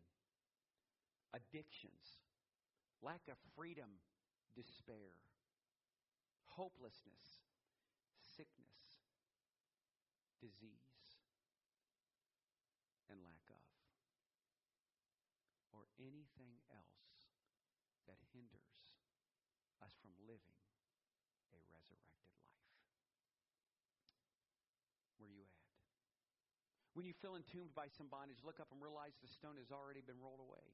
addictions, 1.35 2.23
lack 3.03 3.27
of 3.27 3.35
freedom, 3.59 3.99
despair, 4.55 5.19
hopelessness, 6.55 7.43
sickness, 8.23 9.03
disease, 10.39 11.21
and 13.11 13.19
lack 13.27 13.47
of, 13.51 13.67
or 15.75 15.85
anything 16.01 16.57
else 16.73 17.35
that 18.09 18.19
hinders 18.33 18.73
us 19.85 19.93
from 20.01 20.15
living 20.25 20.59
a 21.53 21.61
resurrected 21.69 22.25
life. 22.33 22.57
Where 25.21 25.31
you 25.31 25.45
at? 25.45 25.67
When 26.97 27.05
you 27.05 27.13
feel 27.13 27.37
entombed 27.37 27.77
by 27.77 27.93
some 27.93 28.09
bondage, 28.09 28.41
look 28.41 28.57
up 28.57 28.73
and 28.73 28.81
realize 28.81 29.21
the 29.21 29.29
stone 29.29 29.61
has 29.61 29.69
already 29.69 30.01
been 30.01 30.17
rolled 30.17 30.41
away. 30.41 30.65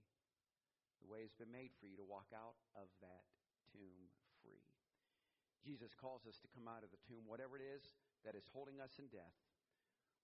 The 1.03 1.11
way 1.11 1.27
has 1.27 1.35
been 1.35 1.51
made 1.51 1.75
for 1.83 1.91
you 1.91 1.99
to 1.99 2.07
walk 2.07 2.31
out 2.31 2.55
of 2.79 2.87
that 3.03 3.27
tomb 3.75 4.07
free. 4.39 4.63
Jesus 5.67 5.99
calls 5.99 6.23
us 6.31 6.39
to 6.47 6.49
come 6.55 6.71
out 6.71 6.87
of 6.87 6.95
the 6.95 7.03
tomb, 7.11 7.27
whatever 7.27 7.59
it 7.59 7.67
is 7.67 7.99
that 8.23 8.39
is 8.39 8.47
holding 8.55 8.79
us 8.79 9.03
in 9.03 9.11
death. 9.11 9.35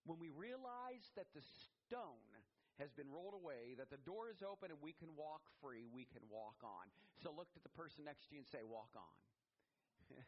When 0.06 0.22
we 0.22 0.30
realize 0.30 1.10
that 1.18 1.34
the 1.34 1.42
stone 1.42 2.30
has 2.78 2.94
been 2.94 3.10
rolled 3.10 3.34
away, 3.34 3.74
that 3.74 3.90
the 3.90 3.98
door 4.06 4.30
is 4.30 4.38
open 4.38 4.70
and 4.70 4.78
we 4.78 4.94
can 4.94 5.10
walk 5.18 5.50
free, 5.58 5.90
we 5.90 6.06
can 6.06 6.22
walk 6.30 6.62
on. 6.62 6.94
So 7.18 7.34
look 7.34 7.50
at 7.58 7.66
the 7.66 7.74
person 7.74 8.06
next 8.06 8.30
to 8.30 8.38
you 8.38 8.46
and 8.46 8.50
say, 8.50 8.62
Walk 8.62 8.94
on. 8.94 9.18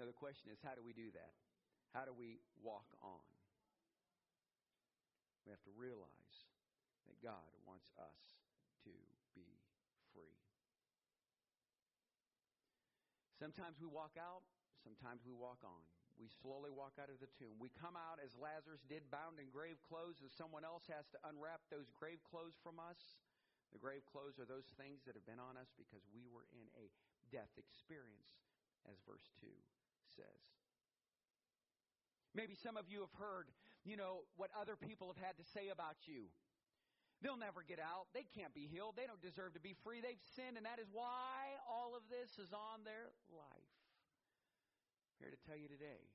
now, 0.00 0.08
the 0.08 0.16
question 0.16 0.48
is, 0.48 0.64
how 0.64 0.72
do 0.72 0.80
we 0.80 0.96
do 0.96 1.12
that? 1.12 1.36
How 1.94 2.04
do 2.04 2.12
we 2.12 2.40
walk 2.60 2.88
on? 3.00 3.24
We 5.46 5.52
have 5.56 5.64
to 5.64 5.72
realize 5.72 6.36
that 7.08 7.16
God 7.24 7.48
wants 7.64 7.88
us 7.96 8.20
to 8.84 8.92
be 9.32 9.48
free. 10.12 10.36
Sometimes 13.40 13.80
we 13.80 13.88
walk 13.88 14.18
out, 14.20 14.44
sometimes 14.84 15.24
we 15.24 15.32
walk 15.32 15.64
on. 15.64 15.80
We 16.18 16.26
slowly 16.42 16.74
walk 16.74 16.98
out 16.98 17.08
of 17.08 17.22
the 17.22 17.30
tomb. 17.38 17.54
We 17.62 17.70
come 17.78 17.94
out 17.94 18.18
as 18.18 18.34
Lazarus 18.34 18.82
did, 18.90 19.06
bound 19.06 19.38
in 19.38 19.54
grave 19.54 19.78
clothes, 19.86 20.18
and 20.18 20.28
someone 20.34 20.66
else 20.66 20.90
has 20.90 21.06
to 21.14 21.18
unwrap 21.30 21.62
those 21.70 21.94
grave 21.94 22.18
clothes 22.26 22.58
from 22.58 22.82
us. 22.82 22.98
The 23.70 23.78
grave 23.78 24.02
clothes 24.10 24.42
are 24.42 24.48
those 24.48 24.66
things 24.74 25.06
that 25.06 25.14
have 25.14 25.24
been 25.24 25.38
on 25.38 25.54
us 25.54 25.70
because 25.78 26.02
we 26.10 26.26
were 26.26 26.50
in 26.50 26.66
a 26.74 26.90
death 27.30 27.54
experience, 27.54 28.34
as 28.90 28.98
verse 29.06 29.30
2 29.38 29.46
says. 30.10 30.42
Maybe 32.38 32.54
some 32.54 32.78
of 32.78 32.86
you 32.86 33.02
have 33.02 33.10
heard, 33.18 33.50
you 33.82 33.98
know, 33.98 34.22
what 34.38 34.54
other 34.54 34.78
people 34.78 35.10
have 35.10 35.18
had 35.18 35.34
to 35.42 35.46
say 35.50 35.74
about 35.74 36.06
you. 36.06 36.30
They'll 37.18 37.34
never 37.34 37.66
get 37.66 37.82
out. 37.82 38.06
They 38.14 38.30
can't 38.30 38.54
be 38.54 38.70
healed. 38.70 38.94
They 38.94 39.10
don't 39.10 39.18
deserve 39.18 39.58
to 39.58 39.62
be 39.62 39.74
free. 39.82 39.98
They've 39.98 40.22
sinned, 40.38 40.54
and 40.54 40.62
that 40.62 40.78
is 40.78 40.86
why 40.94 41.58
all 41.66 41.98
of 41.98 42.06
this 42.06 42.38
is 42.38 42.54
on 42.54 42.86
their 42.86 43.10
life. 43.34 43.74
I'm 45.10 45.18
here 45.18 45.34
to 45.34 45.42
tell 45.50 45.58
you 45.58 45.66
today 45.66 46.06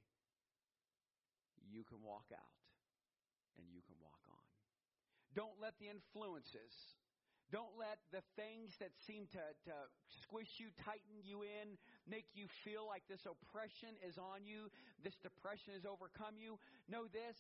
you 1.68 1.84
can 1.84 2.00
walk 2.00 2.32
out 2.32 2.56
and 3.60 3.68
you 3.68 3.84
can 3.84 4.00
walk 4.00 4.24
on. 4.32 4.48
Don't 5.36 5.60
let 5.60 5.76
the 5.76 5.92
influences, 5.92 6.72
don't 7.54 7.78
let 7.78 8.02
the 8.10 8.26
things 8.34 8.74
that 8.82 8.90
seem 9.06 9.30
to, 9.30 9.44
to 9.70 9.76
squish 10.26 10.58
you, 10.58 10.74
tighten 10.82 11.22
you 11.22 11.46
in, 11.46 11.78
make 12.10 12.26
you 12.34 12.50
feel 12.66 12.90
like 12.90 13.06
this 13.06 13.30
oppression 13.30 13.94
is 14.02 14.18
on 14.18 14.42
you, 14.42 14.74
this 15.06 15.14
depression 15.22 15.78
has 15.78 15.86
overcome 15.86 16.42
you. 16.42 16.58
Know 16.90 17.06
this 17.14 17.38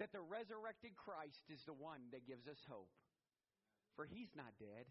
that 0.00 0.16
the 0.16 0.24
resurrected 0.24 0.96
Christ 0.96 1.44
is 1.52 1.60
the 1.68 1.76
one 1.76 2.08
that 2.16 2.24
gives 2.24 2.48
us 2.48 2.62
hope. 2.70 2.88
For 4.00 4.08
he's 4.08 4.32
not 4.32 4.56
dead, 4.56 4.88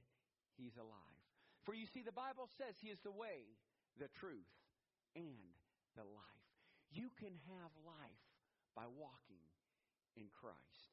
he's 0.60 0.78
alive. 0.78 1.24
For 1.66 1.74
you 1.74 1.90
see, 1.90 2.06
the 2.06 2.14
Bible 2.14 2.46
says 2.62 2.78
he 2.78 2.94
is 2.94 3.02
the 3.02 3.16
way, 3.16 3.48
the 3.98 4.12
truth, 4.22 4.54
and 5.18 5.50
the 5.98 6.06
life. 6.06 6.46
You 6.94 7.10
can 7.18 7.34
have 7.58 7.72
life 7.88 8.28
by 8.76 8.86
walking 8.86 9.42
in 10.14 10.30
Christ. 10.30 10.92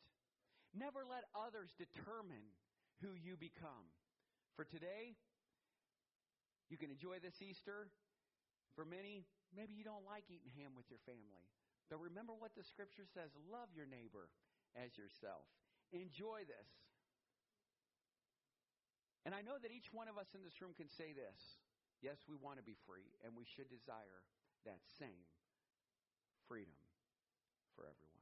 Never 0.73 1.05
let 1.05 1.29
others 1.37 1.75
determine 1.77 2.49
who 3.03 3.15
you 3.15 3.35
become. 3.39 3.91
For 4.55 4.63
today, 4.63 5.19
you 6.71 6.77
can 6.77 6.91
enjoy 6.91 7.19
this 7.19 7.43
Easter. 7.43 7.91
For 8.75 8.85
many, 8.85 9.27
maybe 9.55 9.75
you 9.75 9.87
don't 9.87 10.07
like 10.07 10.27
eating 10.31 10.51
ham 10.59 10.75
with 10.75 10.87
your 10.91 11.03
family. 11.07 11.47
But 11.91 12.03
remember 12.03 12.35
what 12.35 12.55
the 12.55 12.65
scripture 12.65 13.07
says 13.07 13.31
love 13.51 13.71
your 13.75 13.87
neighbor 13.87 14.31
as 14.75 14.97
yourself. 14.99 15.47
Enjoy 15.95 16.43
this. 16.47 16.71
And 19.25 19.33
I 19.33 19.41
know 19.41 19.57
that 19.63 19.73
each 19.73 19.89
one 19.95 20.11
of 20.11 20.21
us 20.21 20.37
in 20.37 20.45
this 20.45 20.61
room 20.61 20.77
can 20.77 20.91
say 20.91 21.17
this 21.17 21.61
yes, 22.05 22.21
we 22.29 22.37
want 22.37 22.61
to 22.61 22.67
be 22.67 22.77
free, 22.85 23.09
and 23.25 23.33
we 23.33 23.49
should 23.49 23.71
desire 23.73 24.21
that 24.69 24.85
same 25.01 25.25
freedom 26.45 26.77
for 27.73 27.89
everyone. 27.89 28.21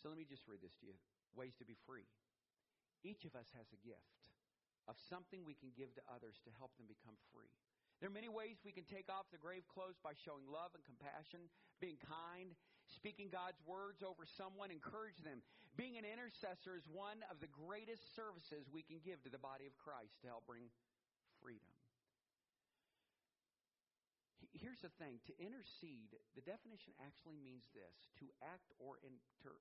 So 0.00 0.08
let 0.08 0.16
me 0.16 0.24
just 0.24 0.48
read 0.48 0.64
this 0.64 0.76
to 0.80 0.88
you 0.88 0.96
ways 1.36 1.56
to 1.58 1.66
be 1.66 1.76
free. 1.84 2.06
Each 3.04 3.28
of 3.28 3.36
us 3.36 3.52
has 3.52 3.68
a 3.70 3.84
gift 3.84 4.32
of 4.88 4.96
something 5.12 5.44
we 5.44 5.54
can 5.54 5.76
give 5.76 5.92
to 5.94 6.02
others 6.08 6.40
to 6.48 6.50
help 6.56 6.72
them 6.80 6.88
become 6.88 7.20
free. 7.32 7.52
There 8.00 8.08
are 8.10 8.16
many 8.16 8.32
ways 8.32 8.58
we 8.64 8.74
can 8.74 8.88
take 8.88 9.12
off 9.12 9.30
the 9.30 9.40
grave 9.40 9.64
clothes 9.70 10.00
by 10.02 10.16
showing 10.16 10.48
love 10.50 10.74
and 10.74 10.82
compassion, 10.82 11.46
being 11.78 12.00
kind, 12.00 12.56
speaking 12.90 13.30
God's 13.30 13.60
words 13.64 14.04
over 14.04 14.26
someone, 14.26 14.72
encourage 14.72 15.20
them. 15.24 15.40
Being 15.76 15.96
an 15.96 16.04
intercessor 16.08 16.76
is 16.76 16.84
one 16.90 17.22
of 17.30 17.40
the 17.40 17.48
greatest 17.48 18.02
services 18.16 18.68
we 18.68 18.84
can 18.84 19.00
give 19.00 19.22
to 19.24 19.32
the 19.32 19.40
body 19.40 19.64
of 19.64 19.76
Christ 19.78 20.20
to 20.24 20.28
help 20.28 20.44
bring 20.44 20.68
freedom. 21.40 21.70
Here's 24.54 24.84
the 24.84 24.92
thing 25.02 25.18
to 25.26 25.34
intercede, 25.40 26.14
the 26.38 26.44
definition 26.46 26.94
actually 27.02 27.42
means 27.42 27.66
this 27.74 27.94
to 28.22 28.30
act 28.44 28.70
or 28.78 29.02
inter, 29.02 29.58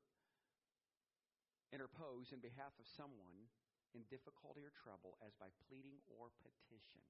interpose 1.73 2.29
in 2.29 2.37
behalf 2.37 2.77
of 2.77 2.85
someone 2.85 3.49
in 3.97 4.05
difficulty 4.05 4.61
or 4.61 4.73
trouble 4.73 5.17
as 5.25 5.33
by 5.41 5.49
pleading 5.65 5.97
or 6.05 6.29
petition. 6.45 7.01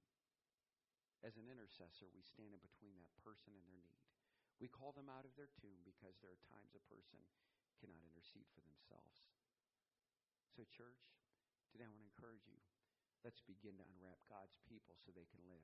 As 1.24 1.36
an 1.36 1.52
intercessor, 1.52 2.08
we 2.12 2.24
stand 2.24 2.56
in 2.56 2.64
between 2.64 2.96
that 3.00 3.12
person 3.20 3.52
and 3.56 3.64
their 3.64 3.80
need. 3.84 4.00
We 4.60 4.72
call 4.72 4.96
them 4.96 5.12
out 5.12 5.28
of 5.28 5.36
their 5.36 5.52
tomb 5.60 5.84
because 5.84 6.20
there 6.20 6.32
are 6.32 6.48
times 6.52 6.72
a 6.76 6.84
person 6.88 7.20
cannot 7.80 8.04
intercede 8.08 8.48
for 8.56 8.64
themselves. 8.64 9.28
So, 10.56 10.64
church, 10.68 11.00
today 11.72 11.88
I 11.88 11.92
want 11.92 12.04
to 12.04 12.12
encourage 12.12 12.48
you. 12.48 12.60
Let's 13.24 13.44
begin 13.44 13.80
to 13.80 13.88
unwrap 13.96 14.20
God's 14.28 14.60
people 14.68 15.00
so 15.00 15.16
they 15.16 15.28
can 15.32 15.44
live 15.48 15.64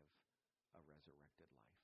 a 0.75 0.79
resurrected 0.87 1.47
life. 1.51 1.75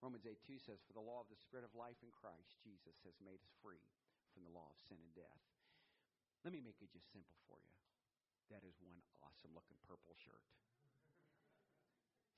Romans 0.00 0.24
8 0.24 0.40
2 0.40 0.56
says, 0.56 0.80
For 0.80 0.96
the 0.96 1.04
law 1.04 1.20
of 1.20 1.28
the 1.28 1.36
Spirit 1.36 1.68
of 1.68 1.76
life 1.76 2.00
in 2.00 2.08
Christ 2.08 2.56
Jesus 2.64 3.04
has 3.04 3.20
made 3.20 3.44
us 3.44 3.52
free 3.60 3.84
from 4.32 4.48
the 4.48 4.56
law 4.56 4.72
of 4.72 4.80
sin 4.80 4.96
and 4.96 5.12
death. 5.12 5.44
Let 6.44 6.52
me 6.56 6.60
make 6.64 6.80
it 6.80 6.88
just 6.92 7.10
simple 7.12 7.36
for 7.48 7.60
you. 7.60 7.76
That 8.48 8.64
is 8.66 8.74
one 8.82 8.98
awesome 9.22 9.52
looking 9.54 9.78
purple 9.86 10.16
shirt. 10.18 10.42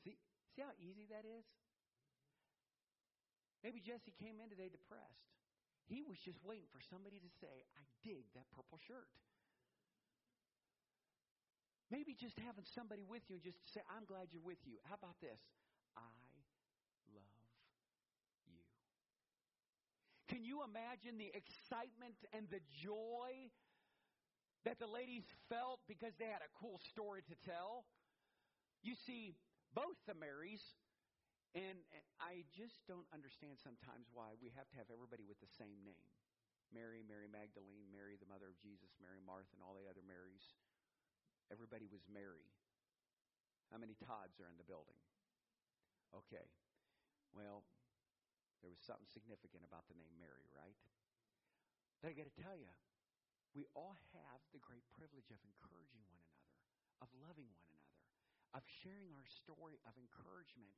See, 0.05 0.19
See 0.53 0.61
how 0.61 0.75
easy 0.77 1.09
that 1.09 1.25
is? 1.25 1.47
Maybe 3.65 3.81
Jesse 3.81 4.13
came 4.19 4.43
in 4.43 4.51
today 4.51 4.69
depressed. 4.69 5.33
He 5.87 6.03
was 6.03 6.19
just 6.21 6.43
waiting 6.45 6.69
for 6.69 6.83
somebody 6.83 7.23
to 7.23 7.31
say, 7.41 7.65
I 7.79 7.85
dig 8.03 8.27
that 8.35 8.51
purple 8.53 8.79
shirt. 8.83 9.09
Maybe 11.89 12.17
just 12.17 12.37
having 12.41 12.65
somebody 12.65 13.05
with 13.05 13.23
you 13.29 13.37
and 13.37 13.45
just 13.45 13.61
say, 13.69 13.85
I'm 13.89 14.05
glad 14.09 14.33
you're 14.33 14.45
with 14.45 14.61
you. 14.65 14.81
How 14.89 14.97
about 14.97 15.21
this? 15.21 15.41
I 15.97 16.09
love 17.13 17.37
you. 18.49 18.65
Can 20.29 20.45
you 20.45 20.65
imagine 20.65 21.21
the 21.21 21.29
excitement 21.37 22.17
and 22.33 22.49
the 22.49 22.65
joy 22.81 23.53
that 24.65 24.79
the 24.79 24.87
ladies 24.87 25.27
felt 25.49 25.81
because 25.89 26.15
they 26.19 26.31
had 26.31 26.43
a 26.43 26.53
cool 26.59 26.79
story 26.91 27.23
to 27.27 27.37
tell? 27.47 27.85
You 28.83 28.95
see, 29.07 29.35
both 29.75 29.99
the 30.07 30.15
Marys 30.15 30.63
And, 31.53 31.85
I 32.23 32.47
just 32.55 32.81
don't 32.89 33.05
understand 33.13 33.61
sometimes 33.61 34.09
why 34.15 34.39
we 34.41 34.55
have 34.57 34.71
to 34.73 34.77
have 34.81 34.89
everybody 34.89 35.27
with 35.27 35.37
the 35.43 35.51
same 35.59 35.83
name. 35.85 36.09
Mary, 36.73 37.05
Mary 37.05 37.29
Magdalene, 37.29 37.93
Mary, 37.93 38.17
the 38.17 38.31
mother 38.31 38.49
of 38.49 38.57
Jesus, 38.63 38.89
Mary 39.03 39.21
Martha, 39.21 39.53
and 39.53 39.61
all 39.61 39.77
the 39.77 39.85
other 39.85 40.01
Marys. 40.07 40.55
Everybody 41.53 41.85
was 41.91 42.01
Mary. 42.09 42.49
How 43.69 43.77
many 43.77 43.99
Todds 44.01 44.41
are 44.41 44.49
in 44.49 44.57
the 44.57 44.65
building? 44.65 44.97
Okay. 46.15 46.47
Well, 47.37 47.67
there 48.65 48.73
was 48.73 48.81
something 48.87 49.05
significant 49.13 49.67
about 49.69 49.85
the 49.93 49.99
name 49.99 50.17
Mary, 50.17 50.49
right? 50.57 50.79
But 52.01 52.09
I 52.09 52.17
got 52.17 52.31
to 52.31 52.39
tell 52.41 52.57
you, 52.57 52.73
we 53.53 53.69
all 53.77 53.97
have 54.17 54.41
the 54.53 54.63
great 54.65 54.85
privilege 54.97 55.29
of 55.29 55.41
encouraging 55.45 56.01
one 56.09 56.17
another, 56.17 56.49
of 57.05 57.09
loving 57.21 57.49
one 57.53 57.65
another, 57.69 58.01
of 58.57 58.65
sharing 58.85 59.13
our 59.13 59.29
story 59.29 59.77
of 59.85 59.93
encouragement. 59.97 60.73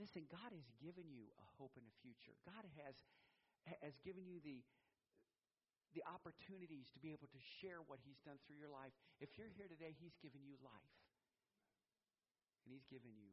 Listen, 0.00 0.28
God 0.28 0.52
has 0.52 0.68
given 0.80 1.08
you 1.08 1.32
a 1.40 1.46
hope 1.56 1.76
and 1.76 1.84
a 1.84 1.94
future. 2.04 2.36
God 2.44 2.64
has 2.84 2.96
has 3.82 3.98
given 4.06 4.28
you 4.28 4.38
the 4.44 4.62
the 5.96 6.04
opportunities 6.04 6.92
to 6.92 7.00
be 7.00 7.08
able 7.16 7.28
to 7.32 7.40
share 7.40 7.80
what 7.80 7.96
He's 8.04 8.20
done 8.20 8.36
through 8.44 8.60
your 8.60 8.68
life. 8.68 8.92
If 9.16 9.40
you're 9.40 9.48
here 9.48 9.64
today, 9.64 9.96
He's 9.96 10.16
given 10.20 10.44
you 10.44 10.60
life. 10.60 10.96
And 12.64 12.72
He's 12.76 12.84
given 12.84 13.16
you 13.16 13.32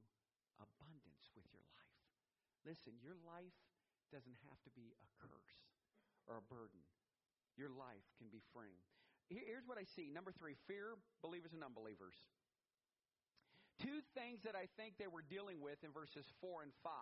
abundance 0.63 1.27
with 1.35 1.43
your 1.51 1.63
life. 1.75 1.99
Listen, 2.63 2.95
your 3.03 3.19
life 3.27 3.57
doesn't 4.07 4.39
have 4.47 4.59
to 4.63 4.71
be 4.71 4.95
a 4.95 5.07
curse 5.19 5.59
or 6.23 6.39
a 6.39 6.45
burden. 6.47 6.79
Your 7.57 7.69
life 7.69 8.05
can 8.17 8.27
be 8.33 8.41
freeing. 8.53 8.81
Here's 9.29 9.65
what 9.65 9.77
I 9.77 9.85
see. 9.95 10.11
Number 10.11 10.33
three 10.33 10.57
fear, 10.67 10.97
believers 11.21 11.53
and 11.53 11.63
unbelievers. 11.63 12.17
Two 13.81 14.05
things 14.13 14.45
that 14.45 14.53
I 14.53 14.69
think 14.77 14.97
they 14.97 15.09
were 15.09 15.25
dealing 15.25 15.61
with 15.61 15.81
in 15.81 15.89
verses 15.89 16.29
4 16.41 16.61
and 16.61 16.73
5. 16.85 16.93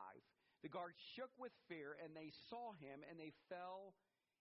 The 0.63 0.71
guards 0.71 0.95
shook 1.17 1.33
with 1.35 1.51
fear, 1.67 1.97
and 1.99 2.15
they 2.15 2.31
saw 2.47 2.71
him, 2.79 3.03
and 3.09 3.19
they 3.19 3.33
fell 3.49 3.97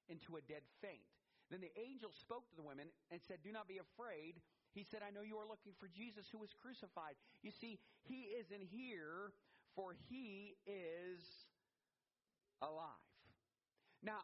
into 0.06 0.36
a 0.36 0.44
dead 0.44 0.62
faint. 0.84 1.08
Then 1.50 1.60
the 1.60 1.74
angel 1.74 2.14
spoke 2.14 2.46
to 2.50 2.56
the 2.56 2.62
women 2.62 2.94
and 3.10 3.18
said, 3.26 3.42
Do 3.42 3.50
not 3.50 3.66
be 3.66 3.82
afraid. 3.82 4.38
He 4.70 4.86
said, 4.86 5.02
I 5.02 5.10
know 5.10 5.26
you 5.26 5.34
are 5.42 5.48
looking 5.48 5.74
for 5.82 5.90
Jesus 5.90 6.30
who 6.30 6.38
was 6.38 6.54
crucified. 6.54 7.18
You 7.42 7.50
see, 7.50 7.80
he 8.06 8.30
isn't 8.38 8.62
here, 8.70 9.34
for 9.74 9.98
he 10.06 10.54
is 10.62 11.18
alive. 12.62 13.10
Now, 14.02 14.22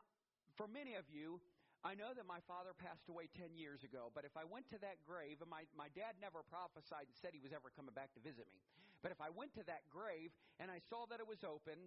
for 0.55 0.69
many 0.71 0.95
of 0.95 1.05
you, 1.11 1.41
I 1.87 1.95
know 1.95 2.11
that 2.19 2.27
my 2.27 2.43
father 2.51 2.75
passed 2.75 3.07
away 3.07 3.31
10 3.39 3.55
years 3.55 3.87
ago, 3.87 4.11
but 4.11 4.27
if 4.27 4.35
I 4.35 4.43
went 4.43 4.67
to 4.75 4.79
that 4.83 4.99
grave, 5.07 5.39
and 5.39 5.47
my, 5.47 5.71
my 5.79 5.87
dad 5.95 6.19
never 6.19 6.43
prophesied 6.43 7.07
and 7.07 7.15
said 7.15 7.31
he 7.31 7.39
was 7.39 7.55
ever 7.55 7.71
coming 7.71 7.95
back 7.95 8.11
to 8.19 8.21
visit 8.27 8.51
me, 8.51 8.59
but 9.07 9.15
if 9.15 9.23
I 9.23 9.31
went 9.31 9.55
to 9.55 9.63
that 9.71 9.87
grave 9.87 10.35
and 10.59 10.67
I 10.67 10.83
saw 10.91 11.07
that 11.15 11.23
it 11.23 11.31
was 11.31 11.47
open, 11.47 11.79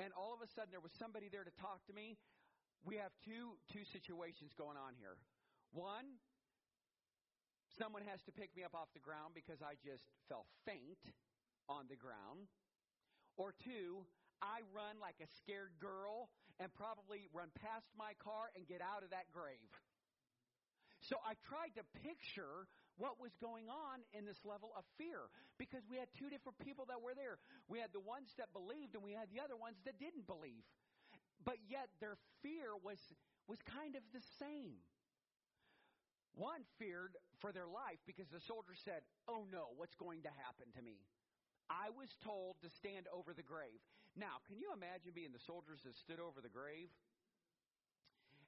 and 0.00 0.16
all 0.16 0.32
of 0.32 0.40
a 0.40 0.48
sudden 0.48 0.72
there 0.72 0.80
was 0.80 0.96
somebody 0.96 1.28
there 1.28 1.44
to 1.44 1.52
talk 1.60 1.84
to 1.92 1.92
me, 1.92 2.16
we 2.88 2.96
have 2.96 3.12
two 3.20 3.60
two 3.68 3.84
situations 3.84 4.56
going 4.56 4.80
on 4.80 4.96
here. 4.96 5.20
One, 5.76 6.16
someone 7.76 8.08
has 8.08 8.24
to 8.24 8.32
pick 8.32 8.48
me 8.56 8.64
up 8.64 8.72
off 8.72 8.88
the 8.96 9.04
ground 9.04 9.36
because 9.36 9.60
I 9.60 9.76
just 9.84 10.08
fell 10.32 10.48
faint 10.64 11.04
on 11.68 11.84
the 11.92 12.00
ground. 12.00 12.48
Or 13.36 13.52
two, 13.52 14.08
I 14.40 14.64
run 14.72 14.96
like 15.04 15.20
a 15.20 15.28
scared 15.44 15.76
girl 15.76 16.32
and 16.58 16.68
probably 16.74 17.30
run 17.30 17.48
past 17.58 17.86
my 17.94 18.14
car 18.18 18.50
and 18.54 18.66
get 18.66 18.82
out 18.82 19.02
of 19.02 19.10
that 19.10 19.30
grave. 19.30 19.70
So 21.06 21.22
I 21.22 21.38
tried 21.46 21.78
to 21.78 21.86
picture 22.02 22.66
what 22.98 23.22
was 23.22 23.30
going 23.38 23.70
on 23.70 24.02
in 24.10 24.26
this 24.26 24.42
level 24.42 24.74
of 24.74 24.82
fear 24.98 25.30
because 25.54 25.86
we 25.86 25.94
had 25.94 26.10
two 26.18 26.26
different 26.26 26.58
people 26.58 26.90
that 26.90 26.98
were 26.98 27.14
there. 27.14 27.38
We 27.70 27.78
had 27.78 27.94
the 27.94 28.02
ones 28.02 28.34
that 28.42 28.50
believed 28.50 28.98
and 28.98 29.06
we 29.06 29.14
had 29.14 29.30
the 29.30 29.38
other 29.38 29.54
ones 29.54 29.78
that 29.86 30.02
didn't 30.02 30.26
believe 30.26 30.66
but 31.44 31.58
yet 31.68 31.88
their 32.00 32.16
fear 32.42 32.74
was, 32.82 32.98
was 33.46 33.58
kind 33.62 33.96
of 33.96 34.02
the 34.12 34.20
same. 34.38 34.82
One 36.34 36.62
feared 36.78 37.16
for 37.40 37.52
their 37.52 37.66
life 37.66 37.98
because 38.06 38.28
the 38.28 38.44
soldier 38.44 38.76
said, 38.84 39.02
Oh 39.26 39.46
no, 39.50 39.74
what's 39.76 39.96
going 39.96 40.22
to 40.22 40.32
happen 40.44 40.70
to 40.76 40.82
me? 40.82 41.02
I 41.70 41.90
was 41.90 42.08
told 42.24 42.56
to 42.62 42.70
stand 42.70 43.06
over 43.12 43.34
the 43.34 43.42
grave. 43.42 43.82
Now, 44.16 44.40
can 44.48 44.58
you 44.58 44.72
imagine 44.72 45.12
being 45.14 45.32
the 45.32 45.42
soldiers 45.44 45.80
that 45.84 45.96
stood 45.96 46.20
over 46.22 46.40
the 46.40 46.52
grave? 46.52 46.88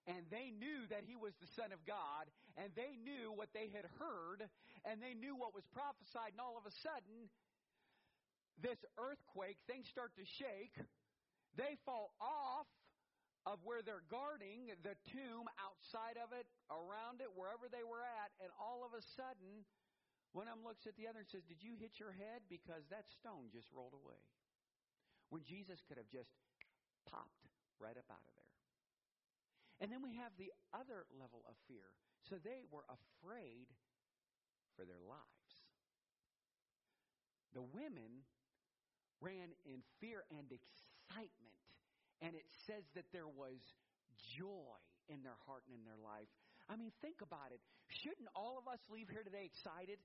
And 0.08 0.24
they 0.32 0.50
knew 0.50 0.88
that 0.88 1.04
he 1.04 1.14
was 1.14 1.36
the 1.38 1.50
Son 1.54 1.76
of 1.76 1.84
God, 1.84 2.26
and 2.56 2.72
they 2.72 2.96
knew 2.96 3.30
what 3.30 3.52
they 3.52 3.68
had 3.68 3.84
heard, 4.00 4.48
and 4.88 4.98
they 4.98 5.12
knew 5.12 5.36
what 5.36 5.52
was 5.52 5.62
prophesied, 5.76 6.32
and 6.32 6.40
all 6.40 6.56
of 6.56 6.64
a 6.64 6.74
sudden, 6.80 7.28
this 8.64 8.80
earthquake, 8.96 9.60
things 9.68 9.86
start 9.92 10.16
to 10.16 10.24
shake. 10.24 10.74
They 11.54 11.76
fall 11.84 12.16
off, 12.18 12.66
of 13.48 13.56
where 13.64 13.80
they're 13.80 14.04
guarding 14.12 14.68
the 14.84 14.92
tomb, 15.08 15.48
outside 15.56 16.20
of 16.20 16.32
it, 16.36 16.44
around 16.68 17.24
it, 17.24 17.32
wherever 17.32 17.72
they 17.72 17.84
were 17.84 18.04
at, 18.04 18.28
and 18.44 18.52
all 18.60 18.84
of 18.84 18.92
a 18.92 19.00
sudden, 19.16 19.64
one 20.36 20.44
of 20.44 20.60
them 20.60 20.64
looks 20.64 20.84
at 20.84 20.94
the 21.00 21.08
other 21.08 21.24
and 21.24 21.30
says, 21.32 21.42
Did 21.48 21.64
you 21.64 21.74
hit 21.80 21.96
your 21.96 22.12
head? 22.12 22.44
Because 22.52 22.84
that 22.92 23.08
stone 23.18 23.48
just 23.50 23.66
rolled 23.72 23.96
away. 23.96 24.20
When 25.30 25.42
Jesus 25.46 25.80
could 25.86 25.96
have 25.96 26.10
just 26.10 26.30
popped 27.06 27.46
right 27.78 27.96
up 27.96 28.06
out 28.10 28.26
of 28.26 28.34
there. 28.34 28.54
And 29.80 29.88
then 29.88 30.04
we 30.04 30.20
have 30.20 30.36
the 30.36 30.52
other 30.76 31.08
level 31.16 31.40
of 31.48 31.56
fear. 31.64 31.88
So 32.28 32.36
they 32.36 32.68
were 32.68 32.84
afraid 32.90 33.70
for 34.76 34.84
their 34.84 35.00
lives. 35.00 35.54
The 37.56 37.64
women 37.64 38.26
ran 39.24 39.56
in 39.64 39.80
fear 39.98 40.28
and 40.30 40.46
excitement 40.52 41.60
and 42.20 42.36
it 42.36 42.44
says 42.68 42.84
that 42.94 43.08
there 43.12 43.28
was 43.28 43.56
joy 44.36 44.76
in 45.08 45.24
their 45.24 45.36
heart 45.48 45.64
and 45.68 45.80
in 45.80 45.84
their 45.88 45.98
life. 45.98 46.28
I 46.68 46.76
mean, 46.76 46.92
think 47.00 47.24
about 47.24 47.50
it. 47.50 47.60
Shouldn't 47.88 48.28
all 48.36 48.60
of 48.60 48.68
us 48.68 48.78
leave 48.92 49.08
here 49.08 49.24
today 49.24 49.48
excited? 49.48 49.98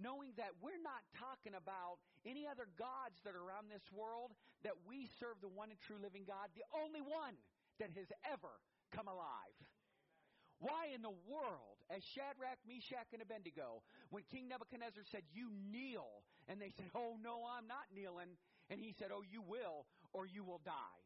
Knowing 0.00 0.32
that 0.40 0.56
we're 0.64 0.80
not 0.80 1.04
talking 1.14 1.52
about 1.52 2.00
any 2.24 2.48
other 2.48 2.66
gods 2.80 3.20
that 3.24 3.36
are 3.36 3.44
around 3.44 3.68
this 3.68 3.84
world, 3.92 4.32
that 4.64 4.76
we 4.88 5.08
serve 5.20 5.36
the 5.44 5.52
one 5.52 5.68
and 5.68 5.80
true 5.84 6.00
living 6.00 6.24
God, 6.24 6.48
the 6.56 6.66
only 6.72 7.00
one 7.04 7.36
that 7.78 7.92
has 7.92 8.08
ever 8.24 8.52
come 8.90 9.08
alive. 9.08 9.56
Why 10.62 10.94
in 10.94 11.02
the 11.02 11.14
world, 11.26 11.82
as 11.90 12.06
Shadrach, 12.14 12.62
Meshach, 12.62 13.10
and 13.12 13.20
Abednego, 13.20 13.82
when 14.14 14.22
King 14.30 14.46
Nebuchadnezzar 14.46 15.02
said, 15.10 15.26
You 15.34 15.50
kneel, 15.50 16.22
and 16.46 16.62
they 16.62 16.70
said, 16.70 16.86
Oh, 16.94 17.18
no, 17.18 17.42
I'm 17.42 17.66
not 17.66 17.90
kneeling, 17.90 18.38
and 18.70 18.78
he 18.78 18.94
said, 18.94 19.10
Oh, 19.10 19.26
you 19.26 19.42
will, 19.42 19.90
or 20.14 20.24
you 20.24 20.44
will 20.44 20.62
die. 20.64 21.02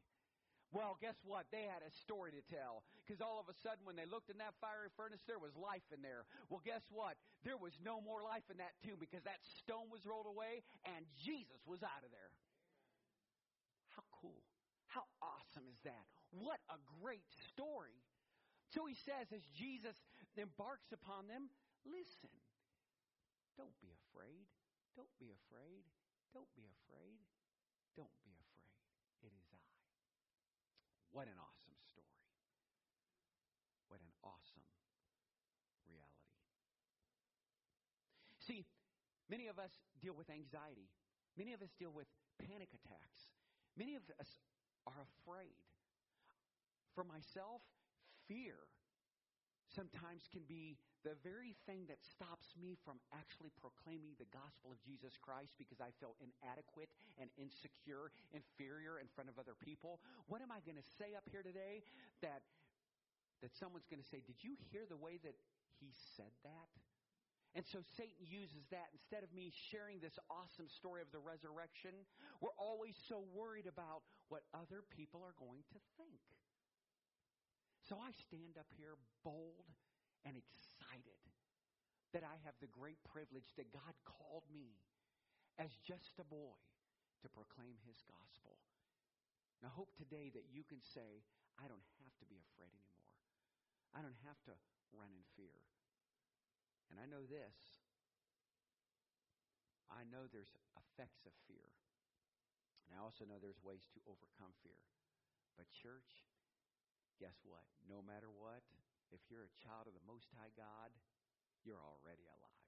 Well, 0.77 1.01
guess 1.01 1.17
what? 1.25 1.49
They 1.49 1.65
had 1.65 1.81
a 1.81 1.93
story 2.05 2.37
to 2.37 2.45
tell. 2.53 2.85
Because 3.01 3.25
all 3.25 3.41
of 3.41 3.49
a 3.49 3.57
sudden, 3.65 3.89
when 3.89 3.97
they 3.97 4.05
looked 4.05 4.29
in 4.29 4.37
that 4.45 4.53
fiery 4.61 4.93
furnace, 4.93 5.25
there 5.25 5.41
was 5.41 5.57
life 5.57 5.89
in 5.89 6.05
there. 6.05 6.29
Well, 6.53 6.61
guess 6.61 6.85
what? 6.93 7.17
There 7.49 7.57
was 7.57 7.73
no 7.81 8.05
more 8.05 8.21
life 8.21 8.45
in 8.53 8.61
that 8.61 8.77
tomb 8.85 9.01
because 9.01 9.25
that 9.25 9.41
stone 9.65 9.89
was 9.89 10.05
rolled 10.05 10.29
away 10.29 10.61
and 10.85 11.09
Jesus 11.25 11.65
was 11.65 11.81
out 11.81 12.05
of 12.05 12.13
there. 12.13 12.33
How 13.97 14.05
cool. 14.21 14.45
How 14.93 15.09
awesome 15.25 15.65
is 15.73 15.81
that? 15.89 16.05
What 16.45 16.61
a 16.69 16.77
great 17.01 17.25
story. 17.49 17.97
So 18.77 18.85
he 18.85 18.99
says, 19.09 19.33
as 19.33 19.45
Jesus 19.57 19.97
embarks 20.37 20.93
upon 20.93 21.25
them, 21.25 21.49
listen, 21.89 22.33
don't 23.57 23.77
be 23.81 23.89
afraid. 24.13 24.45
Don't 24.93 25.17
be 25.17 25.33
afraid. 25.33 25.89
Don't 26.37 26.53
be 26.53 26.69
afraid. 26.85 27.17
Don't 27.97 28.13
be 28.21 28.26
what 31.17 31.33
an 31.33 31.41
awesome 31.41 31.81
story. 31.89 32.21
What 33.89 34.05
an 34.05 34.13
awesome 34.21 34.69
reality. 35.89 36.37
See, 38.45 38.69
many 39.33 39.49
of 39.49 39.57
us 39.57 39.73
deal 40.05 40.13
with 40.13 40.29
anxiety. 40.29 40.93
Many 41.41 41.57
of 41.57 41.65
us 41.65 41.73
deal 41.81 41.89
with 41.89 42.05
panic 42.37 42.69
attacks. 42.77 43.33
Many 43.81 43.97
of 43.97 44.05
us 44.21 44.29
are 44.85 45.09
afraid. 45.09 45.57
For 46.93 47.01
myself, 47.01 47.65
fear 48.29 48.61
sometimes 49.75 50.29
can 50.31 50.47
be 50.47 50.79
the 51.03 51.15
very 51.23 51.55
thing 51.67 51.87
that 51.87 52.03
stops 52.03 52.55
me 52.59 52.75
from 52.83 52.99
actually 53.15 53.55
proclaiming 53.59 54.15
the 54.19 54.29
gospel 54.35 54.75
of 54.75 54.79
Jesus 54.83 55.15
Christ 55.19 55.55
because 55.59 55.79
I 55.79 55.95
feel 55.99 56.19
inadequate 56.19 56.91
and 57.19 57.31
insecure, 57.39 58.11
inferior 58.35 58.99
in 58.99 59.07
front 59.15 59.31
of 59.31 59.39
other 59.39 59.55
people. 59.59 60.03
What 60.27 60.43
am 60.43 60.51
I 60.51 60.63
going 60.63 60.79
to 60.79 60.89
say 60.99 61.15
up 61.15 61.27
here 61.31 61.43
today 61.43 61.87
that 62.23 62.43
that 63.45 63.53
someone's 63.61 63.85
going 63.87 64.01
to 64.01 64.09
say, 64.09 64.25
"Did 64.25 64.41
you 64.41 64.57
hear 64.73 64.89
the 64.89 64.97
way 64.97 65.21
that 65.21 65.37
he 65.77 65.93
said 66.17 66.33
that?" 66.43 66.71
And 67.57 67.65
so 67.73 67.81
Satan 67.97 68.21
uses 68.29 68.69
that 68.69 68.93
instead 68.93 69.25
of 69.25 69.33
me 69.33 69.49
sharing 69.73 69.97
this 70.01 70.13
awesome 70.29 70.69
story 70.69 71.01
of 71.01 71.09
the 71.09 71.21
resurrection, 71.21 72.05
we're 72.45 72.57
always 72.61 72.93
so 73.09 73.25
worried 73.33 73.65
about 73.65 74.05
what 74.29 74.45
other 74.53 74.85
people 74.93 75.25
are 75.25 75.33
going 75.41 75.65
to 75.73 75.81
think. 75.97 76.21
So 77.87 78.03
I 78.03 78.11
stand 78.11 78.59
up 78.59 78.67
here 78.75 78.99
bold 79.23 79.71
and 80.27 80.35
excited 80.35 81.23
that 82.11 82.27
I 82.27 82.35
have 82.43 82.59
the 82.59 82.67
great 82.75 82.99
privilege 83.07 83.55
that 83.55 83.71
God 83.71 83.95
called 84.03 84.43
me 84.51 84.75
as 85.55 85.71
just 85.87 86.19
a 86.19 86.27
boy 86.27 86.59
to 87.23 87.31
proclaim 87.31 87.79
his 87.87 88.03
gospel. 88.11 88.59
And 89.63 89.71
I 89.71 89.73
hope 89.73 89.95
today 89.95 90.35
that 90.35 90.51
you 90.51 90.67
can 90.67 90.83
say, 90.83 91.23
I 91.63 91.71
don't 91.71 91.87
have 92.03 92.15
to 92.19 92.27
be 92.27 92.43
afraid 92.43 92.75
anymore. 92.75 93.15
I 93.95 94.03
don't 94.03 94.19
have 94.27 94.43
to 94.51 94.55
run 94.91 95.15
in 95.15 95.23
fear. 95.39 95.55
And 96.91 96.99
I 96.99 97.07
know 97.07 97.23
this 97.23 97.87
I 99.87 100.03
know 100.11 100.27
there's 100.27 100.51
effects 100.75 101.23
of 101.25 101.33
fear. 101.47 101.71
And 102.87 102.99
I 102.99 103.03
also 103.03 103.23
know 103.23 103.39
there's 103.39 103.63
ways 103.63 103.87
to 103.95 104.03
overcome 104.11 104.51
fear. 104.61 104.83
But, 105.55 105.71
church, 105.71 106.27
guess 107.17 107.37
what? 107.45 107.65
No 107.89 108.05
matter 108.05 108.29
what, 108.29 108.63
if 109.15 109.23
you're 109.31 109.47
a 109.47 109.61
child 109.63 109.87
of 109.89 109.95
the 109.95 110.09
Most 110.09 110.29
High 110.35 110.53
God, 110.57 110.91
you're 111.63 111.83
already 111.83 112.27
alive. 112.27 112.67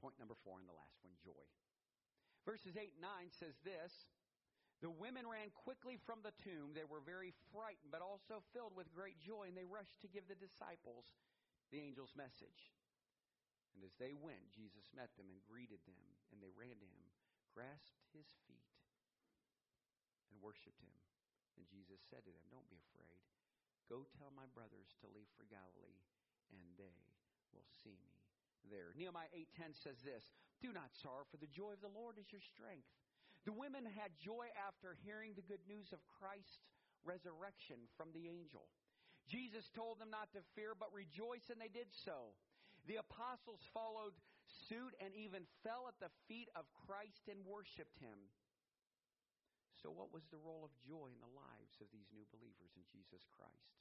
Point 0.00 0.18
number 0.20 0.36
four 0.44 0.60
and 0.60 0.68
the 0.68 0.76
last 0.76 1.00
one 1.00 1.16
joy. 1.24 1.46
Verses 2.44 2.76
8 2.76 2.92
and 3.00 3.04
9 3.32 3.32
says 3.32 3.56
this 3.64 4.04
The 4.84 4.92
women 4.92 5.24
ran 5.24 5.48
quickly 5.56 5.96
from 5.96 6.20
the 6.20 6.36
tomb. 6.44 6.76
They 6.76 6.84
were 6.84 7.00
very 7.00 7.32
frightened, 7.48 7.88
but 7.88 8.04
also 8.04 8.44
filled 8.52 8.76
with 8.76 8.92
great 8.92 9.16
joy, 9.16 9.48
and 9.48 9.56
they 9.56 9.64
rushed 9.64 10.04
to 10.04 10.12
give 10.12 10.28
the 10.28 10.36
disciples 10.36 11.08
the 11.72 11.80
angel's 11.80 12.12
message. 12.12 12.74
And 13.74 13.82
as 13.82 13.96
they 13.98 14.14
went, 14.14 14.54
Jesus 14.54 14.92
met 14.94 15.10
them 15.18 15.32
and 15.32 15.40
greeted 15.42 15.82
them, 15.88 16.04
and 16.30 16.38
they 16.38 16.52
ran 16.54 16.78
to 16.78 16.86
him, 16.86 17.08
grasped 17.50 18.06
his 18.14 18.28
feet, 18.46 18.70
and 20.30 20.38
worshiped 20.38 20.78
him. 20.78 20.94
And 21.58 21.66
Jesus 21.66 21.98
said 22.06 22.22
to 22.22 22.30
them, 22.30 22.46
Don't 22.52 22.70
be 22.70 22.78
afraid. 22.78 23.24
Go 23.88 24.06
tell 24.18 24.32
my 24.32 24.46
brothers 24.54 24.94
to 25.00 25.08
leave 25.12 25.28
for 25.36 25.44
Galilee, 25.46 26.00
and 26.52 26.76
they 26.76 26.96
will 27.52 27.66
see 27.84 27.96
me 28.00 28.16
there. 28.70 28.92
Nehemiah 28.96 29.28
8:10 29.32 29.74
says 29.74 30.00
this, 30.02 30.24
"Do 30.60 30.72
not 30.72 30.94
sorrow, 30.94 31.24
for 31.24 31.36
the 31.36 31.46
joy 31.46 31.72
of 31.72 31.80
the 31.80 31.88
Lord 31.88 32.18
is 32.18 32.30
your 32.32 32.40
strength." 32.40 32.88
The 33.44 33.52
women 33.52 33.84
had 33.84 34.16
joy 34.16 34.48
after 34.56 34.94
hearing 34.94 35.34
the 35.34 35.42
good 35.42 35.66
news 35.66 35.92
of 35.92 36.06
Christ's 36.08 36.64
resurrection 37.04 37.86
from 37.96 38.12
the 38.12 38.28
angel. 38.28 38.68
Jesus 39.28 39.68
told 39.70 39.98
them 39.98 40.10
not 40.10 40.32
to 40.32 40.42
fear, 40.54 40.74
but 40.74 40.92
rejoice, 40.92 41.50
and 41.50 41.60
they 41.60 41.68
did 41.68 41.92
so. 41.92 42.34
The 42.86 42.96
apostles 42.96 43.60
followed 43.72 44.14
suit 44.68 44.94
and 45.00 45.14
even 45.14 45.46
fell 45.62 45.88
at 45.88 45.98
the 46.00 46.10
feet 46.28 46.48
of 46.54 46.72
Christ 46.72 47.28
and 47.28 47.44
worshiped 47.44 47.98
him. 47.98 48.30
So, 49.84 49.92
what 49.92 50.16
was 50.16 50.24
the 50.32 50.40
role 50.40 50.64
of 50.64 50.72
joy 50.80 51.12
in 51.12 51.20
the 51.20 51.36
lives 51.36 51.76
of 51.84 51.92
these 51.92 52.08
new 52.08 52.24
believers 52.32 52.72
in 52.72 52.88
Jesus 52.88 53.28
Christ? 53.28 53.76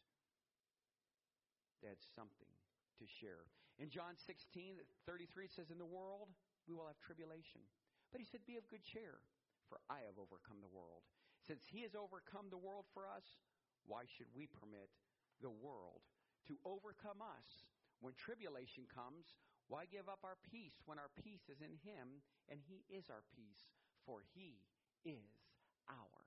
They 1.80 1.88
had 1.88 2.04
something 2.04 2.52
to 3.00 3.08
share. 3.08 3.48
In 3.80 3.88
John 3.88 4.20
16, 4.20 4.84
33, 5.08 5.48
it 5.48 5.56
says, 5.56 5.72
In 5.72 5.80
the 5.80 5.88
world 5.88 6.28
we 6.68 6.76
will 6.76 6.92
have 6.92 7.00
tribulation. 7.00 7.64
But 8.12 8.20
he 8.20 8.28
said, 8.28 8.44
Be 8.44 8.60
of 8.60 8.68
good 8.68 8.84
cheer, 8.84 9.24
for 9.72 9.80
I 9.88 10.04
have 10.04 10.20
overcome 10.20 10.60
the 10.60 10.76
world. 10.76 11.08
Since 11.40 11.64
he 11.72 11.88
has 11.88 11.96
overcome 11.96 12.52
the 12.52 12.60
world 12.60 12.84
for 12.92 13.08
us, 13.08 13.40
why 13.88 14.04
should 14.04 14.28
we 14.36 14.52
permit 14.52 14.92
the 15.40 15.56
world 15.56 16.04
to 16.52 16.60
overcome 16.68 17.24
us? 17.24 17.72
When 18.04 18.12
tribulation 18.20 18.92
comes, 18.92 19.40
why 19.72 19.88
give 19.88 20.12
up 20.12 20.28
our 20.28 20.36
peace 20.52 20.84
when 20.84 21.00
our 21.00 21.16
peace 21.24 21.48
is 21.48 21.64
in 21.64 21.80
Him 21.88 22.20
and 22.52 22.60
He 22.60 22.84
is 22.92 23.08
our 23.08 23.24
peace? 23.32 23.72
For 24.04 24.20
He 24.36 24.68
is 25.08 25.43
our 25.90 26.20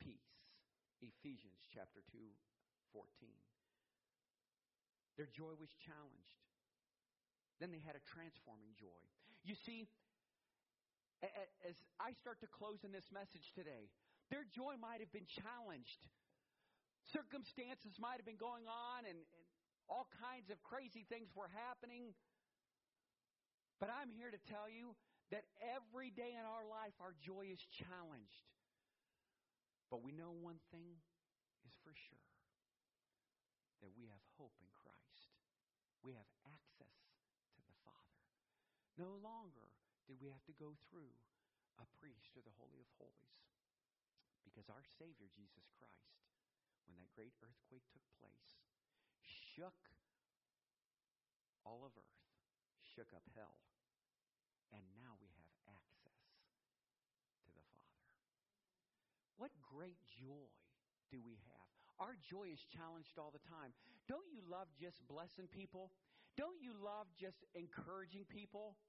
peace. 0.00 0.32
Ephesians 1.00 1.60
chapter 1.72 2.00
2, 2.12 2.18
14. 2.92 3.04
Their 5.16 5.30
joy 5.30 5.54
was 5.58 5.70
challenged. 5.84 6.40
Then 7.62 7.70
they 7.70 7.82
had 7.82 7.94
a 7.94 8.02
transforming 8.02 8.74
joy. 8.74 9.02
You 9.46 9.54
see, 9.62 9.86
as 11.22 11.76
I 12.02 12.12
start 12.18 12.40
to 12.42 12.50
close 12.50 12.82
in 12.82 12.90
this 12.90 13.06
message 13.14 13.54
today, 13.54 13.92
their 14.32 14.44
joy 14.50 14.74
might 14.80 14.98
have 15.04 15.12
been 15.12 15.28
challenged. 15.28 16.02
Circumstances 17.12 17.94
might 18.00 18.18
have 18.18 18.26
been 18.26 18.40
going 18.40 18.66
on, 18.66 19.04
and, 19.04 19.20
and 19.20 19.44
all 19.86 20.08
kinds 20.18 20.48
of 20.48 20.58
crazy 20.64 21.04
things 21.06 21.28
were 21.36 21.52
happening. 21.52 22.16
But 23.78 23.92
I'm 23.92 24.08
here 24.10 24.32
to 24.32 24.40
tell 24.48 24.66
you 24.66 24.96
that 25.30 25.44
every 25.60 26.08
day 26.10 26.32
in 26.32 26.44
our 26.44 26.64
life, 26.64 26.96
our 27.00 27.12
joy 27.20 27.52
is 27.52 27.60
challenged. 27.76 28.48
But 29.90 30.02
we 30.02 30.12
know 30.12 30.32
one 30.32 30.60
thing 30.74 30.98
is 31.64 31.74
for 31.84 31.94
sure 31.94 32.30
that 33.84 33.92
we 33.94 34.08
have 34.08 34.22
hope 34.40 34.56
in 34.60 34.70
Christ. 34.72 35.30
We 36.00 36.16
have 36.16 36.28
access 36.44 36.96
to 37.56 37.60
the 37.64 37.76
Father. 37.84 38.16
No 38.96 39.16
longer 39.20 39.72
did 40.08 40.20
we 40.20 40.28
have 40.28 40.44
to 40.48 40.56
go 40.56 40.76
through 40.88 41.12
a 41.80 41.86
priest 41.98 42.36
or 42.36 42.42
the 42.44 42.54
Holy 42.60 42.80
of 42.80 42.90
Holies. 42.96 43.40
Because 44.44 44.68
our 44.68 44.84
Savior, 45.00 45.26
Jesus 45.32 45.66
Christ, 45.80 46.20
when 46.86 47.00
that 47.00 47.10
great 47.16 47.34
earthquake 47.40 47.84
took 47.90 48.04
place, 48.20 48.60
shook 49.24 49.76
all 51.64 51.82
of 51.82 51.96
earth, 51.96 52.24
shook 52.78 53.08
up 53.16 53.24
hell, 53.32 53.56
and 54.70 54.84
now 55.00 55.16
we 55.18 55.32
have 55.32 55.48
access 55.66 56.20
to 57.42 57.50
the 57.56 57.64
Father. 57.72 58.04
What 59.44 59.52
great 59.76 60.00
joy 60.08 60.48
do 61.12 61.20
we 61.20 61.36
have? 61.52 61.68
Our 62.00 62.16
joy 62.16 62.48
is 62.48 62.64
challenged 62.64 63.20
all 63.20 63.28
the 63.28 63.44
time. 63.44 63.76
Don't 64.08 64.24
you 64.32 64.40
love 64.40 64.72
just 64.72 65.04
blessing 65.04 65.52
people? 65.52 65.92
Don't 66.32 66.56
you 66.64 66.72
love 66.72 67.12
just 67.12 67.44
encouraging 67.52 68.24
people? 68.24 68.80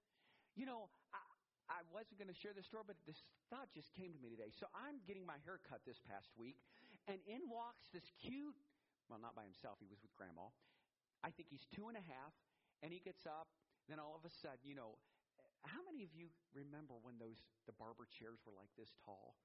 You 0.55 0.63
know, 0.63 0.87
I, 1.11 1.19
I 1.67 1.79
wasn't 1.91 2.23
going 2.23 2.31
to 2.31 2.39
share 2.39 2.55
this 2.55 2.71
story, 2.71 2.87
but 2.87 2.95
this 3.03 3.19
thought 3.51 3.67
just 3.75 3.91
came 3.99 4.15
to 4.15 4.19
me 4.23 4.31
today. 4.31 4.47
So 4.55 4.71
I'm 4.71 5.03
getting 5.03 5.27
my 5.27 5.35
hair 5.43 5.59
cut 5.59 5.83
this 5.83 5.99
past 5.99 6.31
week, 6.39 6.55
and 7.11 7.19
in 7.27 7.51
walks 7.51 7.91
this 7.91 8.07
cute 8.23 8.55
well, 9.11 9.19
not 9.19 9.35
by 9.35 9.43
himself, 9.43 9.75
he 9.83 9.91
was 9.91 9.99
with 9.99 10.15
grandma. 10.15 10.49
I 11.19 11.35
think 11.35 11.51
he's 11.51 11.67
two 11.69 11.91
and 11.91 11.99
a 11.99 12.05
half, 12.07 12.31
and 12.79 12.95
he 12.95 13.03
gets 13.03 13.27
up. 13.27 13.51
Then 13.91 13.99
all 13.99 14.15
of 14.15 14.23
a 14.23 14.31
sudden, 14.31 14.63
you 14.63 14.73
know, 14.73 14.95
how 15.67 15.83
many 15.83 16.01
of 16.07 16.15
you 16.15 16.31
remember 16.55 16.95
when 17.03 17.19
those 17.19 17.43
the 17.67 17.75
barber 17.75 18.07
chairs 18.07 18.39
were 18.47 18.55
like 18.55 18.71
this 18.79 18.95
tall? 19.03 19.35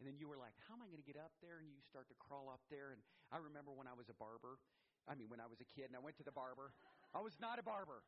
And 0.00 0.08
then 0.08 0.16
you 0.16 0.24
were 0.24 0.40
like, 0.40 0.56
how 0.64 0.72
am 0.72 0.80
I 0.80 0.88
going 0.88 1.04
to 1.04 1.04
get 1.04 1.20
up 1.20 1.36
there? 1.44 1.60
And 1.60 1.68
you 1.68 1.84
start 1.84 2.08
to 2.08 2.16
crawl 2.16 2.48
up 2.48 2.64
there. 2.72 2.96
And 2.96 3.04
I 3.28 3.36
remember 3.36 3.68
when 3.68 3.84
I 3.84 3.92
was 3.92 4.08
a 4.08 4.16
barber, 4.16 4.56
I 5.04 5.12
mean, 5.12 5.28
when 5.28 5.44
I 5.44 5.46
was 5.46 5.60
a 5.60 5.68
kid 5.68 5.92
and 5.92 5.96
I 5.96 6.00
went 6.00 6.16
to 6.24 6.26
the 6.26 6.32
barber, 6.32 6.72
I 7.12 7.20
was 7.20 7.36
not 7.36 7.60
a 7.60 7.64
barber. 7.64 8.00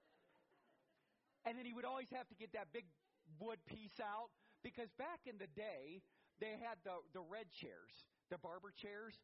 And 1.44 1.60
then 1.60 1.68
he 1.68 1.76
would 1.76 1.84
always 1.84 2.08
have 2.16 2.24
to 2.32 2.36
get 2.40 2.56
that 2.56 2.72
big 2.72 2.88
wood 3.36 3.60
piece 3.68 4.00
out 4.00 4.32
because 4.64 4.88
back 4.96 5.28
in 5.28 5.36
the 5.36 5.52
day, 5.52 6.00
they 6.40 6.56
had 6.56 6.80
the, 6.80 7.04
the 7.12 7.20
red 7.20 7.52
chairs, 7.52 8.08
the 8.32 8.40
barber 8.40 8.72
chairs 8.72 9.20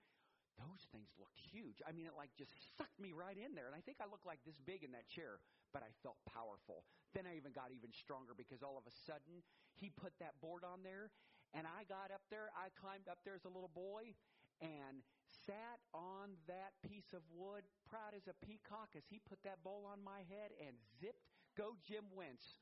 those 0.59 0.83
things 0.91 1.07
looked 1.15 1.39
huge. 1.39 1.79
I 1.87 1.95
mean, 1.95 2.11
it 2.11 2.19
like 2.19 2.35
just 2.35 2.51
sucked 2.75 2.99
me 2.99 3.15
right 3.15 3.39
in 3.39 3.55
there. 3.55 3.71
And 3.71 3.79
I 3.79 3.83
think 3.87 4.03
I 4.03 4.11
looked 4.11 4.27
like 4.27 4.43
this 4.43 4.59
big 4.59 4.83
in 4.83 4.91
that 4.93 5.07
chair, 5.07 5.39
but 5.71 5.87
I 5.87 5.95
felt 6.03 6.19
powerful. 6.27 6.83
Then 7.15 7.31
I 7.31 7.39
even 7.39 7.55
got 7.55 7.71
even 7.71 7.95
stronger 7.95 8.35
because 8.35 8.61
all 8.61 8.75
of 8.75 8.85
a 8.85 8.95
sudden 9.07 9.47
he 9.79 9.95
put 9.95 10.11
that 10.19 10.35
board 10.43 10.67
on 10.67 10.83
there 10.83 11.15
and 11.55 11.65
I 11.67 11.85
got 11.89 12.13
up 12.13 12.23
there. 12.31 12.53
I 12.57 12.69
climbed 12.77 13.09
up 13.09 13.19
there 13.25 13.37
as 13.37 13.45
a 13.45 13.53
little 13.53 13.73
boy 13.73 14.17
and 14.61 15.05
sat 15.47 15.81
on 15.95 16.35
that 16.49 16.75
piece 16.83 17.13
of 17.15 17.23
wood, 17.31 17.65
proud 17.89 18.17
as 18.17 18.27
a 18.27 18.37
peacock, 18.45 18.97
as 18.97 19.05
he 19.09 19.21
put 19.23 19.39
that 19.45 19.63
bowl 19.63 19.87
on 19.87 20.03
my 20.03 20.25
head 20.29 20.57
and 20.59 20.75
zipped, 21.01 21.29
go 21.57 21.77
Jim 21.85 22.09
Wentz. 22.13 22.61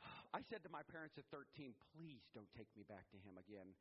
I 0.36 0.40
said 0.46 0.62
to 0.64 0.70
my 0.72 0.86
parents 0.86 1.18
at 1.18 1.26
13, 1.28 1.74
please 1.94 2.24
don't 2.32 2.50
take 2.56 2.70
me 2.72 2.86
back 2.86 3.10
to 3.12 3.18
him 3.20 3.36
again 3.36 3.74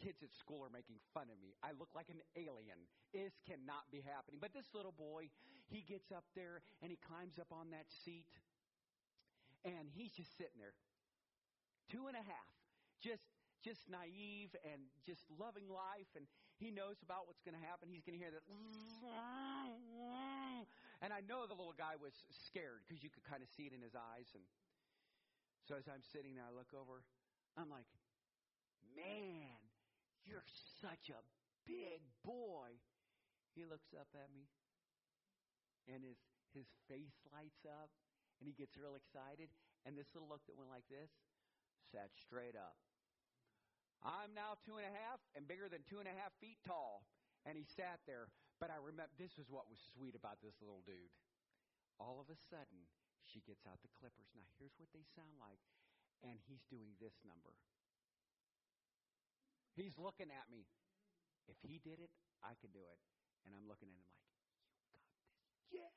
kids 0.00 0.24
at 0.24 0.32
school 0.32 0.64
are 0.64 0.72
making 0.72 0.96
fun 1.12 1.28
of 1.28 1.36
me. 1.44 1.52
I 1.60 1.76
look 1.76 1.92
like 1.92 2.08
an 2.08 2.24
alien. 2.32 2.88
This 3.12 3.36
cannot 3.44 3.84
be 3.92 4.00
happening. 4.00 4.40
But 4.40 4.56
this 4.56 4.72
little 4.72 4.96
boy, 4.96 5.28
he 5.68 5.84
gets 5.84 6.08
up 6.08 6.24
there 6.32 6.64
and 6.80 6.88
he 6.88 6.96
climbs 6.96 7.36
up 7.36 7.52
on 7.52 7.70
that 7.76 7.84
seat 7.92 8.32
and 9.62 9.92
he's 9.92 10.16
just 10.16 10.32
sitting 10.40 10.56
there. 10.56 10.72
Two 11.92 12.08
and 12.08 12.16
a 12.16 12.24
half. 12.24 12.50
Just 13.04 13.28
just 13.60 13.88
naive 13.88 14.52
and 14.64 14.88
just 15.04 15.24
loving 15.36 15.68
life 15.68 16.08
and 16.16 16.24
he 16.56 16.68
knows 16.68 17.00
about 17.00 17.24
what's 17.24 17.40
going 17.40 17.56
to 17.56 17.64
happen. 17.64 17.88
He's 17.88 18.04
going 18.04 18.16
to 18.16 18.22
hear 18.22 18.32
that 18.32 18.44
and 21.00 21.12
I 21.12 21.24
know 21.24 21.48
the 21.48 21.56
little 21.56 21.76
guy 21.76 21.96
was 21.96 22.12
scared 22.28 22.84
because 22.84 23.00
you 23.00 23.08
could 23.08 23.24
kind 23.24 23.40
of 23.40 23.48
see 23.48 23.64
it 23.64 23.72
in 23.72 23.80
his 23.80 23.96
eyes 23.96 24.28
and 24.36 24.44
so 25.64 25.76
as 25.76 25.88
I'm 25.88 26.04
sitting 26.04 26.36
there 26.36 26.44
I 26.44 26.52
look 26.52 26.72
over 26.76 27.04
I'm 27.56 27.72
like 27.72 27.88
man 28.96 29.60
you're 30.26 30.46
such 30.80 31.08
a 31.10 31.20
big 31.66 32.04
boy. 32.24 32.76
He 33.54 33.64
looks 33.64 33.90
up 33.96 34.08
at 34.14 34.30
me, 34.30 34.46
and 35.90 36.04
his, 36.04 36.20
his 36.54 36.68
face 36.86 37.18
lights 37.34 37.66
up, 37.66 37.90
and 38.38 38.46
he 38.46 38.54
gets 38.54 38.78
real 38.78 38.94
excited. 38.94 39.50
And 39.84 39.96
this 39.96 40.12
little 40.12 40.28
look 40.28 40.44
that 40.46 40.56
went 40.56 40.70
like 40.70 40.86
this 40.92 41.10
sat 41.90 42.12
straight 42.14 42.54
up. 42.54 42.76
I'm 44.00 44.32
now 44.32 44.56
two 44.64 44.80
and 44.80 44.88
a 44.88 44.94
half 44.94 45.20
and 45.36 45.44
bigger 45.44 45.68
than 45.68 45.84
two 45.84 46.00
and 46.00 46.08
a 46.08 46.16
half 46.16 46.32
feet 46.40 46.56
tall. 46.64 47.04
And 47.44 47.56
he 47.56 47.64
sat 47.64 48.00
there. 48.08 48.32
But 48.60 48.68
I 48.68 48.76
remember 48.76 49.12
this 49.16 49.40
is 49.40 49.48
what 49.48 49.68
was 49.72 49.80
sweet 49.96 50.12
about 50.12 50.40
this 50.44 50.56
little 50.60 50.84
dude. 50.84 51.12
All 51.96 52.20
of 52.20 52.28
a 52.28 52.36
sudden, 52.48 52.88
she 53.24 53.40
gets 53.44 53.64
out 53.64 53.80
the 53.80 53.92
clippers. 53.96 54.28
Now, 54.36 54.48
here's 54.60 54.76
what 54.76 54.92
they 54.92 55.04
sound 55.16 55.40
like. 55.40 55.60
And 56.20 56.36
he's 56.44 56.64
doing 56.68 56.96
this 57.00 57.16
number. 57.24 57.56
He's 59.72 59.96
looking 59.96 60.28
at 60.28 60.48
me. 60.52 60.68
If 61.48 61.56
he 61.64 61.80
did 61.80 62.00
it, 62.04 62.12
I 62.44 62.52
could 62.60 62.76
do 62.76 62.84
it. 62.84 63.00
And 63.48 63.56
I'm 63.56 63.64
looking 63.64 63.88
at 63.88 63.96
him 63.96 64.04
like, 64.04 64.28
You 64.28 64.60
got 64.68 64.84
this. 64.92 65.08
Yeah. 65.72 65.92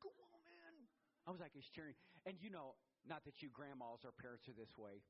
Go 0.00 0.08
on, 0.32 0.40
man. 0.48 0.88
I 1.28 1.30
was 1.32 1.40
like, 1.40 1.52
he's 1.52 1.68
cheering. 1.68 1.96
And 2.24 2.40
you 2.40 2.48
know, 2.48 2.80
not 3.04 3.28
that 3.28 3.44
you 3.44 3.52
grandmas 3.52 4.08
or 4.08 4.16
parents 4.16 4.48
are 4.48 4.56
this 4.56 4.72
way. 4.80 5.04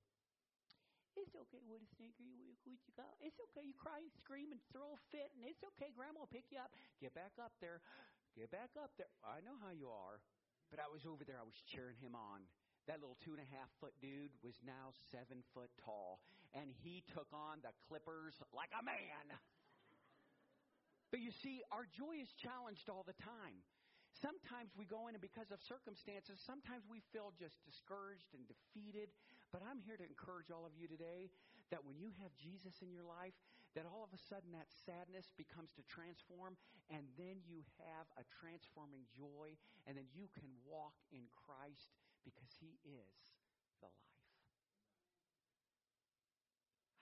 It's 1.18 1.34
okay, 1.34 1.62
what 1.66 1.82
a 1.82 1.88
stinker. 1.94 2.22
You, 2.22 2.54
what 2.62 2.78
you 2.86 2.94
got? 2.94 3.10
It's 3.18 3.36
okay. 3.50 3.66
You 3.66 3.74
cry, 3.74 3.98
you 3.98 4.12
scream, 4.22 4.54
and 4.54 4.62
throw 4.70 4.94
a 4.94 5.00
fit, 5.10 5.34
and 5.34 5.42
it's 5.42 5.60
okay. 5.74 5.90
Grandma 5.94 6.22
will 6.22 6.32
pick 6.32 6.46
you 6.54 6.62
up. 6.62 6.70
Get 7.02 7.14
back 7.18 7.34
up 7.42 7.52
there. 7.58 7.82
Get 8.38 8.50
back 8.54 8.70
up 8.78 8.94
there. 8.94 9.10
I 9.26 9.42
know 9.42 9.58
how 9.58 9.74
you 9.74 9.90
are. 9.90 10.22
But 10.70 10.78
I 10.78 10.86
was 10.86 11.02
over 11.02 11.26
there. 11.26 11.42
I 11.42 11.46
was 11.46 11.58
cheering 11.74 11.98
him 11.98 12.14
on. 12.14 12.46
That 12.86 13.02
little 13.02 13.18
two 13.26 13.34
and 13.34 13.42
a 13.42 13.50
half 13.50 13.68
foot 13.82 13.94
dude 13.98 14.30
was 14.40 14.54
now 14.62 14.94
seven 15.10 15.42
foot 15.50 15.70
tall, 15.82 16.22
and 16.54 16.70
he 16.82 17.02
took 17.10 17.28
on 17.34 17.58
the 17.66 17.74
Clippers 17.90 18.38
like 18.54 18.70
a 18.74 18.82
man. 18.86 19.26
But 21.10 21.18
you 21.18 21.34
see, 21.42 21.66
our 21.74 21.90
joy 21.90 22.22
is 22.22 22.30
challenged 22.38 22.86
all 22.86 23.02
the 23.02 23.18
time. 23.18 23.58
Sometimes 24.22 24.70
we 24.78 24.86
go 24.86 25.06
in 25.06 25.14
and 25.14 25.22
because 25.22 25.50
of 25.54 25.58
circumstances, 25.66 26.38
sometimes 26.46 26.82
we 26.90 27.02
feel 27.14 27.30
just 27.38 27.58
discouraged 27.66 28.30
and 28.34 28.42
defeated. 28.46 29.10
But 29.50 29.66
I'm 29.66 29.82
here 29.82 29.98
to 29.98 30.06
encourage 30.06 30.54
all 30.54 30.62
of 30.62 30.78
you 30.78 30.86
today 30.86 31.30
that 31.74 31.82
when 31.82 31.98
you 31.98 32.14
have 32.22 32.30
Jesus 32.38 32.82
in 32.82 32.94
your 32.94 33.06
life, 33.06 33.34
that 33.74 33.86
all 33.86 34.02
of 34.02 34.10
a 34.10 34.18
sudden 34.18 34.50
that 34.54 34.70
sadness 34.70 35.30
becomes 35.34 35.74
to 35.78 35.82
transform, 35.86 36.58
and 36.90 37.06
then 37.14 37.42
you 37.46 37.62
have 37.82 38.06
a 38.18 38.26
transforming 38.26 39.06
joy, 39.14 39.54
and 39.86 39.94
then 39.94 40.06
you 40.10 40.26
can 40.34 40.50
walk 40.66 40.98
in 41.14 41.26
Christ 41.30 41.94
because 42.26 42.50
He 42.58 42.78
is 42.82 43.14
the 43.82 43.90
life. 43.90 44.18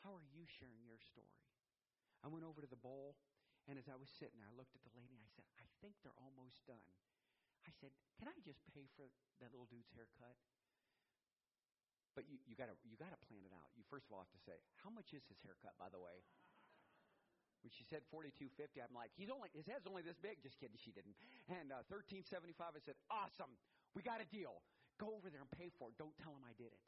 How 0.05 0.13
are 0.13 0.29
you 0.33 0.45
sharing 0.45 0.85
your 0.85 1.01
story? 1.01 1.41
I 2.25 2.33
went 2.33 2.45
over 2.45 2.65
to 2.65 2.69
the 2.69 2.81
bowl, 2.81 3.17
and 3.69 3.77
as 3.77 3.89
I 3.89 3.97
was 3.97 4.09
sitting 4.09 4.41
there, 4.41 4.49
I 4.49 4.57
looked 4.57 4.77
at 4.77 4.85
the 4.85 4.93
lady, 4.97 5.17
and 5.17 5.25
I 5.25 5.31
said, 5.33 5.45
I 5.57 5.69
think 5.81 5.97
they're 6.01 6.17
almost 6.21 6.65
done. 6.65 6.89
I 7.69 7.73
said, 7.77 7.93
Can 8.17 8.29
I 8.29 8.37
just 8.41 8.65
pay 8.73 8.89
for 8.97 9.09
that 9.41 9.53
little 9.53 9.69
dude's 9.69 9.93
haircut? 9.93 10.37
But 12.19 12.27
you, 12.27 12.43
you 12.51 12.59
gotta 12.59 12.75
you 12.83 12.99
gotta 12.99 13.15
plan 13.31 13.47
it 13.47 13.55
out. 13.55 13.71
You 13.79 13.87
first 13.87 14.11
of 14.11 14.19
all 14.19 14.19
have 14.19 14.35
to 14.35 14.43
say, 14.43 14.59
how 14.83 14.91
much 14.91 15.15
is 15.15 15.23
his 15.31 15.39
haircut, 15.47 15.79
by 15.79 15.87
the 15.87 16.03
way? 16.03 16.27
When 17.63 17.71
she 17.71 17.87
said 17.87 18.03
forty 18.11 18.35
two 18.35 18.51
fifty, 18.59 18.83
I'm 18.83 18.91
like, 18.91 19.15
he's 19.15 19.31
only 19.31 19.55
his 19.55 19.71
head's 19.71 19.87
only 19.87 20.03
this 20.03 20.19
big. 20.19 20.43
Just 20.43 20.59
kidding, 20.59 20.75
she 20.83 20.91
didn't. 20.91 21.15
And 21.47 21.71
uh, 21.71 21.87
thirteen 21.87 22.27
seventy 22.27 22.59
five, 22.59 22.75
I 22.75 22.83
said, 22.83 22.99
awesome, 23.07 23.55
we 23.95 24.03
got 24.03 24.19
a 24.19 24.27
deal. 24.35 24.67
Go 24.99 25.15
over 25.15 25.31
there 25.31 25.47
and 25.47 25.53
pay 25.55 25.71
for 25.79 25.95
it. 25.95 25.95
Don't 25.95 26.19
tell 26.19 26.35
him 26.35 26.43
I 26.43 26.59
did 26.59 26.75
it. 26.75 26.83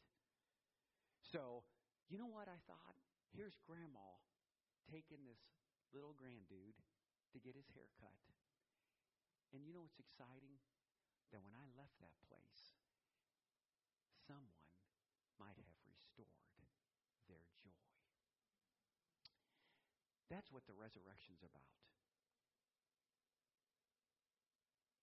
So, 1.31 1.63
you 2.11 2.19
know 2.19 2.27
what 2.27 2.51
I 2.51 2.59
thought? 2.67 2.99
Here's 3.31 3.55
Grandma 3.71 4.19
taking 4.91 5.23
this 5.23 5.39
little 5.95 6.19
grand 6.19 6.51
dude 6.51 6.75
to 7.31 7.39
get 7.39 7.55
his 7.55 7.71
hair 7.79 7.87
cut. 8.03 8.19
And 9.55 9.63
you 9.63 9.71
know 9.71 9.87
what's 9.87 10.03
exciting? 10.03 10.59
That 11.31 11.47
when 11.47 11.55
I 11.55 11.63
left 11.79 11.95
that 12.03 12.19
place, 12.27 12.75
someone 14.27 14.59
might 15.39 15.55
have 15.57 15.73
restored 15.89 16.27
their 17.31 17.41
joy. 17.63 17.79
That's 20.31 20.55
what 20.55 20.63
the 20.71 20.79
resurrection's 20.79 21.43
about. 21.43 21.75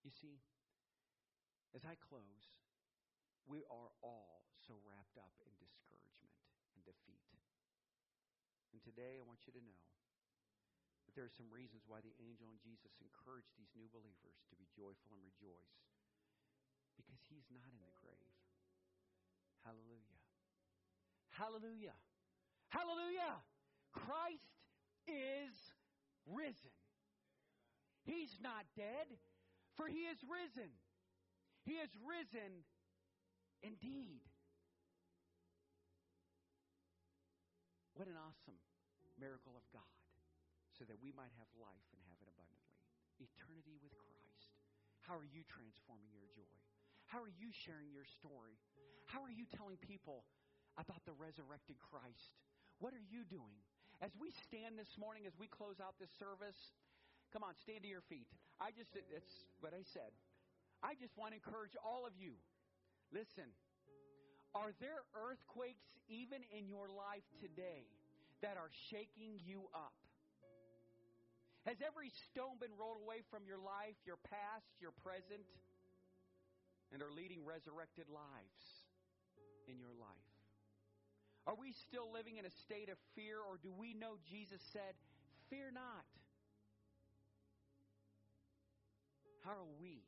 You 0.08 0.16
see, 0.16 0.40
as 1.76 1.84
I 1.84 2.00
close, 2.00 2.48
we 3.44 3.68
are 3.68 3.92
all 4.00 4.48
so 4.64 4.80
wrapped 4.88 5.20
up 5.20 5.36
in 5.44 5.52
discouragement 5.60 6.32
and 6.72 6.80
defeat. 6.88 7.28
And 8.72 8.80
today 8.80 9.20
I 9.20 9.28
want 9.28 9.44
you 9.44 9.52
to 9.60 9.64
know 9.68 9.84
that 11.08 11.16
there 11.16 11.28
are 11.28 11.36
some 11.36 11.52
reasons 11.52 11.84
why 11.88 12.00
the 12.00 12.16
angel 12.24 12.48
and 12.48 12.60
Jesus 12.64 12.96
encouraged 13.04 13.52
these 13.60 13.72
new 13.76 13.92
believers 13.92 14.40
to 14.48 14.56
be 14.56 14.68
joyful 14.72 15.12
and 15.12 15.24
rejoice 15.24 15.76
because 16.96 17.20
he's 17.28 17.48
not 17.52 17.68
in 17.72 17.84
the 17.84 17.96
grave. 18.00 18.36
Hallelujah. 19.64 20.24
Hallelujah. 21.36 21.98
Hallelujah. 22.72 23.44
Christ 23.92 24.57
is 25.08 25.56
risen. 26.28 26.76
He's 28.04 28.40
not 28.40 28.64
dead, 28.76 29.08
for 29.76 29.88
he 29.88 30.08
is 30.08 30.20
risen. 30.24 30.72
He 31.64 31.80
is 31.80 31.92
risen 32.04 32.64
indeed. 33.64 34.24
What 37.96 38.08
an 38.08 38.16
awesome 38.16 38.62
miracle 39.18 39.58
of 39.58 39.66
God, 39.74 39.98
so 40.78 40.86
that 40.86 41.02
we 41.02 41.10
might 41.12 41.34
have 41.42 41.50
life 41.58 41.88
and 41.92 42.00
have 42.08 42.22
it 42.22 42.30
abundantly. 42.30 42.78
Eternity 43.18 43.82
with 43.82 43.98
Christ. 43.98 44.54
How 45.02 45.18
are 45.18 45.26
you 45.26 45.42
transforming 45.50 46.14
your 46.14 46.30
joy? 46.32 46.56
How 47.10 47.24
are 47.24 47.34
you 47.34 47.50
sharing 47.50 47.90
your 47.90 48.06
story? 48.06 48.60
How 49.10 49.24
are 49.24 49.34
you 49.34 49.48
telling 49.50 49.80
people 49.82 50.28
about 50.78 51.02
the 51.06 51.14
resurrected 51.18 51.76
Christ. 51.82 52.38
What 52.78 52.94
are 52.94 53.02
you 53.02 53.26
doing? 53.26 53.66
As 53.98 54.14
we 54.22 54.30
stand 54.46 54.78
this 54.78 54.94
morning, 54.94 55.26
as 55.26 55.34
we 55.42 55.50
close 55.50 55.82
out 55.82 55.98
this 55.98 56.14
service, 56.22 56.58
come 57.34 57.42
on, 57.42 57.58
stand 57.58 57.82
to 57.82 57.90
your 57.90 58.06
feet. 58.06 58.30
I 58.62 58.70
just, 58.70 58.94
it's 58.94 59.34
what 59.58 59.74
I 59.74 59.82
said. 59.82 60.14
I 60.86 60.94
just 60.94 61.18
want 61.18 61.34
to 61.34 61.42
encourage 61.42 61.74
all 61.82 62.06
of 62.06 62.14
you. 62.14 62.38
Listen, 63.10 63.50
are 64.54 64.70
there 64.78 65.02
earthquakes 65.18 65.90
even 66.06 66.46
in 66.54 66.70
your 66.70 66.94
life 66.94 67.26
today 67.42 67.90
that 68.46 68.54
are 68.54 68.70
shaking 68.94 69.42
you 69.42 69.66
up? 69.74 69.98
Has 71.66 71.82
every 71.82 72.14
stone 72.30 72.62
been 72.62 72.78
rolled 72.78 73.02
away 73.02 73.26
from 73.34 73.50
your 73.50 73.60
life, 73.60 73.98
your 74.06 74.22
past, 74.30 74.70
your 74.78 74.94
present, 75.02 75.44
and 76.94 77.02
are 77.02 77.12
leading 77.12 77.42
resurrected 77.42 78.06
lives 78.14 78.62
in 79.66 79.82
your 79.82 79.92
life? 79.98 80.37
Are 81.48 81.56
we 81.56 81.72
still 81.72 82.12
living 82.12 82.36
in 82.36 82.44
a 82.44 82.52
state 82.52 82.92
of 82.92 83.00
fear, 83.16 83.40
or 83.40 83.56
do 83.56 83.72
we 83.72 83.96
know 83.96 84.20
Jesus 84.28 84.60
said, 84.76 85.00
Fear 85.48 85.72
not? 85.72 86.04
How 89.48 89.56
are 89.56 89.74
we 89.80 90.04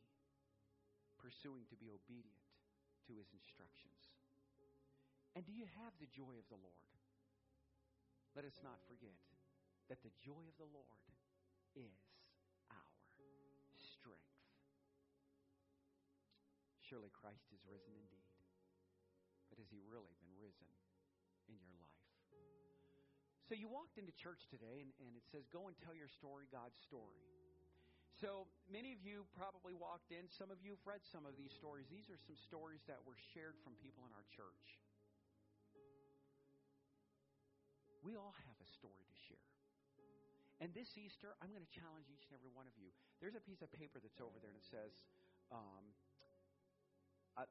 pursuing 1.16 1.64
to 1.72 1.80
be 1.80 1.88
obedient 1.88 2.44
to 3.08 3.16
his 3.16 3.32
instructions? 3.32 3.96
And 5.32 5.48
do 5.48 5.56
you 5.56 5.64
have 5.80 5.96
the 6.04 6.12
joy 6.12 6.36
of 6.36 6.44
the 6.52 6.60
Lord? 6.60 6.92
Let 8.36 8.44
us 8.44 8.60
not 8.60 8.84
forget 8.92 9.16
that 9.88 10.04
the 10.04 10.12
joy 10.20 10.44
of 10.44 10.60
the 10.60 10.68
Lord 10.68 11.08
is 11.72 11.96
our 12.68 13.00
strength. 13.80 14.36
Surely 16.84 17.16
Christ 17.16 17.48
is 17.56 17.64
risen 17.64 17.96
indeed. 17.96 18.28
But 19.48 19.64
has 19.64 19.72
he 19.72 19.80
really 19.88 20.20
been 20.20 20.36
risen? 20.36 20.79
In 21.50 21.60
your 21.60 21.74
life. 21.82 22.00
So 23.50 23.58
you 23.58 23.66
walked 23.66 23.98
into 23.98 24.14
church 24.14 24.46
today, 24.54 24.86
and, 24.86 24.94
and 25.02 25.18
it 25.18 25.26
says, 25.26 25.50
Go 25.50 25.66
and 25.66 25.74
tell 25.82 25.98
your 25.98 26.10
story, 26.10 26.46
God's 26.54 26.78
story. 26.78 27.18
So 28.22 28.46
many 28.70 28.94
of 28.94 29.02
you 29.02 29.26
probably 29.34 29.74
walked 29.74 30.14
in. 30.14 30.30
Some 30.30 30.54
of 30.54 30.62
you 30.62 30.78
have 30.78 30.86
read 30.86 31.02
some 31.08 31.26
of 31.26 31.34
these 31.34 31.56
stories. 31.56 31.90
These 31.90 32.12
are 32.14 32.20
some 32.20 32.38
stories 32.38 32.86
that 32.86 33.02
were 33.08 33.18
shared 33.34 33.58
from 33.66 33.74
people 33.82 34.06
in 34.06 34.14
our 34.14 34.28
church. 34.30 34.78
We 38.06 38.20
all 38.20 38.36
have 38.46 38.58
a 38.62 38.70
story 38.70 39.02
to 39.02 39.16
share. 39.18 39.50
And 40.60 40.76
this 40.76 41.00
Easter, 41.00 41.34
I'm 41.40 41.56
going 41.56 41.64
to 41.64 41.74
challenge 41.74 42.12
each 42.12 42.28
and 42.28 42.36
every 42.36 42.52
one 42.52 42.68
of 42.68 42.76
you. 42.76 42.92
There's 43.24 43.40
a 43.40 43.44
piece 43.44 43.64
of 43.64 43.72
paper 43.72 44.04
that's 44.04 44.20
over 44.20 44.36
there, 44.44 44.52
and 44.52 44.60
it 44.60 44.68
says, 44.68 44.92
um, 45.50 45.84
uh, 47.40 47.48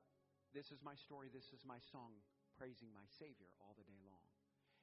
This 0.52 0.68
is 0.68 0.84
my 0.84 0.94
story, 0.94 1.32
this 1.32 1.48
is 1.56 1.64
my 1.64 1.80
song 1.88 2.20
praising 2.58 2.90
my 2.90 3.06
Savior 3.22 3.46
all 3.62 3.78
the 3.78 3.86
day 3.86 4.02
long. 4.02 4.26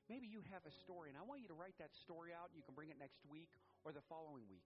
Maybe 0.08 0.32
you 0.32 0.40
have 0.56 0.64
a 0.64 0.74
story, 0.86 1.12
and 1.12 1.20
I 1.20 1.28
want 1.28 1.44
you 1.44 1.52
to 1.52 1.58
write 1.58 1.76
that 1.84 1.92
story 1.92 2.32
out. 2.32 2.56
You 2.56 2.64
can 2.64 2.72
bring 2.72 2.88
it 2.88 2.96
next 2.96 3.20
week 3.28 3.52
or 3.84 3.92
the 3.92 4.06
following 4.08 4.48
week. 4.48 4.64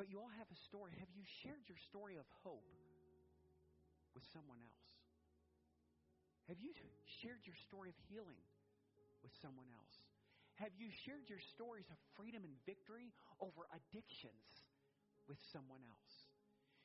But 0.00 0.08
you 0.08 0.22
all 0.22 0.32
have 0.40 0.48
a 0.48 0.58
story. 0.70 0.96
Have 1.02 1.10
you 1.12 1.26
shared 1.44 1.66
your 1.68 1.76
story 1.90 2.16
of 2.16 2.24
hope 2.46 2.64
with 4.16 4.24
someone 4.32 4.62
else? 4.62 4.88
Have 6.48 6.62
you 6.62 6.72
shared 7.20 7.44
your 7.44 7.58
story 7.68 7.92
of 7.92 7.98
healing 8.08 8.40
with 9.20 9.34
someone 9.42 9.68
else? 9.68 10.00
Have 10.62 10.72
you 10.78 10.88
shared 11.04 11.28
your 11.28 11.42
stories 11.42 11.90
of 11.90 11.98
freedom 12.16 12.46
and 12.46 12.54
victory 12.64 13.12
over 13.42 13.66
addictions 13.74 14.72
with 15.26 15.38
someone 15.52 15.82
else? 15.84 16.14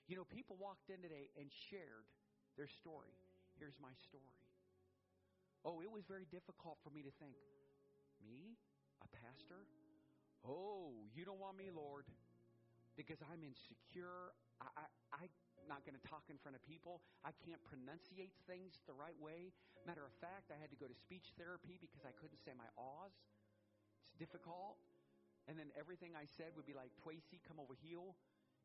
You 0.09 0.17
know, 0.17 0.27
people 0.27 0.57
walked 0.59 0.89
in 0.89 0.99
today 0.99 1.31
and 1.39 1.47
shared 1.69 2.09
their 2.57 2.67
story. 2.67 3.13
Here's 3.57 3.77
my 3.79 3.93
story. 4.09 4.37
Oh, 5.63 5.79
it 5.79 5.87
was 5.87 6.03
very 6.03 6.27
difficult 6.27 6.75
for 6.83 6.91
me 6.91 7.03
to 7.07 7.13
think, 7.23 7.39
me, 8.19 8.59
a 8.99 9.07
pastor? 9.07 9.63
Oh, 10.43 11.07
you 11.15 11.23
don't 11.23 11.39
want 11.39 11.55
me, 11.55 11.71
Lord, 11.71 12.03
because 12.99 13.23
I'm 13.31 13.47
insecure. 13.47 14.35
I, 14.59 14.87
I, 15.15 15.23
I'm 15.23 15.31
not 15.71 15.87
going 15.87 15.95
to 15.95 16.03
talk 16.03 16.27
in 16.27 16.35
front 16.43 16.59
of 16.59 16.61
people. 16.67 16.99
I 17.23 17.31
can't 17.47 17.63
pronunciate 17.63 18.35
things 18.43 18.83
the 18.83 18.95
right 18.95 19.15
way. 19.15 19.55
Matter 19.87 20.03
of 20.03 20.11
fact, 20.19 20.51
I 20.51 20.59
had 20.59 20.67
to 20.75 20.79
go 20.79 20.87
to 20.91 20.95
speech 20.95 21.31
therapy 21.39 21.79
because 21.79 22.03
I 22.03 22.11
couldn't 22.19 22.43
say 22.43 22.51
my 22.51 22.67
ahs. 22.75 23.15
It's 24.03 24.19
difficult. 24.19 24.75
And 25.47 25.55
then 25.55 25.71
everything 25.79 26.15
I 26.15 26.27
said 26.27 26.55
would 26.59 26.67
be 26.67 26.75
like, 26.75 26.91
Tracy, 26.99 27.39
come 27.47 27.59
over 27.59 27.75
heel. 27.75 28.15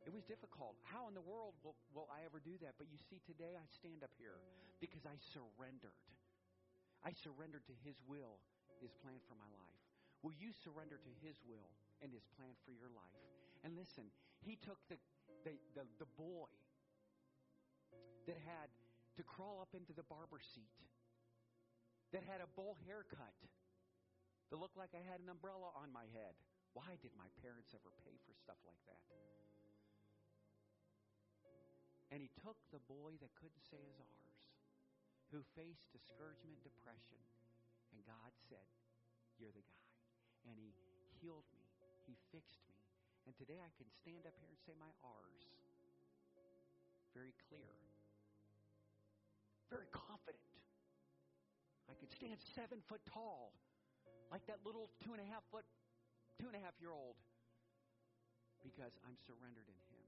It 0.06 0.14
was 0.14 0.22
difficult. 0.26 0.78
How 0.86 1.10
in 1.10 1.14
the 1.14 1.22
world 1.22 1.58
will, 1.62 1.74
will 1.90 2.06
I 2.10 2.22
ever 2.22 2.38
do 2.38 2.54
that? 2.62 2.78
But 2.78 2.86
you 2.90 2.98
see, 2.98 3.18
today 3.26 3.58
I 3.58 3.66
stand 3.66 4.06
up 4.06 4.14
here 4.14 4.38
because 4.78 5.02
I 5.02 5.18
surrendered. 5.34 5.98
I 7.06 7.14
surrendered 7.14 7.66
to 7.70 7.76
His 7.86 7.98
will, 8.06 8.42
His 8.82 8.94
plan 8.98 9.18
for 9.26 9.38
my 9.38 9.48
life. 9.54 9.82
Will 10.22 10.34
you 10.34 10.50
surrender 10.50 10.98
to 10.98 11.12
His 11.22 11.38
will 11.46 11.70
and 12.02 12.10
His 12.10 12.26
plan 12.34 12.54
for 12.66 12.74
your 12.74 12.90
life? 12.90 13.22
And 13.62 13.74
listen, 13.78 14.10
He 14.42 14.58
took 14.58 14.78
the, 14.90 14.98
the, 15.46 15.54
the, 15.74 15.84
the 16.02 16.10
boy 16.18 16.50
that 18.26 18.38
had 18.44 18.68
to 19.16 19.22
crawl 19.24 19.58
up 19.58 19.74
into 19.74 19.90
the 19.96 20.06
barber 20.06 20.38
seat, 20.38 20.78
that 22.12 22.22
had 22.22 22.38
a 22.38 22.50
bowl 22.54 22.78
haircut, 22.86 23.34
that 24.50 24.56
looked 24.56 24.76
like 24.76 24.94
I 24.94 25.02
had 25.04 25.20
an 25.20 25.28
umbrella 25.28 25.74
on 25.76 25.92
my 25.92 26.06
head. 26.14 26.36
Why 26.72 26.96
did 27.00 27.12
my 27.16 27.28
parents 27.42 27.74
ever 27.74 27.90
pay 28.04 28.16
for 28.24 28.32
stuff 28.36 28.60
like 28.68 28.80
that? 28.86 29.02
And 32.08 32.24
he 32.24 32.32
took 32.40 32.56
the 32.72 32.80
boy 32.88 33.20
that 33.20 33.32
couldn't 33.36 33.64
say 33.68 33.76
his 33.76 34.00
R's, 34.00 34.27
who 35.30 35.44
faced 35.52 35.84
discouragement, 35.92 36.56
depression, 36.64 37.20
and 37.92 38.00
God 38.08 38.32
said, 38.48 38.64
You're 39.36 39.52
the 39.52 39.64
guy. 39.64 39.88
And 40.48 40.56
he 40.56 40.72
healed 41.20 41.44
me, 41.52 41.64
he 42.08 42.14
fixed 42.32 42.64
me. 42.64 42.76
And 43.28 43.36
today 43.36 43.60
I 43.60 43.68
can 43.76 43.88
stand 43.92 44.24
up 44.24 44.32
here 44.40 44.48
and 44.48 44.60
say 44.64 44.72
my 44.80 44.88
R's 45.04 45.44
very 47.12 47.36
clear, 47.48 47.72
very 49.68 49.88
confident. 49.92 50.40
I 51.88 51.96
could 51.96 52.12
stand 52.12 52.40
seven 52.54 52.80
foot 52.88 53.00
tall, 53.08 53.52
like 54.30 54.44
that 54.46 54.60
little 54.64 54.92
two 55.00 55.16
and 55.16 55.20
a 55.20 55.28
half 55.28 55.44
foot, 55.50 55.64
two 56.40 56.48
and 56.48 56.56
a 56.56 56.62
half 56.62 56.76
year 56.80 56.92
old, 56.92 57.16
because 58.60 58.92
I'm 59.04 59.16
surrendered 59.24 59.68
in 59.68 59.80
Him. 59.92 60.04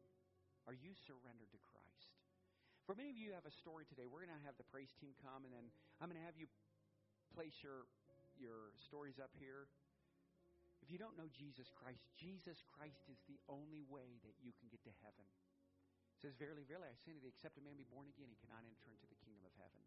Are 0.69 0.77
you 0.77 0.93
surrendered 1.09 1.51
to 1.53 1.61
Christ? 1.73 1.80
For 2.91 2.99
many 2.99 3.15
of 3.15 3.23
you 3.23 3.31
have 3.39 3.47
a 3.47 3.55
story 3.55 3.87
today. 3.87 4.03
We're 4.03 4.27
going 4.27 4.35
to 4.35 4.43
have 4.51 4.59
the 4.59 4.67
praise 4.67 4.91
team 4.99 5.15
come, 5.23 5.47
and 5.47 5.55
then 5.55 5.71
I'm 6.03 6.11
going 6.11 6.19
to 6.19 6.27
have 6.27 6.35
you 6.35 6.51
place 7.31 7.55
your 7.63 7.87
your 8.35 8.75
stories 8.83 9.23
up 9.23 9.31
here. 9.39 9.71
If 10.83 10.91
you 10.91 10.99
don't 10.99 11.15
know 11.15 11.31
Jesus 11.31 11.71
Christ, 11.71 12.03
Jesus 12.19 12.67
Christ 12.67 13.07
is 13.07 13.23
the 13.31 13.39
only 13.47 13.87
way 13.87 14.19
that 14.27 14.35
you 14.43 14.51
can 14.59 14.67
get 14.75 14.83
to 14.91 14.95
heaven. 15.07 15.23
It 15.23 16.19
says, 16.19 16.35
Verily, 16.35 16.67
verily, 16.67 16.91
I 16.91 16.99
say 16.99 17.15
unto 17.15 17.23
thee, 17.23 17.31
except 17.31 17.55
a 17.55 17.63
man 17.63 17.79
be 17.79 17.87
born 17.87 18.11
again, 18.11 18.27
he 18.27 18.43
cannot 18.43 18.67
enter 18.67 18.91
into 18.91 19.07
the 19.07 19.23
kingdom 19.23 19.47
of 19.47 19.55
heaven. 19.55 19.79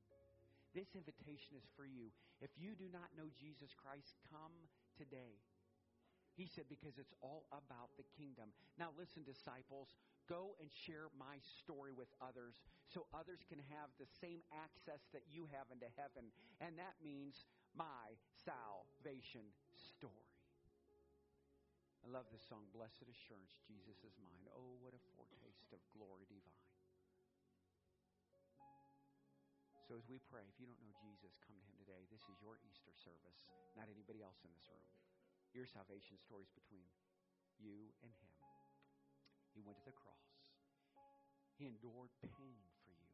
This 0.72 0.96
invitation 0.96 1.60
is 1.60 1.68
for 1.76 1.84
you. 1.84 2.08
If 2.40 2.56
you 2.56 2.72
do 2.72 2.88
not 2.88 3.12
know 3.20 3.28
Jesus 3.36 3.76
Christ, 3.76 4.16
come 4.32 4.56
today. 4.96 5.44
He 6.40 6.48
said, 6.48 6.72
because 6.72 6.96
it's 6.96 7.12
all 7.20 7.52
about 7.52 7.94
the 8.00 8.08
kingdom. 8.16 8.56
Now, 8.80 8.96
listen, 8.96 9.28
disciples, 9.28 9.92
go 10.30 10.56
and 10.62 10.72
share 10.72 11.12
my 11.16 11.40
story 11.64 11.92
with 11.92 12.10
others 12.24 12.62
so 12.88 13.08
others 13.12 13.44
can 13.48 13.60
have 13.74 13.92
the 13.98 14.08
same 14.08 14.44
access 14.54 15.04
that 15.12 15.26
you 15.28 15.50
have 15.52 15.68
into 15.74 15.90
heaven. 16.00 16.32
And 16.62 16.78
that 16.80 16.96
means 17.02 17.48
my 17.74 18.16
salvation 18.46 19.44
story. 19.76 20.32
I 22.04 22.12
love 22.12 22.28
this 22.36 22.44
song, 22.44 22.68
Blessed 22.76 23.08
Assurance, 23.08 23.56
Jesus 23.64 24.04
is 24.04 24.16
mine. 24.20 24.44
Oh, 24.52 24.76
what 24.84 24.92
a 24.92 25.02
foretaste 25.16 25.72
of 25.72 25.80
glory 25.96 26.28
divine. 26.28 26.68
So 29.88 29.96
as 29.96 30.04
we 30.12 30.20
pray, 30.28 30.44
if 30.48 30.60
you 30.60 30.68
don't 30.68 30.80
know 30.84 30.92
Jesus, 31.00 31.40
come 31.48 31.56
to 31.56 31.64
him 31.64 31.76
today. 31.80 32.04
This 32.12 32.24
is 32.28 32.36
your 32.44 32.60
Easter 32.68 32.92
service, 32.96 33.40
not 33.76 33.88
anybody 33.88 34.20
else 34.20 34.40
in 34.44 34.52
this 34.52 34.68
room. 34.68 34.84
Your 35.56 35.68
salvation 35.68 36.20
story 36.20 36.44
is 36.44 36.52
between 36.52 36.84
you 37.60 37.92
and 38.04 38.12
him. 38.12 38.43
He 39.54 39.62
went 39.62 39.78
to 39.82 39.88
the 39.88 39.96
cross. 39.96 40.34
He 41.58 41.70
endured 41.70 42.10
pain 42.22 42.66
for 42.82 42.94
you. 42.94 43.14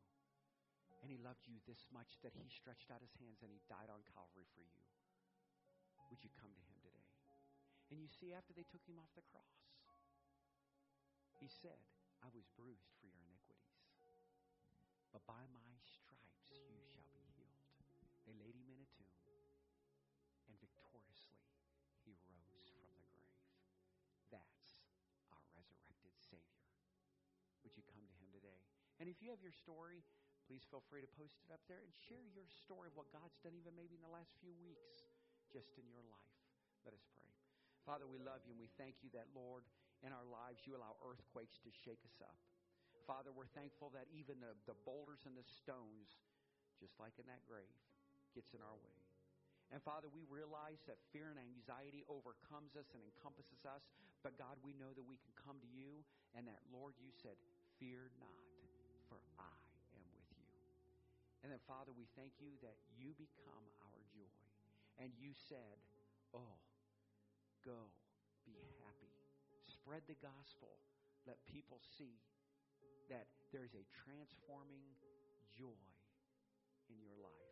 And 1.03 1.11
he 1.11 1.19
loved 1.19 1.47
you 1.47 1.59
this 1.63 1.87
much 1.91 2.19
that 2.23 2.35
he 2.35 2.47
stretched 2.51 2.91
out 2.91 3.03
his 3.03 3.15
hands 3.19 3.43
and 3.43 3.51
he 3.51 3.59
died 3.67 3.91
on 3.91 4.03
Calvary 4.11 4.47
for 4.55 4.63
you. 4.63 4.83
Would 6.11 6.23
you 6.23 6.31
come 6.35 6.51
to 6.51 6.63
him 6.65 6.79
today? 6.83 7.07
And 7.91 8.01
you 8.01 8.09
see, 8.11 8.35
after 8.35 8.51
they 8.51 8.67
took 8.67 8.83
him 8.83 8.99
off 8.99 9.11
the 9.15 9.25
cross, 9.29 9.59
he 11.39 11.47
said, 11.47 11.79
I 12.19 12.27
was 12.35 12.43
bruised 12.59 12.91
for 12.99 13.07
your 13.07 13.23
iniquities. 13.23 13.79
But 15.15 15.23
by 15.23 15.47
my 15.55 15.71
stripes 15.87 16.43
you 16.51 16.59
shall 16.91 17.07
be 17.15 17.23
healed. 17.39 17.63
they 18.27 18.35
laid 18.35 18.58
And 28.99 29.07
if 29.07 29.23
you 29.23 29.31
have 29.31 29.39
your 29.39 29.55
story, 29.55 30.03
please 30.43 30.67
feel 30.67 30.83
free 30.91 30.99
to 30.99 31.11
post 31.15 31.39
it 31.47 31.49
up 31.55 31.63
there 31.71 31.79
and 31.79 31.91
share 31.95 32.23
your 32.35 32.47
story 32.51 32.91
of 32.91 32.95
what 32.99 33.07
God's 33.15 33.39
done, 33.39 33.55
even 33.55 33.71
maybe 33.73 33.95
in 33.95 34.03
the 34.03 34.11
last 34.11 34.35
few 34.43 34.51
weeks, 34.59 35.07
just 35.47 35.79
in 35.79 35.87
your 35.87 36.03
life. 36.11 36.35
Let 36.83 36.91
us 36.91 37.03
pray. 37.15 37.31
Father, 37.87 38.05
we 38.05 38.19
love 38.19 38.43
you 38.43 38.51
and 38.53 38.61
we 38.61 38.67
thank 38.75 38.99
you 38.99 39.09
that, 39.15 39.31
Lord, 39.31 39.63
in 40.03 40.11
our 40.11 40.27
lives, 40.27 40.67
you 40.67 40.75
allow 40.75 40.99
earthquakes 40.99 41.59
to 41.63 41.71
shake 41.71 42.03
us 42.03 42.19
up. 42.19 42.35
Father, 43.07 43.31
we're 43.33 43.49
thankful 43.55 43.89
that 43.95 44.05
even 44.13 44.37
the, 44.43 44.53
the 44.69 44.77
boulders 44.85 45.25
and 45.25 45.33
the 45.33 45.47
stones, 45.47 46.21
just 46.77 46.93
like 47.01 47.15
in 47.17 47.25
that 47.31 47.41
grave, 47.47 47.71
gets 48.35 48.53
in 48.53 48.61
our 48.61 48.77
way. 48.83 48.99
And 49.69 49.81
Father, 49.85 50.09
we 50.09 50.25
realize 50.25 50.81
that 50.89 50.97
fear 51.13 51.29
and 51.29 51.37
anxiety 51.37 52.01
overcomes 52.09 52.73
us 52.73 52.89
and 52.97 53.01
encompasses 53.05 53.61
us. 53.69 53.85
But 54.25 54.37
God, 54.37 54.57
we 54.65 54.73
know 54.75 54.93
that 54.97 55.05
we 55.05 55.21
can 55.21 55.33
come 55.37 55.61
to 55.61 55.69
you 55.69 56.01
and 56.33 56.49
that, 56.49 56.61
Lord, 56.73 56.97
you 56.97 57.13
said, 57.13 57.37
Fear 57.77 58.11
not, 58.17 58.49
for 59.09 59.19
I 59.41 59.57
am 59.97 60.05
with 60.13 60.29
you. 60.37 60.45
And 61.43 61.49
then, 61.49 61.59
Father, 61.65 61.91
we 61.91 62.05
thank 62.13 62.37
you 62.37 62.53
that 62.61 62.77
you 62.93 63.17
become 63.17 63.65
our 63.81 63.99
joy. 64.13 64.37
And 65.01 65.11
you 65.17 65.33
said, 65.33 65.81
Oh, 66.31 66.61
go, 67.65 67.89
be 68.45 68.53
happy. 68.85 69.11
Spread 69.65 70.05
the 70.05 70.19
gospel. 70.21 70.77
Let 71.25 71.41
people 71.49 71.81
see 71.97 72.21
that 73.09 73.25
there's 73.49 73.73
a 73.73 73.85
transforming 74.05 74.85
joy 75.57 75.81
in 76.93 77.01
your 77.01 77.17
life. 77.17 77.49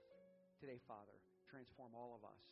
Today, 0.62 0.78
Father, 0.86 1.18
transform 1.50 1.98
all 1.98 2.14
of 2.14 2.22
us, 2.26 2.44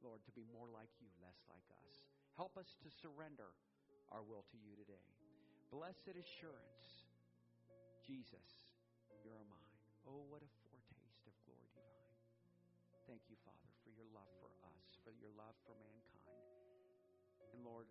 Lord, 0.00 0.24
to 0.24 0.32
be 0.32 0.48
more 0.48 0.68
like 0.72 0.92
you, 1.00 1.08
less 1.20 1.40
like 1.52 1.64
us. 1.76 2.04
Help 2.36 2.56
us 2.56 2.76
to 2.80 2.88
surrender 2.88 3.52
our 4.12 4.24
will 4.24 4.44
to 4.52 4.58
you 4.60 4.72
today. 4.76 5.04
Blessed 5.68 6.16
assurance, 6.16 6.99
Jesus, 8.10 8.74
you're 9.22 9.46
mine. 9.46 9.78
Oh, 10.02 10.26
what 10.26 10.42
a 10.42 10.50
foretaste 10.66 11.22
of 11.30 11.34
glory 11.46 11.70
divine. 11.70 12.18
Thank 13.06 13.22
you, 13.30 13.38
Father, 13.46 13.70
for 13.86 13.94
your 13.94 14.10
love 14.10 14.26
for 14.42 14.50
us, 14.66 14.98
for 15.06 15.14
your 15.14 15.30
love 15.38 15.54
for 15.62 15.78
mankind. 15.78 16.26
And 17.54 17.62
Lord, 17.62 17.86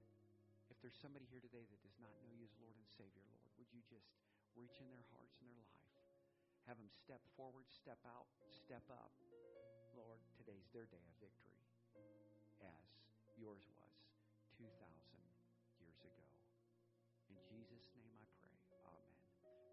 if 0.68 0.76
there's 0.84 1.00
somebody 1.00 1.24
here 1.32 1.40
today 1.40 1.64
that 1.64 1.80
does 1.80 1.96
not 2.04 2.12
know 2.20 2.36
you 2.36 2.44
as 2.44 2.52
Lord 2.60 2.76
and 2.76 2.84
Savior, 2.92 3.24
Lord, 3.32 3.48
would 3.64 3.72
you 3.72 3.80
just 3.88 4.12
reach 4.60 4.84
in 4.84 4.92
their 4.92 5.08
hearts 5.16 5.40
and 5.40 5.48
their 5.56 5.64
life? 5.72 5.96
Have 6.68 6.76
them 6.84 6.92
step 6.92 7.24
forward, 7.40 7.72
step 7.72 8.04
out, 8.04 8.28
step 8.52 8.84
up, 8.92 9.16
Lord, 9.96 10.20
today's 10.36 10.68
their 10.76 10.92
day 10.92 11.00
of 11.00 11.16
victory, 11.24 11.64
as 12.60 12.92
yours 13.40 13.64
was 13.72 13.96
2,000 14.60 15.09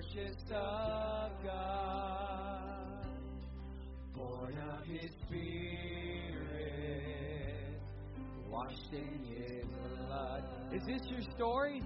purchased 0.00 0.50
of 0.52 1.30
God, 1.44 3.06
born 4.14 4.56
of 4.58 4.84
His 4.86 5.10
Spirit, 5.26 6.40
washed 8.48 8.92
in 8.92 9.24
His 9.24 9.66
blood. 10.06 10.44
Is 10.72 10.82
this 10.86 11.02
your 11.10 11.20
story? 11.36 11.82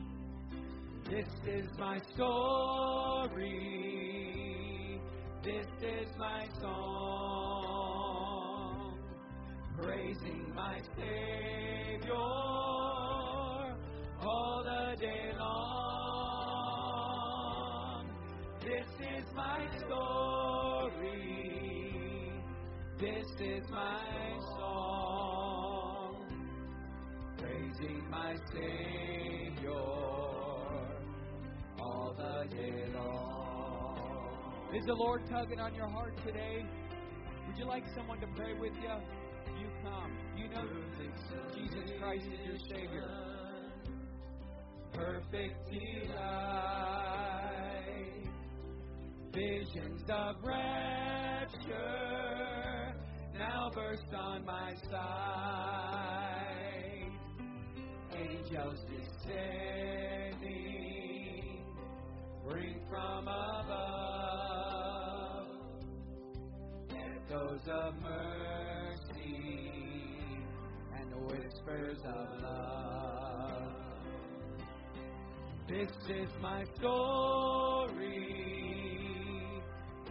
This 1.11 1.27
is 1.47 1.67
my 1.79 1.99
story. 2.15 3.51
This 5.43 5.67
is 5.83 6.09
my 6.17 6.47
song. 6.61 7.75
praising 9.83 10.53
my 10.55 10.79
Savior 10.97 12.15
all 14.23 14.63
the 14.65 14.97
day 15.01 15.33
long. 15.39 15.84
This 18.65 18.87
is 18.99 19.25
my 19.37 19.61
story. 19.77 21.13
This 22.99 23.27
is 23.39 23.69
my 23.71 24.39
song. 24.57 26.17
Praising 27.37 28.09
my 28.11 28.35
Savior 28.51 29.71
all 31.79 32.15
the 32.17 32.49
day 32.57 32.87
long. 32.95 34.71
Is 34.75 34.87
the 34.87 34.95
Lord 34.95 35.23
tugging 35.29 35.61
on 35.61 35.75
your 35.75 35.91
heart 35.91 36.17
today? 36.25 36.65
Would 37.47 37.59
you 37.59 37.67
like 37.67 37.85
someone 37.95 38.19
to 38.21 38.27
pray 38.35 38.55
with 38.55 38.73
you? 38.81 38.97
You 39.61 39.69
come. 39.83 40.17
You 40.39 40.49
know 40.49 40.67
Jesus 41.55 41.91
Christ 42.01 42.25
is 42.33 42.41
your 42.47 42.59
Savior. 42.71 43.11
Perfect 44.95 45.71
delight, 45.71 46.15
visions 49.35 50.03
of 50.09 50.37
rapture 50.45 51.75
now 53.37 53.69
burst 53.75 54.15
on 54.17 54.45
my 54.45 54.75
sight. 54.91 55.11
Angels 58.17 58.79
descending, 59.27 60.45
bring 62.49 62.81
from 62.89 63.27
above 63.27 63.89
echoes 66.93 67.67
of 67.69 67.95
mercy 68.01 69.41
and 70.97 71.13
whispers 71.27 71.99
of 72.05 72.41
love. 72.41 73.73
This 75.69 75.91
is 76.09 76.31
my 76.41 76.65
story. 76.77 78.64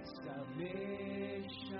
Perfect 0.00 0.16
submission, 0.16 1.78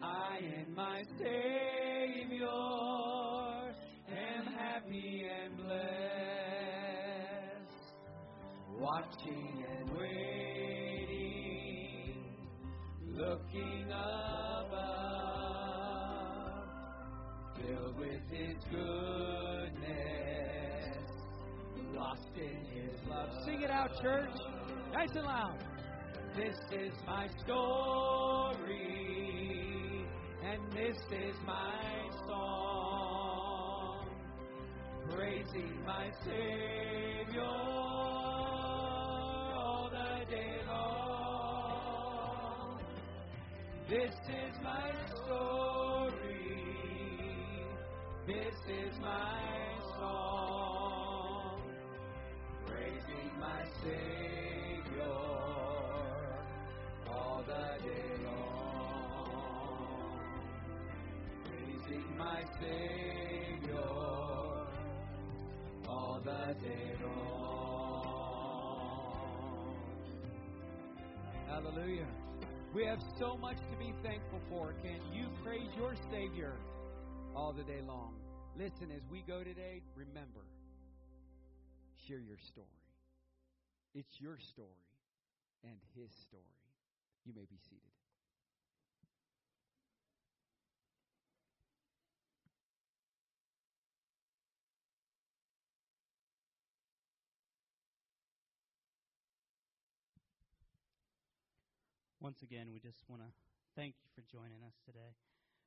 I 0.00 0.38
and 0.58 0.74
my 0.74 1.02
Savior 1.18 2.46
am 4.08 4.46
happy 4.46 5.26
and 5.44 5.56
blessed, 5.56 5.78
watching 8.78 9.47
church. 24.02 24.38
Nice 24.92 25.14
and 25.14 25.24
loud. 25.24 25.58
This 26.36 26.56
is 26.70 26.92
my 27.06 27.26
story, 27.44 28.76
and 30.44 30.72
this 30.72 30.96
is 31.10 31.36
my 31.44 32.10
song, 32.26 34.06
praising 35.10 35.84
my 35.84 36.10
Savior 36.24 37.42
all 39.00 39.90
the 39.90 40.24
day 40.30 40.62
long. 40.68 41.58
This 43.88 44.14
is 44.28 44.54
my 44.62 44.92
story, 45.16 46.54
this 48.28 48.54
is 48.68 48.98
my 49.00 49.40
song, 49.98 50.27
my 53.48 53.64
Savior 53.82 55.16
all 57.08 57.42
the 57.46 57.66
day 57.82 58.10
long. 58.24 59.30
Praising 61.44 62.08
my 62.18 62.40
Savior 62.60 63.90
all 65.88 66.20
the 66.24 66.54
day 66.62 66.92
long. 67.02 68.08
Hallelujah. 71.48 72.06
We 72.74 72.84
have 72.84 73.00
so 73.18 73.38
much 73.38 73.56
to 73.56 73.76
be 73.78 73.94
thankful 74.02 74.40
for. 74.50 74.74
Can 74.82 75.00
you 75.12 75.26
praise 75.42 75.70
your 75.76 75.94
Savior 76.10 76.52
all 77.34 77.52
the 77.54 77.62
day 77.64 77.80
long? 77.86 78.14
Listen, 78.58 78.90
as 78.94 79.02
we 79.10 79.22
go 79.26 79.42
today, 79.42 79.80
remember, 79.96 80.44
share 82.06 82.18
your 82.18 82.38
story. 82.52 82.77
It's 83.94 84.20
your 84.20 84.38
story 84.38 84.68
and 85.64 85.80
His 85.94 86.12
story. 86.12 86.42
You 87.24 87.32
may 87.34 87.46
be 87.48 87.58
seated. 87.58 87.82
Once 102.20 102.42
again, 102.42 102.66
we 102.72 102.80
just 102.80 103.04
want 103.08 103.22
to 103.22 103.28
thank 103.76 103.94
you 104.02 104.10
for 104.14 104.22
joining 104.30 104.62
us 104.66 104.74
today. 104.84 105.14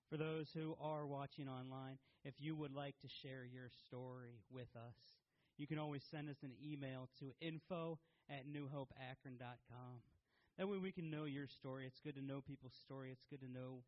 For 0.09 0.17
those 0.17 0.51
who 0.53 0.75
are 0.81 1.07
watching 1.07 1.47
online, 1.47 1.97
if 2.25 2.33
you 2.39 2.55
would 2.55 2.75
like 2.75 2.99
to 3.01 3.07
share 3.07 3.45
your 3.45 3.69
story 3.87 4.43
with 4.51 4.67
us, 4.75 5.20
you 5.61 5.69
can 5.69 5.77
always 5.77 6.01
send 6.09 6.25
us 6.25 6.41
an 6.41 6.57
email 6.57 7.05
to 7.21 7.37
info 7.37 7.99
at 8.25 8.49
newhopeakron.com. 8.49 10.01
That 10.57 10.65
way 10.65 10.81
we 10.81 10.91
can 10.91 11.13
know 11.13 11.25
your 11.25 11.45
story. 11.45 11.85
It's 11.85 12.01
good 12.01 12.17
to 12.17 12.25
know 12.25 12.41
people's 12.41 12.73
story. 12.81 13.13
It's 13.13 13.29
good 13.29 13.45
to 13.45 13.51
know 13.51 13.85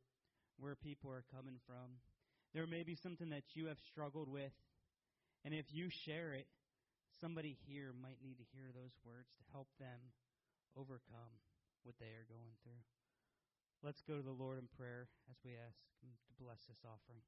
where 0.62 0.76
people 0.76 1.10
are 1.10 1.26
coming 1.34 1.58
from. 1.66 1.98
There 2.54 2.70
may 2.70 2.84
be 2.84 2.94
something 2.94 3.34
that 3.34 3.58
you 3.58 3.74
have 3.74 3.82
struggled 3.90 4.30
with, 4.30 4.54
and 5.44 5.52
if 5.52 5.66
you 5.74 5.90
share 5.90 6.38
it, 6.38 6.46
somebody 7.20 7.58
here 7.66 7.90
might 7.90 8.22
need 8.22 8.38
to 8.38 8.46
hear 8.54 8.70
those 8.70 8.94
words 9.02 9.34
to 9.42 9.44
help 9.52 9.68
them 9.80 10.14
overcome 10.78 11.42
what 11.82 11.98
they 11.98 12.14
are 12.14 12.30
going 12.30 12.54
through. 12.62 12.86
Let's 13.82 14.06
go 14.06 14.16
to 14.18 14.22
the 14.22 14.30
Lord 14.30 14.60
in 14.60 14.70
prayer 14.78 15.10
as 15.26 15.42
we 15.44 15.58
ask 15.58 15.82
Him 16.06 16.14
to 16.30 16.34
bless 16.38 16.62
this 16.70 16.86
offering. 16.86 17.26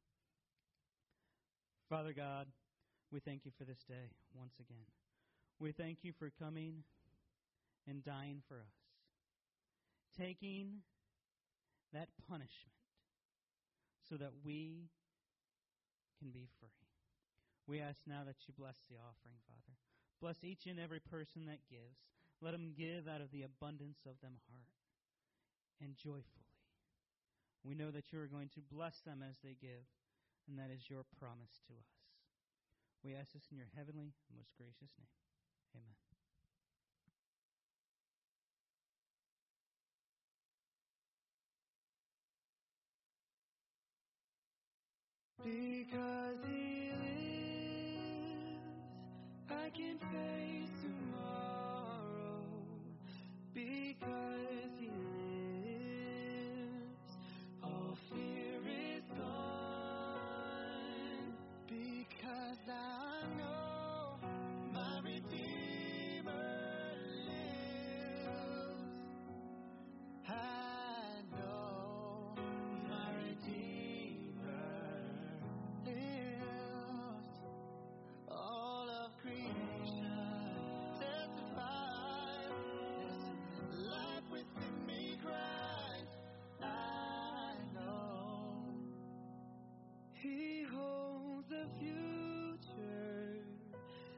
Father 1.89 2.13
God, 2.13 2.45
we 3.11 3.19
thank 3.19 3.45
you 3.45 3.51
for 3.57 3.65
this 3.65 3.83
day 3.87 4.11
once 4.33 4.53
again. 4.59 4.85
We 5.59 5.71
thank 5.71 5.99
you 6.03 6.11
for 6.17 6.31
coming 6.39 6.83
and 7.87 8.03
dying 8.03 8.41
for 8.47 8.55
us, 8.55 8.77
taking 10.17 10.81
that 11.93 12.09
punishment 12.27 12.75
so 14.09 14.17
that 14.17 14.31
we 14.43 14.89
can 16.19 16.31
be 16.31 16.47
free. 16.59 16.69
We 17.67 17.81
ask 17.81 18.01
now 18.05 18.23
that 18.25 18.35
you 18.47 18.53
bless 18.57 18.75
the 18.89 18.97
offering, 18.97 19.39
Father. 19.47 19.77
Bless 20.21 20.43
each 20.43 20.65
and 20.65 20.79
every 20.79 20.99
person 20.99 21.45
that 21.47 21.65
gives. 21.69 21.97
Let 22.41 22.51
them 22.51 22.73
give 22.77 23.07
out 23.07 23.21
of 23.21 23.31
the 23.31 23.43
abundance 23.43 23.99
of 24.05 24.19
them 24.21 24.37
heart 24.51 24.75
and 25.81 25.95
joyfully. 25.95 26.51
We 27.63 27.73
know 27.73 27.89
that 27.89 28.11
you 28.13 28.19
are 28.19 28.29
going 28.29 28.49
to 28.53 28.61
bless 28.61 29.01
them 29.01 29.23
as 29.27 29.37
they 29.43 29.57
give, 29.59 29.89
and 30.47 30.59
that 30.59 30.69
is 30.69 30.89
your 30.89 31.03
promise 31.17 31.57
to 31.67 31.73
us. 31.73 32.04
We 33.05 33.13
ask 33.13 33.33
this 33.33 33.43
in 33.51 33.57
your 33.57 33.67
heavenly, 33.77 34.13
most 34.35 34.49
gracious 34.57 34.89
name. 34.97 35.07
Amen. 35.77 35.93
Because 45.43 46.41
he 46.49 46.89
lives, 47.03 48.65
I 49.51 49.69
can 49.69 49.99
face 49.99 50.73
tomorrow. 50.81 52.57
Because 53.53 54.73
he 54.79 54.89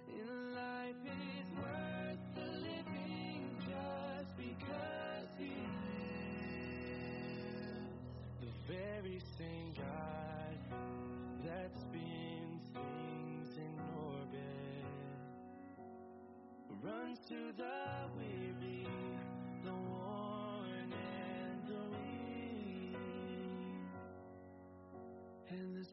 and 0.10 0.56
life 0.56 1.02
is 1.06 1.48
worth 1.58 2.24
the 2.36 2.48
living 2.60 3.42
just 3.60 4.32
because 4.38 5.30
He 5.38 5.54
is 6.84 7.88
the 8.42 8.52
very 8.68 9.22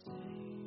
same. 0.04 0.63